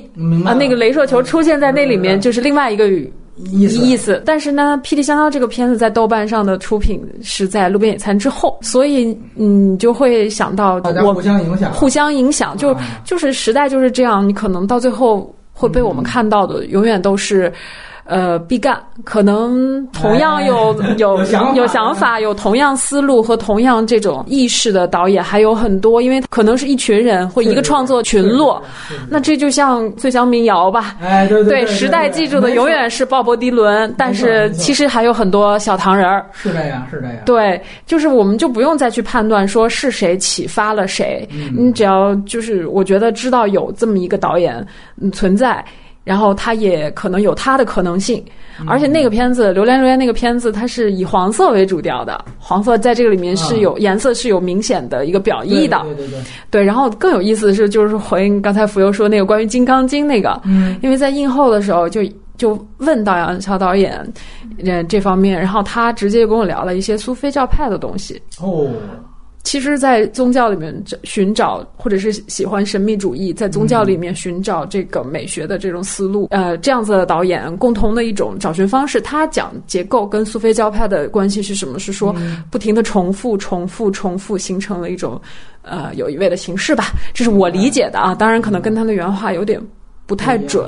[0.46, 2.90] 啊，那个镭射球出现在那里面就是另外一个。
[3.50, 17.52] 意思，但是呢，《霹雳香蕉》这个片子在豆瓣上的出品是在《路边野餐》之后，所以你就会想到我互相影响，互相影响，就就是时代就是这样，你可能到最后会被我们看到的永远都是。
[18.08, 18.74] 呃，毕赣
[19.04, 21.18] 可能同样有有
[21.54, 28.62] 有想法，有同样思路和同样这种意识的导演还有很多，因为可能是一群人或一个创作群落。
[29.10, 30.96] 那这就像最强民谣吧？
[31.02, 36.24] 哎，对对，时代记住的永远是鲍勃迪伦，但是其实还有很多小糖人儿。
[36.32, 37.16] 是这样，是这样。
[37.26, 44.66] 对，就是我们就不用再去判断说是谁启发了谁，你只要就是我觉得知道有这么一个导演
[45.12, 45.62] 存在。
[46.08, 48.24] 然后它也可能有它的可能性，
[48.66, 55.78] 而且那个片子《榴莲榴莲》那个片子，它是以黄色为主调的，黄色在这个里面是有颜色是有明显的一个表意的。
[55.84, 56.20] 对对对。
[56.50, 62.00] 对，然后更有意思的是，就是回应刚才浮游说那个关于《金刚经》那个，嗯，因为在映后的时候就
[62.38, 64.10] 就问到杨超导演，
[64.64, 68.18] 嗯，这方面，然后他直接跟我聊了一些苏菲教派的东西。
[68.40, 68.66] 哦。
[69.48, 79.00] 其实，在宗教里面寻找，或者是喜欢神秘主义，在宗教里面寻找这个美学的这种思路，呃，这样子的导演共同的一种找寻方式。
[79.00, 81.78] 他讲结构跟苏菲教派的关系是什么？
[81.78, 82.14] 是说
[82.50, 85.18] 不停的重复、重复、重复，形成了一种
[85.62, 86.92] 呃有一位的形式吧？
[87.14, 88.14] 这是我理解的啊。
[88.14, 89.58] 当然，可能跟他的原话有点
[90.04, 90.66] 不太准。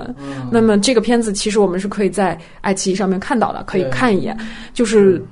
[0.50, 4.34] 那么，这个片子其实我们是可以在爱奇艺上面看到的，可以看一眼，
[4.72, 5.22] 就是。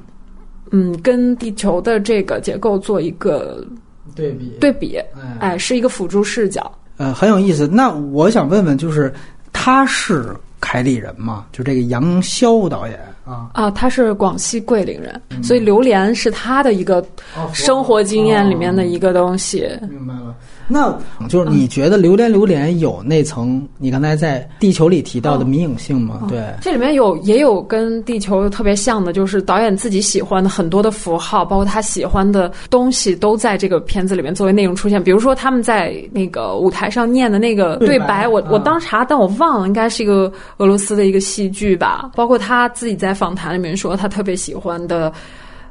[0.70, 3.66] 嗯，跟地球的这个结构做一个
[4.14, 4.98] 对比，对比，
[5.40, 7.66] 哎，是一个辅助视角，呃，很有意思。
[7.66, 9.12] 那我想问问，就是
[9.52, 11.46] 他是凯里人吗？
[11.52, 13.50] 就这个杨逍导演啊？
[13.52, 17.04] 啊，他是广西桂林人，所以榴莲是他的一个
[17.52, 19.68] 生活经验里面的一个东西。
[19.88, 20.34] 明白了。
[20.68, 20.96] 那
[21.28, 26.26] 就是你觉得《榴莲榴莲》有那层你刚才在《地球》里提到的迷影性吗？
[26.28, 35.02] 对，这里面有也有跟《地球》特别像的，就是导演自己喜欢的很多的符号，包括他喜欢的东西，都在这个片子里面作为内容出现。
[35.02, 42.10] 比如说他们在那个舞台上念的那个对白，我我当查，但我忘了，应该是一个俄罗斯的一个戏剧吧。
[42.14, 45.10] 包括他自己在访谈里面说，他特别喜欢的。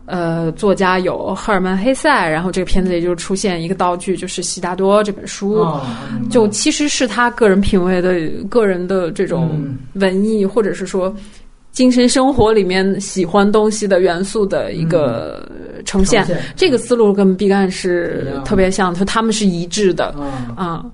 [0.08, 5.68] 呃，作家有赫尔曼·黑塞，然后这个片子里就出现一个道具，就是《悉达多》这本书，
[6.30, 8.18] 就其实是他个人品味的、
[8.50, 9.62] 个人的这种
[9.96, 11.14] 文艺，或者是说
[11.74, 15.46] 精神生活里面喜欢东西的元素的一个
[15.84, 16.26] 呈现。
[16.56, 20.16] 这个思路跟毕赣是特别像，就他们是一致的。
[20.56, 20.86] 啊。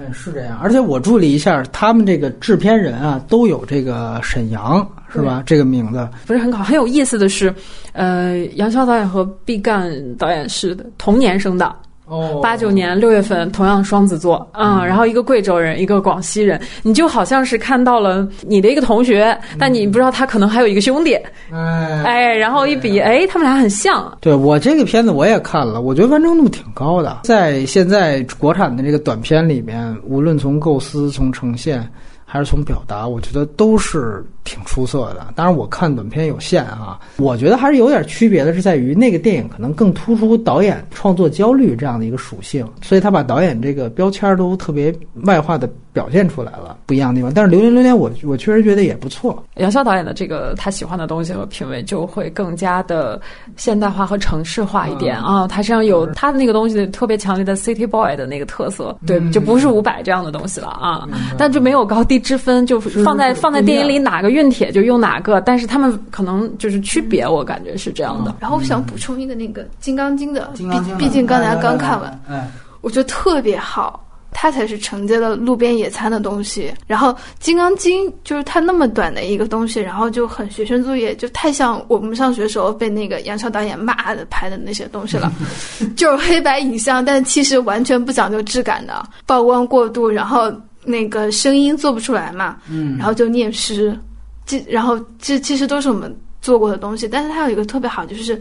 [0.00, 5.42] 哎，是这样，而且我注意了一下，他们这个制片人啊，都有这个沈阳是吧？
[5.44, 6.64] 这个名字不是很好。
[6.64, 7.54] 很有意思的是，
[7.92, 11.76] 呃，杨逍导演和毕赣导演是同年生的。
[12.10, 12.40] 哦。
[12.42, 21.14] 八九年六月份，同样双子座，嗯，然后一个贵州人，一个广西人，你就好像是看到了你的一个同学，但你不知道他可能还有一个兄弟，
[21.50, 22.02] 哎。
[22.10, 27.20] 哎，然后一比，哎，他们俩很像，对我这个片子我也看了，我觉得完成度挺高的。
[27.22, 31.88] 在现在国产的这个短片里面，无论从构思、从呈现，
[32.32, 35.26] 还是从表达，我觉得都是挺出色的。
[35.34, 44.94] 当然，我看短片有限啊，我觉得还是有点区别的，是在于那个电影可能更突出导演创作焦虑这样的一个属性，所以他把导演这个标签都特别
[45.24, 47.32] 外化的表现出来了，不一样的地方。
[47.32, 49.42] 但是《榴莲榴莲》，我我确实觉得也不错。
[49.56, 53.20] 杨潇导演的这个他喜欢的东西和品味就会更加的
[53.56, 68.34] 现代化和城市化一点啊，他身上有他的那个东西特别强烈的 city boy 的那个特色，对，就不是伍佰这样的东西了啊，但就没有高低之分，就放在放在电影里哪个熨帖就用哪个，但是他们可能就是区别，我感觉是这样的。
[68.40, 72.48] 然后我想补充一个那个《金刚经》的，金刚经毕毕竟刚才刚看完，哎，
[72.80, 74.06] 我觉得特别好。
[74.32, 77.08] 它才是承接了路边野餐的东西，然后
[77.38, 85.32] 《金刚经》就是它那么短的一个东西，然后就很学生作业，就太像我们上学时候被那个杨超导演骂的拍的那些东西了，
[85.96, 90.52] 就是黑白影像，但其实完全不讲究质感的，曝光过度，然后
[90.84, 92.96] 那个声音做不出来嘛，嗯。
[92.96, 93.98] 然后就念诗，
[94.46, 98.40] 这然后这其实都是我们做过的东西，但是它有一个特别好，就是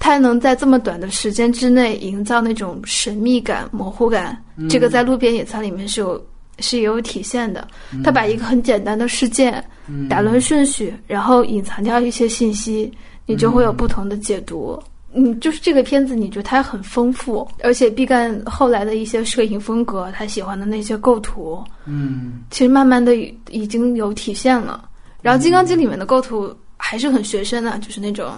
[0.00, 6.26] 它能在这么短的时间之内营造那种神秘感、模糊感，这个在路边野餐里面是有
[6.58, 7.68] 是也有体现的。
[8.02, 9.62] 他把一个很简单的事件
[10.08, 12.90] 打乱顺序，然后隐藏掉一些信息，
[13.26, 14.82] 你就会有不同的解读。
[15.12, 23.14] 嗯，就是这个片子，你觉得它很丰富，而且毕赣后来的一些摄影风格，他喜欢的那些构图，嗯其实慢慢的
[23.50, 24.88] 已经有体现了。
[25.20, 28.30] 然后《金刚经》里面的构图还是很学生的，就是那种，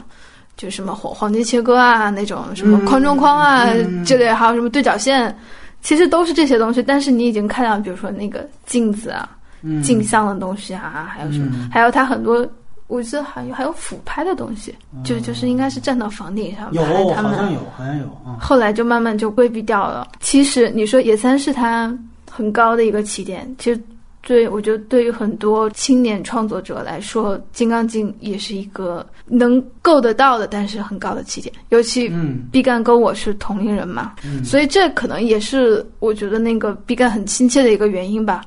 [0.57, 3.67] 就什么黄黄金切割啊，那种什么框中框啊
[4.05, 5.37] 之类，还有什么对角线，
[5.81, 6.83] 其实都是这些东西。
[6.83, 9.29] 但是你已经看到，比如说那个镜子啊、
[9.63, 12.47] 嗯镜像的东西啊，还有什么，还有它很多。
[12.89, 18.37] 我记得还有还有俯拍的东西，就就是应该是站到房顶上有拍他们，好像有好像有啊。
[18.39, 20.07] 后来就慢慢就规避掉了。
[20.21, 21.91] 其实你说野餐是它
[22.31, 23.81] 很高的一个起点，其实
[24.25, 31.53] 对我觉得对于很多青年创作者来说，《金刚经》也是一个能够得到的，但是很高的起点。
[31.71, 38.43] 尤其嗯毕赣跟我是同龄人嘛，所以这可能也是我觉得那个毕赣很亲切的一个原因吧。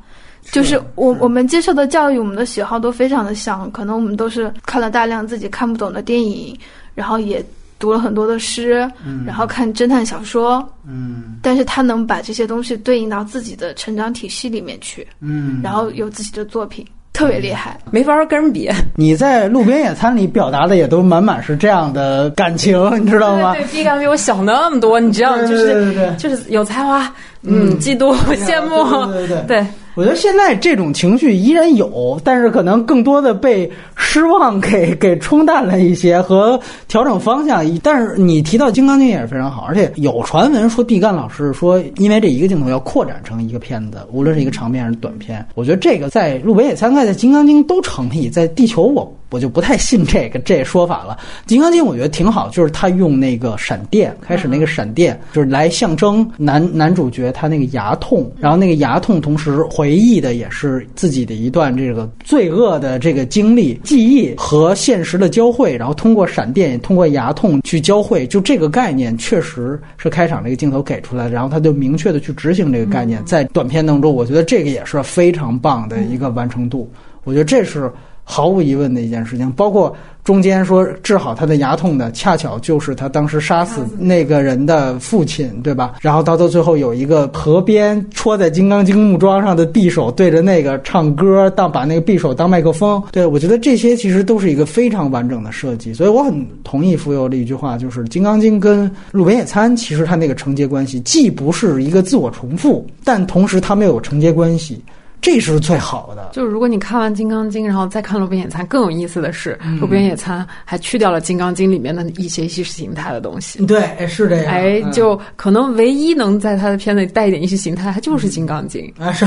[0.52, 6.57] 就是我我们接受的教育，我们的喜好都非常的像，可能我们都是看了大量自己看不懂的电影，
[6.93, 7.43] 然后也
[7.77, 8.89] 读了很多的诗，
[9.26, 17.77] 然后看侦探小说，嗯但是他能把这些东西对应到自己的成长体系里面去，嗯，然后有自己的作品，特别厉害。
[17.91, 23.53] 没法跟人比，你在路边野餐里表达的也都满满是这样的感情， 你知道吗？
[23.53, 29.68] 对，毕赣比我小那么多，你知道，对就是对对对就是有才华，嗯，嫉妒、羡慕，对对对对。
[29.96, 37.64] 我觉得现在这种情绪依然有，但是可能更多的被失望给 给冲淡了一些和调整方向。
[37.82, 51.18] 但是你提到《金刚经》也是非常好，而且有传闻说毕赣老师说，因为这一个镜头要扩展成一个片子，无论是一个长片还是短片，我觉得这个在《路北野餐》在《金刚经》都成立，在《地球》我我就不太信这个这说法了。
[51.46, 76.90] 《金刚经》我觉得挺好，就是他用那个闪电，开始那个闪电就是来象征男男主角他那个牙痛，然后那个牙痛同时回忆的也是自己的一段这个罪恶的这个经历、记忆和现实的交汇，然后通过闪电、通过牙痛去交汇，就这个概念确实是开场这个镜头给出来的，然后他就明确的去执行这个概念，在短片当中，我觉得这个也是非常棒的一个完成度，
[77.24, 77.91] 我觉得这是。
[78.27, 85.93] 毫无疑问的一件事情，包括中间说治好他的牙痛的，恰巧就是他当时杀死那个人的父亲，对吧？
[86.02, 93.02] 然后到到最后有一个河边戳在金刚经木桩上的匕首对着那个唱歌，当把那个匕首当麦克风。
[93.11, 104.81] 对我觉得这些其实都是一个非常完整的设计，所以我很同意浮游的一句话，就是金刚经跟路边野餐其实它那个承接关系既不是一个自我重复，但同时它们又有承接关系。
[105.26, 106.30] 这是最好的。
[106.34, 113.65] 就是如果你看完《金刚经》，然后再看《路边野餐》，更有意思的是，路边野餐》还去掉了《金刚经》里面的一些意识形态的东西。
[113.65, 114.53] 对，是这样。
[114.53, 119.26] 哎，嗯就可能唯一能在他的片子里带一点意识形态，它就是《金刚经啊，是。》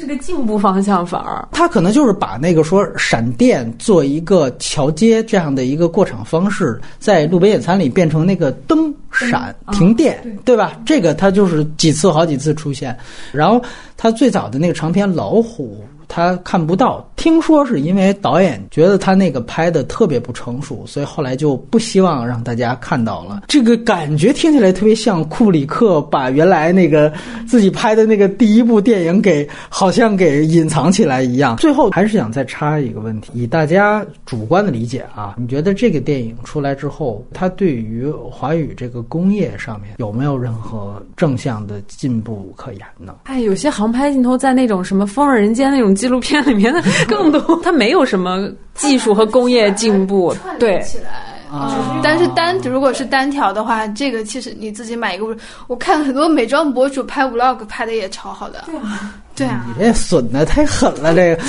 [0.00, 10.80] 这个进步方向反而他可能就是把那个说闪电做一个桥接这样的一个过场方式，在路边野餐里变成那个灯闪停电，对吧？
[10.86, 12.96] 这个他就是几次好几次出现。
[13.32, 13.62] 然后
[13.96, 15.76] 他最早的那个长片《老虎》，
[16.10, 17.08] 他看不到。
[17.16, 23.42] 听说是因为导演觉得他那个拍的特别不成熟，所以后来就不希望让大家看到了。
[23.46, 27.12] 这个感觉听起来特别像库里克把原来那个
[27.46, 31.56] 自己拍的那个第一部电影给好像给隐藏起来一样。
[31.56, 43.14] 最后还是想再插一个问题，以大家主观的理解啊，你觉得这个电影出来之后，它对于华语这个工业上面有没有任何正向的进步可言呢？
[43.24, 50.80] 哎，有些航拍镜头在那种什么《风味人间》那种纪录片里面的 更多，它没有什么技术和工业进步，对。
[50.80, 51.10] 起来
[51.52, 55.36] 啊，但是单如果是单条的话，这个其实你自己买一个，
[55.66, 58.62] 我看很多美妆博主拍 vlog 拍的也超好的。
[58.66, 61.42] 对啊，对啊，你这损的太狠了，这个。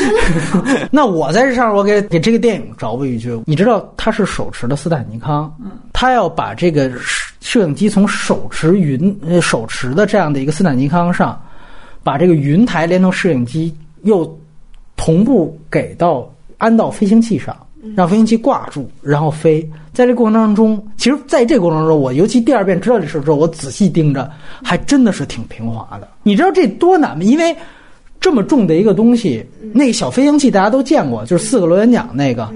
[0.89, 6.91] 那我在这上，我给给这个电影找补一句，你知道他是手持的斯坦尼康，嗯，他要把这个
[7.39, 11.39] 摄影机从手持云呃手持的这样的一个斯坦尼康上，
[12.01, 13.71] 把这个云台连同摄影机
[14.01, 14.25] 又
[15.03, 17.57] 同步给到安到飞行器上。
[17.95, 19.67] 让飞行器挂住，然后飞。
[19.91, 24.29] 在这过程当中，其实在这过程当中，我尤其第二遍知道这事之后，我仔细盯着，
[24.63, 26.07] 还真的是挺平滑的。
[26.21, 27.23] 你知道这多难吗？
[27.23, 27.57] 因为
[28.19, 32.47] 这么重的一个东西，那个小飞行器大家都见过，就是四个螺旋桨那个。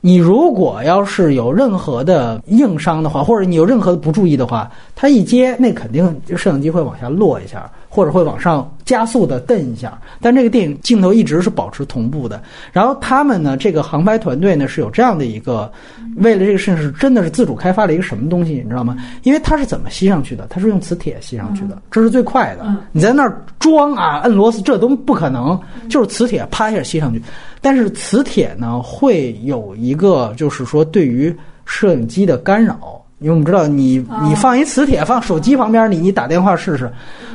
[0.00, 7.70] 你如果要是有任何的硬伤的话，或者你有任何的不注意的话，它一接，那肯定摄影机会往下落一下。
[7.88, 12.42] 或者会往上加速的蹬一下，但这个电影镜头一直是保持同步的。
[12.70, 15.72] 然后他们呢，这个航拍团队呢是有这样的一个，
[16.16, 18.94] 为了这个事情是真的是自主开发了一个什么东西，你知道吗？
[19.22, 20.46] 因为它是怎么吸上去的？
[20.50, 22.66] 它是用磁铁吸上去的，这是最快的。
[22.92, 25.58] 你在那儿装啊，摁螺丝这都不可能，
[25.88, 27.22] 就是磁铁啪一下吸上去。
[27.66, 31.34] 但是磁铁呢会有一个，就是说对于
[31.64, 33.04] 摄影机的干扰。
[33.18, 36.88] 因为我们知道，你你放一磁铁放手机旁边，你你打电话试试，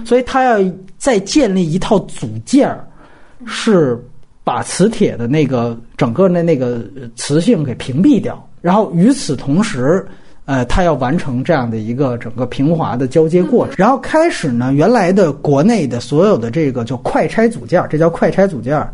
[0.05, 0.57] 所以它要
[0.97, 2.87] 再建立一套组件儿，
[3.45, 4.01] 是
[4.41, 6.81] 把磁铁的那个整个的那个
[7.17, 10.07] 磁性给屏蔽掉，然后与此同时，
[10.52, 13.73] 呃，他要完成这样的一个整个平滑的交接过程。
[13.78, 18.86] 然后开始呢，原来的国内的所有的这个叫快拆组件，这叫快拆组件，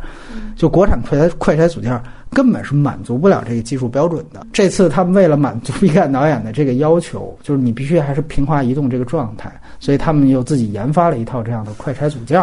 [0.56, 2.00] 就国产快拆快拆组件。
[2.30, 4.46] 根本是满足不了这个技术标准的。
[4.54, 12.40] 这次他们为了满足毕赣导演的这个要求，就是你必须还是平滑移动这个状态，所以他们又自己研发了一套这样的快拆组件。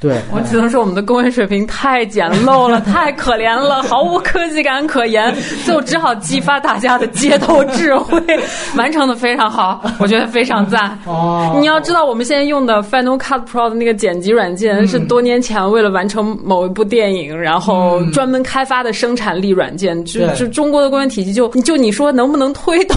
[0.00, 5.34] 对我只能说，我们的工业水平太简陋了， 太可怜了，毫无科技感可言，
[5.66, 8.20] 就只好激发大家的街头智慧，
[8.76, 10.98] 完成的非常好，我觉得非常赞。
[11.06, 20.04] 哦，你要知道，我们现在用的 Final Cut Pro 的那个剪辑软件，是多年前为了完成某一部电影，然后专门开发的生产力软件。
[20.04, 22.96] 就就中国的工业体系，就就你说能不能推动？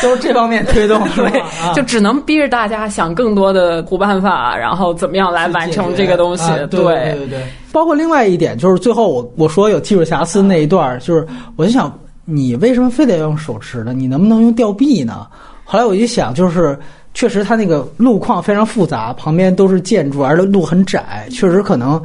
[0.00, 1.42] 都是这方面推动， 对，
[1.74, 4.94] 就只能逼着大家想更多的苦办法，然后。
[5.00, 6.44] 怎么样来完成这个东西？
[6.70, 6.80] 对
[7.16, 11.92] 对对，包括另外一点就是最后我我说有技术瑕疵那一段，就是我就想
[12.26, 13.94] 你为什么非得用手持呢？
[13.94, 15.26] 你能不能用吊臂呢？
[15.64, 16.78] 后来我一想，就是
[17.14, 22.00] 确实它那个路况非常复杂，旁边都是建筑，而且路很窄，确实可能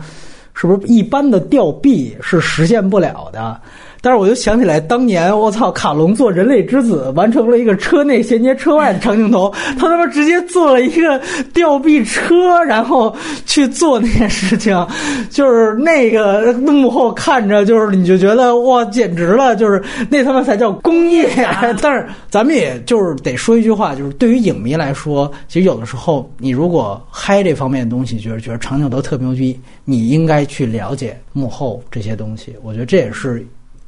[0.53, 3.59] 是不是一般的吊臂是实现不了的。
[4.05, 11.19] 但是我就想起来，当年我操，卡隆做《人类之子》完成了一个车内衔接车外的长镜头，他 他妈直接做了一个
[11.55, 13.15] 吊臂车，然后
[13.47, 14.87] 去做那件事情，
[15.31, 21.75] 就是那个幕后看着，就是你就觉得哇，简直了，就是那他妈才叫工业呀！
[21.81, 32.55] 但是咱们也就是得说一句话，就是对于影迷来说，其实有的时候你如果嗨这方面的东西，觉得觉得长镜头特别牛逼，你应该去了解幕后这些东西。
[32.61, 33.43] 我觉得这也是。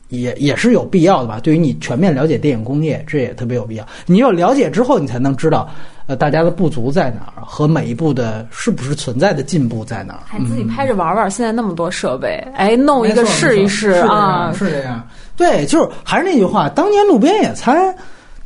[0.09, 3.85] 也也是有必要的吧，对于你全面了解电影工业，这也特别有必要。
[4.05, 5.69] 你要了解之后，你才能知道，
[6.05, 10.19] 呃，大家的不足在哪儿，和每一步的是不是存在的进步在哪儿。
[10.25, 15.05] 还自己拍着玩玩，现在那么多设备，哎，弄一个试一试啊，是这样。
[15.35, 17.93] 对，就是还是那句话，当年路边野餐。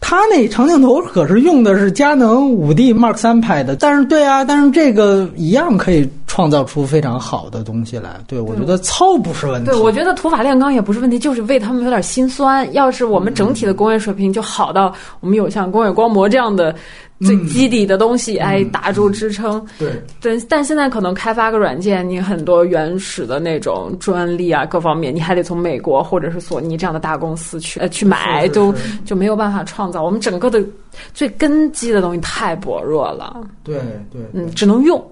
[0.04, 8.22] 他那长镜头可是用的是佳能五 D Mark 三拍的，但是对啊，但是这个一样可以创造出非常好的东西来。
[8.26, 9.70] 对我觉得糙不是问题。
[9.70, 12.72] 对我觉得土法炼钢也不是问题，就是为他们有点心酸。
[12.74, 16.74] 要是我们整体的工业水平就好到我们有像工业光魔这样的。
[17.24, 19.64] 最基底的东西，哎，打住支撑。
[19.78, 28.74] 对，但，但现在可能开发个软件，你很多原始的那种专利啊，各方面，你还得从美国或者是索尼这样的大公司去呃去买，都
[29.06, 30.04] 就没有办法创造。
[30.04, 30.64] 我们整个的
[31.14, 33.42] 最根基的东西太薄弱了。
[33.64, 33.76] 对
[34.12, 35.04] 对，嗯，只能用，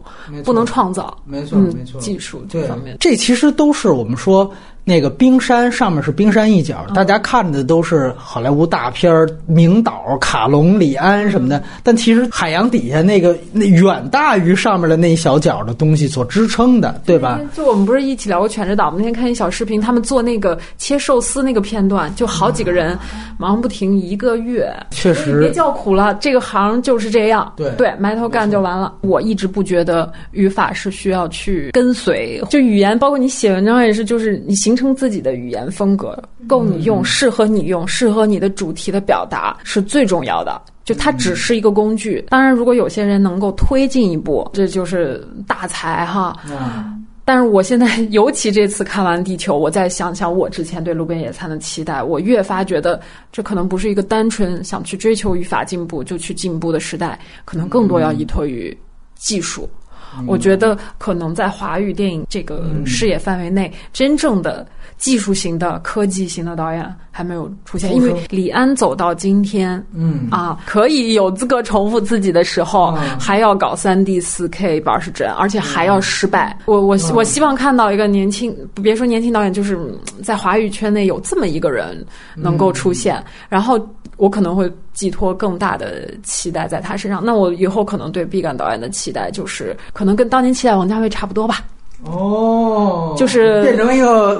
[0.43, 1.15] 不能创造。
[1.25, 4.51] 没错没错，技术这方面，这其实都是我们说
[4.83, 17.39] 那个冰山上面是冰山一角，大家看的都是好莱坞大片儿，名导卡隆、李安什么的，但其实海洋底下那个那远大于上面的那一小角的东西所支撑的，对吧？
[17.55, 18.95] 就我们不是一起聊过《犬之岛》吗？
[18.97, 22.97] 那天看一小视频，他们做那个切寿司那个片段，就好几个人
[23.37, 24.73] 忙不停一个月。
[24.89, 27.53] 确实别，叫苦了，这个行就是这样。
[27.55, 28.93] 对对，埋头干就完了。
[29.01, 36.15] 我一直不觉得语法是需要去跟随，就语言，包括你写文章也是，就是你形成自己的语言风格，
[36.47, 40.61] 够你用，适合你用，适合你的主题的表达是最重要的。
[40.83, 42.23] 就它只是一个工具。
[42.29, 46.37] 当然，如果有些人能够推进一步，这就是大才哈。
[47.25, 53.01] 但是我现在，尤其这次看完《地球》，我再想想我之前对路边野餐的期待，我越发觉得
[53.31, 58.77] 这可能不是一个单纯想去追求语法进步就去进步的时代，可能更多要依托于
[59.15, 59.67] 技术。
[60.27, 64.67] 我觉得可能在华语电影这个视野范围内，真正的
[64.99, 76.55] 技术型的、科技型的导演还没有出现，因为李安走到今天，嗯啊，可以有资格重复自己的时候，还要搞三 D、四 K 八十帧，而且还要失败。
[76.65, 82.05] 我我我希望看到一个年轻，别说年轻导演，就是嗯在华语圈内有这么一个人
[82.35, 83.79] 能够出现，然后
[84.17, 87.23] 我可能会寄托更大的期待在他身上。
[87.23, 91.63] 那我以后可能对毕赣导演的期待就是，可能跟当年期待王家卫差不多吧。
[92.05, 94.39] 哦，就是变成一个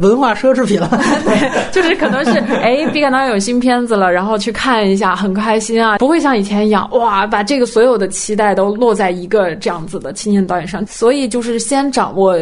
[0.00, 0.88] 文化奢侈品了。
[1.24, 10.84] 对 就是可能是哎，毕赣导演有新片子了，然后去看一下，很开心啊，不会像以前一样哇，把这个所有的期待都落在一个这样子的青年导演上。
[10.86, 12.36] 所以就是先掌握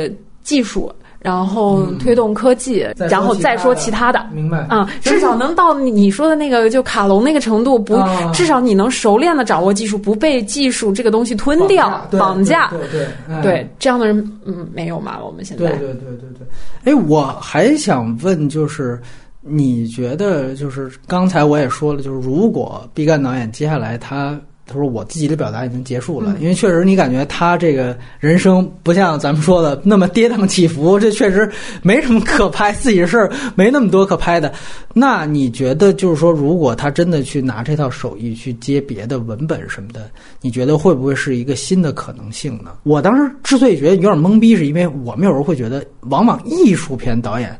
[0.44, 0.92] 技术，
[1.22, 4.24] 然后推动科技，然后再说其其他的。
[4.32, 12.68] 明白嗯，至少能到你你说的那个就卡龙那个程度，不，啊至少你能熟练的掌握技术，不被技术这个东西吞掉、绑架。
[12.68, 14.16] 对对对对，这样的人，
[14.46, 15.18] 嗯，没有嘛？
[15.22, 16.92] 我们现在对对对对对。
[16.92, 18.98] 哎，我还想问，就是
[19.40, 24.40] 你觉得，就是刚才我也说了，就是如果毕赣导演接下来他。
[24.64, 31.50] 他说：“我自己的表达已经结束了，因为确实你感觉他这个人生不像咱们说的那么跌宕起伏， 这确实
[31.82, 34.52] 没什么可拍，自己的事儿没那么多可拍的。
[34.94, 40.08] 那你觉得，就是说，如果他真的去拿这套手艺去接别的文本什么的，
[40.40, 42.70] 你觉得会不会是一个新的可能性呢？
[42.84, 47.58] 我当时之所以觉得有点懵逼，是因为我们有时候会觉得，往往艺术片导演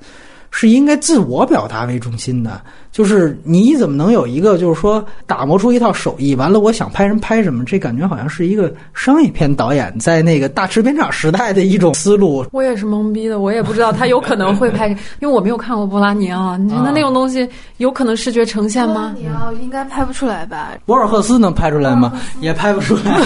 [0.53, 2.63] 是应该自我表达为中心的。
[2.93, 12.45] 就是你怎么能有一个就是说打磨出一套手艺，完了我想拍什么拍什么，这感觉好像是一个商业片导演在那个大制片厂时代的一种思路。
[12.53, 16.57] 我也是懵逼的，我也不知道他有可能会拍，因为我没有看过波拉尼奥。
[16.59, 17.49] 你觉得那种东西
[17.79, 19.15] 有可能视觉呈现吗？
[19.17, 20.73] 你要应该拍不出来吧？
[20.85, 22.13] 博尔赫斯能拍出来吗？
[22.41, 23.19] 也拍不出来。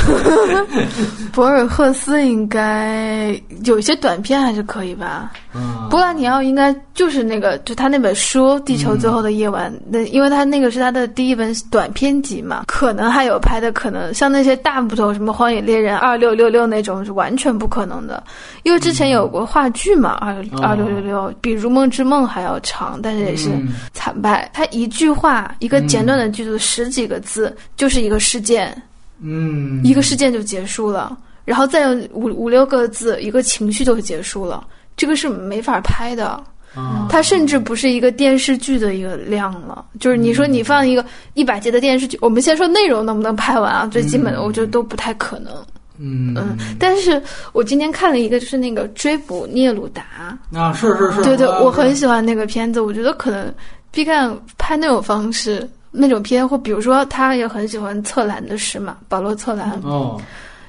[1.35, 5.33] 博尔赫斯应该有一些短片还是可以吧？
[5.55, 9.55] 嗯波拉尼奥应该就是那个，就他那本书《地球最后的夜晚》
[9.91, 18.23] 那、因为他那个是他的第一本短篇集嘛，可能还有拍的可能，像那些大部头什么《荒野猎人》二六六六那种是完全不可能的，
[18.63, 23.69] 因为之前有过话剧嘛，二二六六六比《如梦之梦》还要长，但是也是嗯。
[23.93, 24.49] 惨败。
[24.53, 28.81] 他一句话，一个简短的句子，十几个字，就是一个事件，
[29.21, 29.81] 嗯。
[29.83, 34.67] 一个事件就结束了，然后再用五五六个字，一个情绪就结束了。
[34.97, 36.43] 这个是没法拍的，
[36.77, 39.85] 啊它甚至不是一个电视剧的一个量了。
[39.99, 41.05] 就是你说你放一个
[41.35, 43.87] 一百集的电视剧，我们先说内容能不能拍完啊？
[43.87, 45.53] 最基本的，我觉得都不太可能。
[45.99, 47.21] 嗯嗯，但是
[47.53, 53.53] 我今天看了一个，就是那个追捕聂鲁达，啊是是是，对对，啊我很喜欢那个片子，我觉得可能
[53.91, 55.69] 毕赣拍那种方式。
[55.99, 60.21] 那种片，或比如说，他也很喜欢策兰的诗嘛，保罗策兰，哦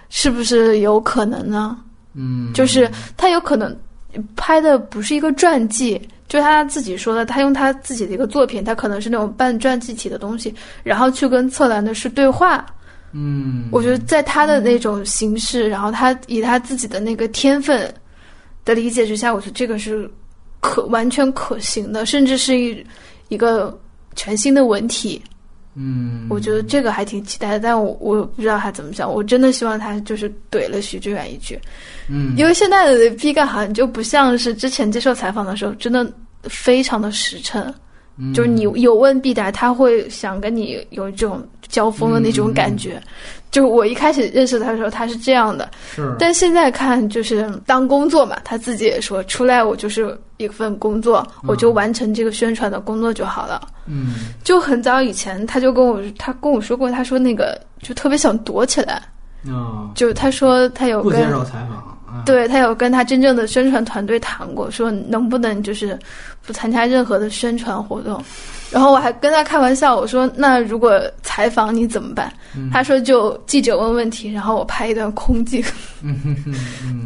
[0.07, 1.77] 是不是有可能呢？
[2.13, 3.75] 嗯就是他有可能
[4.35, 10.53] 拍的不是一个传记，就他自己说的，他用他自己的一个作品，他可能是那种半传记体的东西，
[10.83, 12.65] 然后去跟策兰的是对话。
[13.13, 17.93] 嗯我觉得在他的那种形式，然后他以他自己的那个天分
[18.65, 20.09] 的理解之下，我觉得这个是
[20.59, 22.85] 可完全可行的，甚至是一
[23.29, 23.77] 一个
[24.15, 25.21] 全新的文体。
[25.79, 29.07] 嗯我觉得这个还挺期待的，但我我不知道他怎么想。
[29.11, 31.59] 我真的希望他就是怼了徐志远一句，
[32.09, 36.11] 嗯因为现在的毕赣好像就不像是之前接受采访的时候，真的
[36.43, 37.61] 非常的实诚。
[38.19, 42.95] 嗯就是你有问必答，他会想跟你有这种交锋的那种感觉。
[42.95, 46.15] 嗯就是我一开始认识他的时候，他是这样的，是。
[46.19, 53.61] 但现在看就是当工作嘛，他自己也说出来我就是一份工作，我就完成这个宣传的工作就好了。
[53.85, 54.15] 嗯。
[54.43, 59.01] 就很早以前他就跟我他跟我说过，他说那个就特别想躲起来，
[59.47, 65.97] 啊就他说他有不跟接受采访对他有跟他真正的宣传团队谈过，说能不能就是
[66.45, 68.23] 不参加任何的宣传活动。
[68.69, 72.31] 然后我还跟他开玩笑，我说那如果采访你怎么办？
[72.71, 75.63] 他说就记者问问题，然后我拍一段空镜。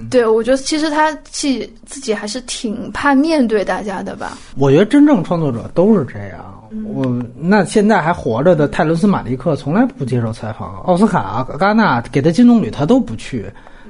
[0.09, 1.47] 对，我觉得其实他自
[1.85, 4.37] 自己还是挺怕面对大家的吧。
[4.57, 6.39] 我觉得真正创作者都是这样。
[6.93, 13.45] 我那现在还活着的泰伦斯·马利克从来不接受采访，奥斯卡、戛纳给他金棕榈他都不去，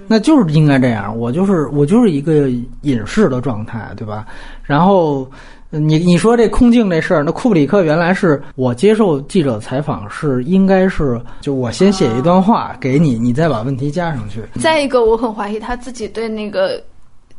[0.07, 1.17] 那就是应该这样。
[1.17, 2.49] 我就是我就是一个
[2.81, 4.25] 隐士的状态，对吧？
[4.63, 5.25] 然后。
[5.71, 14.43] 你你说这空镜这事儿，那库布里克原来是我接受记者采访是应该是就我先写一段话给你，你再把问题加上去。
[14.59, 16.83] 再一个，我很怀疑他自己对那个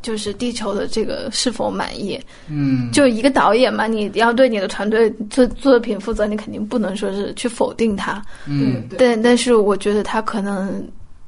[0.00, 2.18] 就是地球的这个是否满意。
[2.48, 8.22] 嗯，就一个导演嘛，你要对你的团队作作品负责，你肯定不能说是去否定他。
[8.46, 10.82] 嗯，但但是我觉得他可能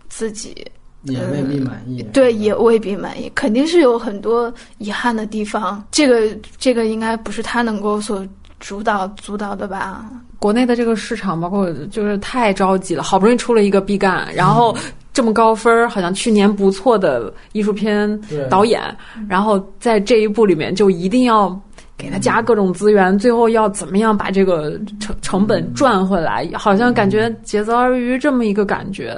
[0.09, 0.67] 自己。
[1.05, 5.85] 也未必满意，对，也未必满意，肯定是有很多遗憾的地方。
[5.91, 8.27] 这个，这个应该不是他能够所
[8.61, 10.05] 主导、主导的吧？
[10.39, 14.77] 国内的这个市场，包括就是太着急了，好不容易出了一个毕赣，然后
[15.13, 18.21] 这么高分，好像去年不错的艺术片
[18.51, 18.83] 导演，
[19.29, 21.61] 然后在这一部里面就一定要。
[21.97, 26.49] 给他加各种资源，最后要怎么样把这个成成本赚回来？
[26.55, 29.17] 好像感觉竭泽而渔这么一个感觉。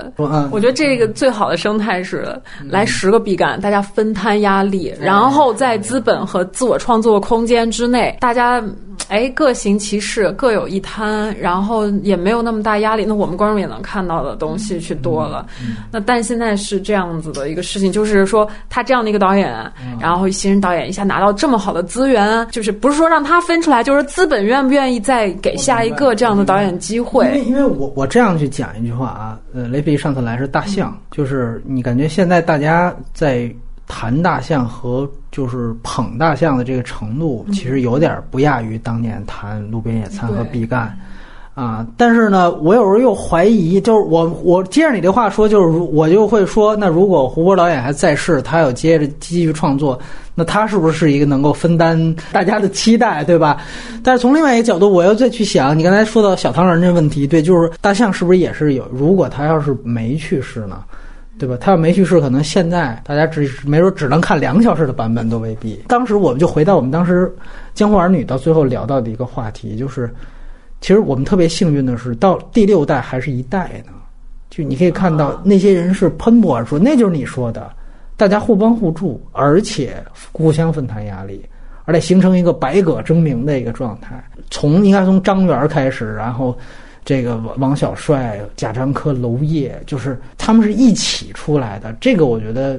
[0.50, 2.28] 我觉得这个最好的生态是
[2.68, 8.62] 来十个毕赣，大家分摊压力，然后在资本和自我创作空间之内，大家
[9.08, 13.04] 哎各行其事，各有一摊，然后也没有那么大压力。
[13.04, 15.46] 那我们观众也能看到的东西去多了。
[15.90, 19.52] 那但现在是这样子的一个事情，就是说他这样的一个导演，
[20.00, 22.76] 然后新人导演一下拿到这么好的资源，就是。
[22.76, 27.24] 不是说让他分出来，就是资本愿不愿意再给下一个这样的导演机会？
[27.24, 33.50] 因为，因为我我这样去讲一句话啊，呃，雷比上次来是大象，就是你感觉现在大家在
[33.86, 40.92] 谈大象和就是捧大象的这个程度，其实有点不亚于当年谈路边野餐和毕赣。
[41.54, 49.98] 啊，但是呢，我有时候又怀疑，就是我我接着你这话说，就是我就会说，那如果胡波导演还在世，他要接着继续创作，
[50.34, 53.56] 那他是不是一个能够分担大家的期待，对吧？
[54.04, 58.86] 但是从另外一个角度，我又再去想，你刚才说到小唐人这问题，对，就是大象是不是也是有？
[58.92, 60.84] 如果他要是没去世呢，
[61.38, 61.56] 对吧？
[61.60, 65.82] 他要没去世，可能现在大家只没准只能看两个小时的版本都未必。
[65.88, 67.26] 当时我们就回到我们当时
[67.74, 70.12] 《江湖儿女》到最后聊到的一个话题，就是。
[70.78, 73.92] 其实我们特别幸运的是，到第六代还是一代呢。
[74.50, 77.72] 就你可以看到那些人是喷薄而出，那就是你说的，
[78.14, 79.96] 大家互帮互助，而且
[80.32, 81.42] 互相分摊压力，
[81.86, 84.22] 而且形成一个百舸争鸣的一个状态。
[84.50, 86.56] 从应该从张元开始，然后
[87.06, 91.90] 这个王小帅、贾樟柯、娄烨，就是他们是一起出来的。
[91.98, 92.78] 这个我觉得。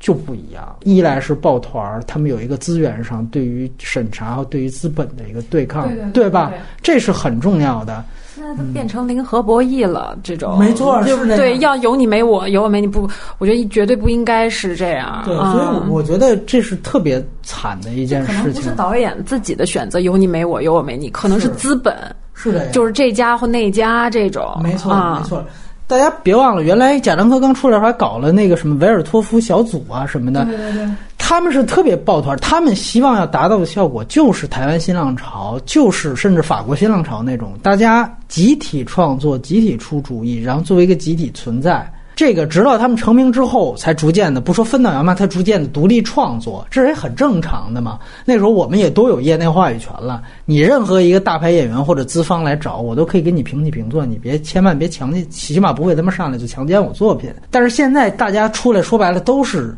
[0.00, 6.52] 就不一样，一来是抱团儿，他们有一个资源上对于审查和对于资本的一个对抗，对吧？
[6.80, 8.04] 这是很重要的。
[8.32, 15.20] 现在都变成零和博弈了，这种没错，是对，要有你没我，有我没你不，我觉得绝对不应该是这样。
[15.24, 18.62] 对，所以我觉得这是特别惨的一件事情。
[18.62, 21.92] 不是导演自己的选择，有你没我，有我没你，可能是资本，
[22.38, 25.44] 是的，就是这家或那家这种，没错，没错。
[25.88, 41.90] 大家别忘了，原来贾樟柯刚出来还搞了那个什么维尔托夫小组啊什么的，对对对，他们是特别抱团，他们希望要达到的效果就是台湾新浪潮，就是甚至法国新浪潮那种，大家集体创作、集体出主意，然后作为一个集体存在。
[42.18, 47.96] 这个直到他们成名之后，才逐渐的不说分道扬镳，他逐渐的独立创作，这也很正常的嘛。
[48.24, 57.32] 那时候我们也都有业内话语权了，你任何一个大牌演员或者资方来找我，都可以跟你平起平坐，你别千万别强奸，起码不会他妈上来就强奸我作品。
[57.52, 59.72] 但是现在大家出来说白了都是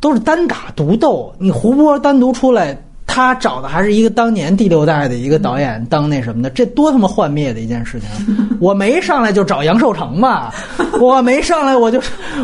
[0.00, 2.74] 都是单打独斗，你胡波单独出来。
[3.06, 8.08] 他找的还是一个当年第六代的一个导演当那什么的，这多他妈幻灭的一件事情！
[8.60, 10.52] 我没上来就找杨受成吧，
[11.00, 12.00] 我没上来我就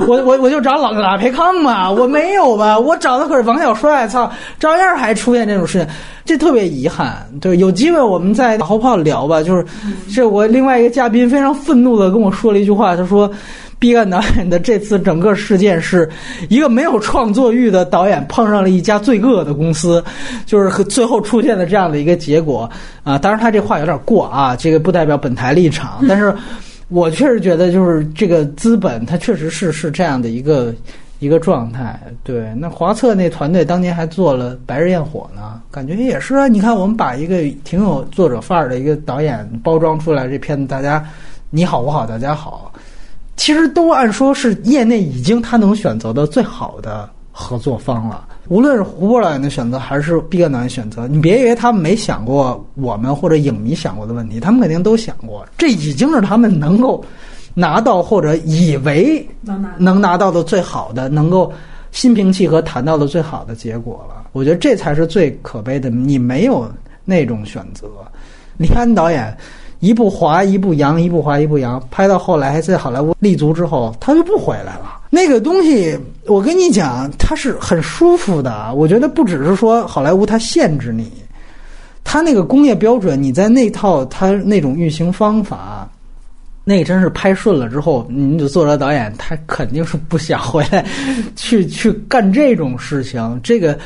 [0.07, 2.79] 我我我就找老老培康嘛，我没有吧？
[2.79, 5.89] 我找的可是王小帅，操，照样还出现这种事情，
[6.25, 7.27] 这特别遗憾。
[7.41, 9.43] 对，有机会我们再马后炮聊吧。
[9.43, 9.67] 就是，
[10.15, 13.31] 这我另外一个嘉宾非常愤怒的跟我说了一句话，他说。
[13.83, 16.09] 毕赣导演的这次整个事件是
[16.49, 20.01] 一个没有创作欲的导演碰上了一家罪恶的公司，
[20.47, 22.71] 就是最后出现了这样的一个结果
[23.03, 23.19] 啊！
[23.19, 26.33] 当然他这话有点过啊，这个不代表本台立场，但是
[26.91, 30.73] 我确实觉得就是这个资本它确实是是这样的一个
[31.19, 32.01] 一个状态。
[32.23, 36.47] 对，那华策那团队当年还做了《白日焰火》呢，感觉也是啊。
[36.47, 41.05] 你看，我们把一个挺有作者范儿的一个导演包装出来，这片子大家
[41.51, 42.73] 你好我好大家好。
[43.43, 48.29] 其实都按说是业内已经他能选择的最好的合作方了。
[48.47, 55.45] 无论是胡波导演的选择，还是毕赣导演选择，你别以为他们没想过我们或者影迷想过的问题，他们肯定都想过。
[55.59, 57.05] 这已经是他们能够
[57.53, 59.29] 拿到或者以为
[59.77, 61.53] 能拿到的最好的，能够
[61.91, 64.29] 心平气和谈到的最好的结果了。
[64.31, 66.71] 我觉得这才是最可悲的，你没有
[67.05, 67.89] 那种选择。
[68.57, 69.37] 李安导演
[69.83, 75.01] 一步滑一步扬，一步滑一步扬，拍到后来在好莱坞立足之后，他就不回来了。
[75.11, 78.73] 那个东西，我跟你讲，它是很舒服的。
[78.75, 81.11] 我觉得不只是说好莱坞它限制你，
[82.05, 85.91] 它那个工业标准，你在那套它那种运行方法，
[86.63, 90.87] 那真是拍顺了之后，你的作者导演他肯定是不想回来
[91.35, 93.41] 去去干这种事情。
[93.43, 93.77] 这个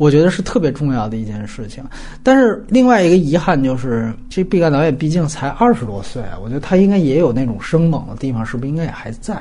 [0.00, 1.84] 我觉得是特别重要的一件事情。
[2.22, 9.36] 但是另外一个遗憾就是，这毕赣导演毕竟才二十多岁，我觉得他应该也有那种生猛的地方，是不是应该也还在？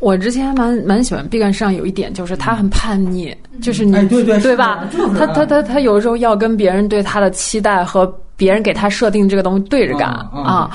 [0.00, 4.88] 我之前蛮蛮喜欢毕赣身上有一点，就是他很叛逆，就是你对对对吧？
[5.18, 8.06] 他他他他有时候要跟别人对他的期待和
[8.36, 10.70] 别人给他设定这个东西对着干啊，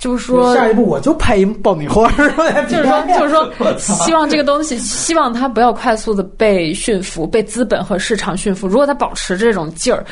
[0.00, 2.10] 就是说下一步我就拍一爆米花，
[2.66, 8.66] 就是说就是说希望这个东西，希望他不要快速的被驯服，被资本和市场驯服。
[8.66, 10.02] 如果他保持这种劲儿，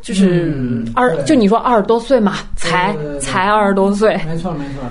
[0.00, 4.84] 就是二就你说二十多岁嘛，才才二十多岁，没错没错。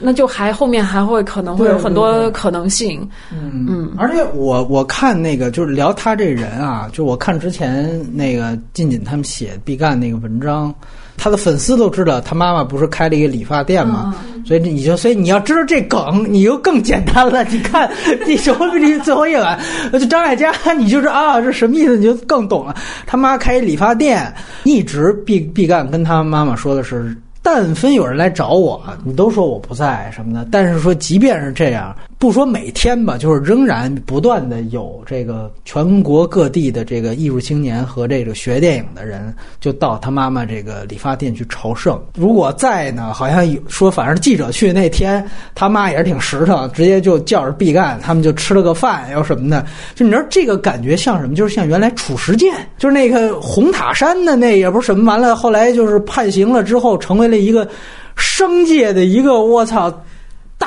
[0.00, 3.00] 那就还后面还会可能会有很多可能性，
[3.32, 10.72] 嗯嗯，而且我我看那个就是聊他这人啊，就我看之前那个近锦他们写毕赣那个文章，
[11.18, 14.14] 他的粉丝都知道他妈妈不是开了一个理发店嘛，
[14.46, 17.44] 所以你就所以你要知道这梗，你就更简单了。
[17.44, 17.86] 你看
[18.24, 19.58] 《地球离最后一晚》，
[19.98, 21.96] 就张艾嘉，你就是啊，这什么意思？
[21.98, 22.74] 你就更懂了。
[23.04, 24.32] 他妈开理发店，
[24.64, 27.14] 一直毕毕赣跟他妈妈说的是。
[27.40, 30.46] 但凡有人来找我，你都说我不在什么的。
[30.50, 31.96] 但是说，即便是这样。
[32.18, 41.96] 不说每天吧，就是仍然不断的有这个全国各地的这个艺术青年和这个学电影的人，就到他妈妈这个理发店去朝圣。
[42.16, 45.24] 如果在呢，好像有说，反正记者去那天，
[45.54, 49.64] 他妈也是挺实诚，直接就叫着毕赣，他们就吃了个饭，又什么的。
[49.94, 51.36] 就你知道这个感觉像什么？
[51.36, 57.68] 就是像原来褚时健，就是那个红塔山的那也不是什么，完了后来就是判刑了之后，成为了一个
[58.16, 60.02] 商界的一个我操。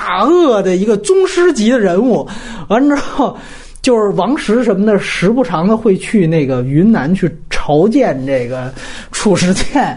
[0.04, 2.28] 大恶的一个宗师级的人物，
[2.70, 3.38] 完之后
[3.84, 8.74] 就是王石什么的，时不常的会去那个云南去朝见这个
[9.12, 9.96] 褚时健。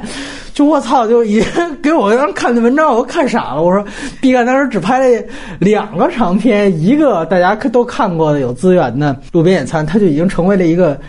[0.53, 1.51] 就我操，就已经
[1.83, 3.63] 给我当时看那文章，我都看傻了。
[3.63, 3.83] 我说
[4.21, 5.25] 毕赣当时只拍了
[5.59, 11.01] 两个长片，一个大家都看过的有资源的《路边野餐》，他就已经成为了一个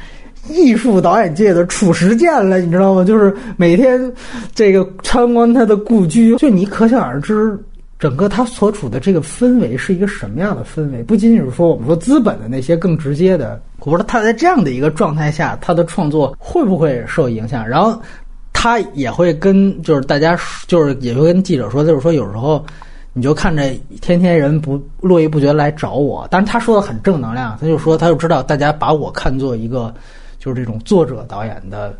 [0.49, 3.03] 艺术导演界的褚时健了，你知道吗？
[3.03, 4.09] 就是每天
[4.55, 7.59] 这个参观他的故居，就你可想而知。
[7.97, 11.01] 整个他所处的这个氛围是一个什么样的氛围？
[11.01, 17.65] 不仅仅是说我们说资本的那些更直接的，我说他在这样的一个状态下，他的创作会不会受影响？
[17.67, 17.97] 然后
[18.51, 22.63] 他也会跟就是大家就是也会跟记者说，就是说有时候
[23.13, 23.63] 你就看着
[24.01, 29.93] 天天人不络绎不绝来找我，但是他说的很正能量，他就说他就知道大家把我看作一个
[30.37, 31.97] 就是这种作者导演的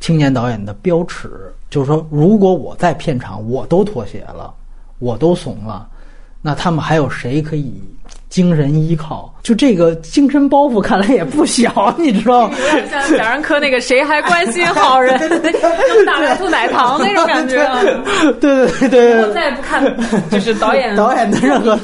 [0.00, 4.54] 青年导演的标尺，就是说如果我在片场我都妥协了。
[4.98, 5.86] 我都怂了，
[6.42, 7.72] 那他们还有谁可以
[8.28, 9.32] 精神依靠？
[9.42, 12.48] 就这个精神包袱，看来也不小，你知道？
[12.58, 17.62] 有点像小人科那个“谁还关心好人” 用大白兔奶糖那种感觉。
[18.40, 19.22] 对对对对。
[19.22, 19.96] 我再也不看，
[20.30, 21.78] 就是导演 导演的任何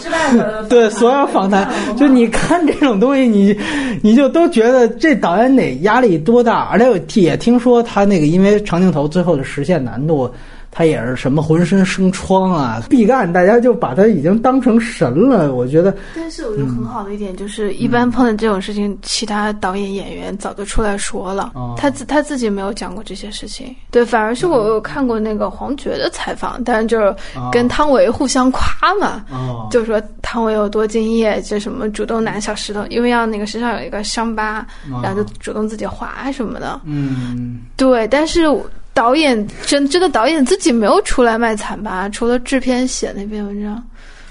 [0.68, 3.58] 对所有访谈，就你看这种东西，你
[4.02, 6.68] 你就都觉得这导演得压力多大？
[6.72, 10.32] 而且也听说他那个因为长镜头最后的实现难度。
[10.70, 12.80] 他也是什么浑身生疮啊！
[12.88, 15.52] 毕赣，大家就把他已经当成神了。
[15.52, 21.52] 我觉得，但是我觉得很好的一点就是，一般碰到这种事情，其他导演演员早就出来说了。
[21.76, 23.74] 他自他自己没有讲过这些事情。
[23.90, 27.14] 对，反而是我有看过那个黄觉的采访，但是就是
[27.50, 28.62] 跟汤唯互相夸
[29.00, 29.24] 嘛，
[29.70, 34.64] 就说汤唯有多敬业，就什么主动拿小石头，因为要那个身上有一个伤疤，
[35.02, 36.80] 然后就主动自己划什么的。
[36.84, 38.46] 嗯，对，但是。
[38.92, 42.08] 导演真这个导演自己没有出来卖惨吧？
[42.08, 43.82] 除了制片写那篇文章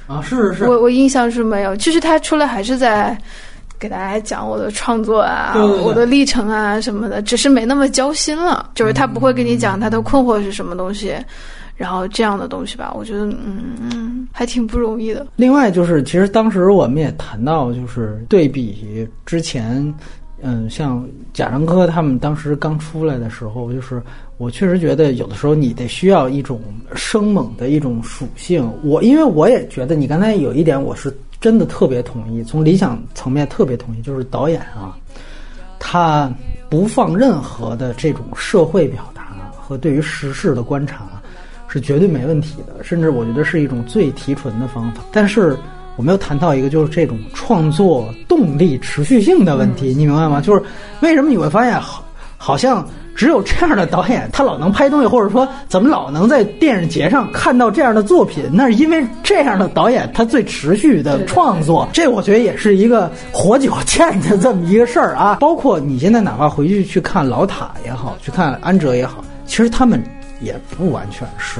[0.07, 1.75] 啊，是是是，我我印象是没有。
[1.77, 3.17] 其实他出来还是在
[3.79, 8.69] 给大家讲我的创作啊，我的历程啊什么的，只是没那么交心了。
[8.75, 11.15] 就是他不会跟你讲他的困惑是什么东西，
[11.75, 12.91] 然后这样的东西吧。
[12.93, 15.25] 我觉得嗯，还挺不容易的。
[15.37, 19.93] 另外就是，其实当时我们也谈到，就是对比之前。
[20.41, 24.01] 嗯，像贾樟柯他们当时刚出来的时候，就是
[24.37, 26.61] 我确实觉得有的时候你得需要一种
[26.95, 28.71] 生猛的一种属性。
[28.83, 34.95] 我因为我也觉得你刚才有一点，我是真的特别同意，从理想层面特别同意，就是导演啊，
[35.77, 36.31] 他
[36.69, 41.05] 不放任何的这种社会表达和对于时事的观察
[41.67, 45.03] 是绝对没问题的，甚至我觉得是一种最提纯的方法。
[45.11, 45.57] 但是。
[45.99, 50.39] 我们又谈到一个，就是这种创作动力持续性的问题，你明白吗？
[50.39, 50.63] 就是
[51.01, 52.01] 为什么你会发现，好，
[52.37, 61.85] 好像只有这样的导演，他老能拍东西，或者说怎么老能在电影节上看到这样的作品，那是因为这样的导演他最持续的创作。
[61.91, 65.35] 这我觉得也是一个活久见的这么一个事儿啊。
[65.41, 70.01] 包括你现在哪怕回去去看老塔也好，去看安哲也好，其实他们
[70.39, 71.59] 也不完全是。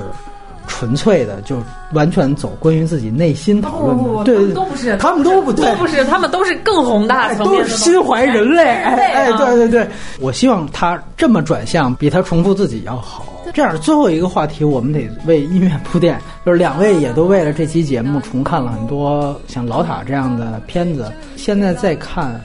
[0.70, 1.58] 纯粹的就
[1.92, 9.88] 完全走关于自己内心讨论的，对，都不是，他们都不对，都不是，他们都是更宏大层面的，都是心怀人类，哎，对对对，
[10.22, 13.26] 我希望他这么转向，比他重复自己要好。
[13.52, 22.40] 这样，最后一个话题，我们得为音乐铺垫，就是两位也都为了这期节目重看了很多像《老塔》这样的片子，现在再看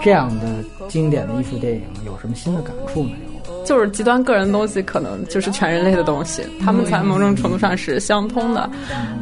[0.00, 0.46] 这样的
[0.88, 3.33] 经典的艺术电影，有什么新的感触没有？
[3.64, 8.68] 就是极端个人的东西，可能就是全人类的东西，他们才某种程度上是相通的，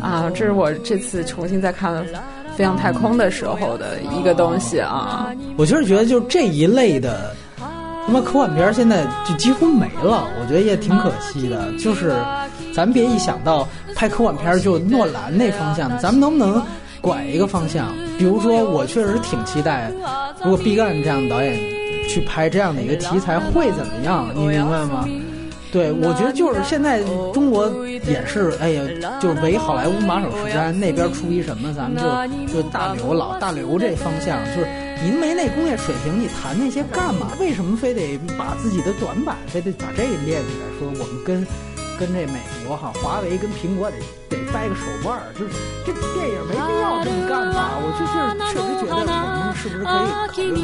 [0.01, 1.95] 啊，这是我这次重新再看
[2.57, 5.29] 《飞向太空》的时候的一个东西啊。
[5.57, 11.73] 我就是觉得，就这一类的他妈科幻片现在就几乎没了，我觉得也挺可惜的。
[11.79, 12.13] 就是
[12.75, 16.61] 咱别一想到拍科幻片就诺兰那方向，咱们能不能
[17.01, 17.95] 拐一个方向？
[18.19, 19.91] 比如说，我确实挺期待，
[20.43, 21.82] 如果毕赣这样的导演。
[22.09, 24.31] 去拍这样的一个题材会怎么样？
[24.35, 25.09] 你明白吗？
[25.73, 27.03] 对，我觉得就是现在
[27.33, 28.83] 中国也是，哎呀，
[29.21, 32.03] 就是唯好莱坞马首是瞻，那边出一什么，咱们
[32.47, 34.69] 就就大刘老大刘这方向，就是
[35.03, 37.29] 您没那工业水平，你谈那些干嘛？
[37.41, 40.79] 为什么非得把自己的短板，非得把这个练起来？
[40.79, 41.47] 说我们跟。
[41.99, 43.97] 跟这美国哈，华为跟苹果得
[44.29, 45.53] 得掰个手腕儿，就是
[45.85, 47.79] 这电影没必要这么干吧？
[47.79, 48.13] 我就是
[48.53, 50.63] 确实觉得我们是不是可以考虑考虑？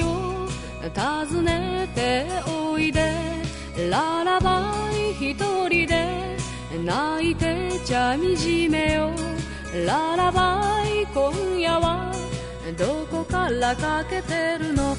[0.00, 0.59] 样。
[0.94, 3.40] 訪ねておいで。
[3.88, 5.34] ララバイ一
[5.68, 6.36] 人で
[6.84, 9.10] 泣いてちゃみじめよ。
[9.86, 12.12] ララバイ今夜は
[12.76, 14.96] どこからかけてるの？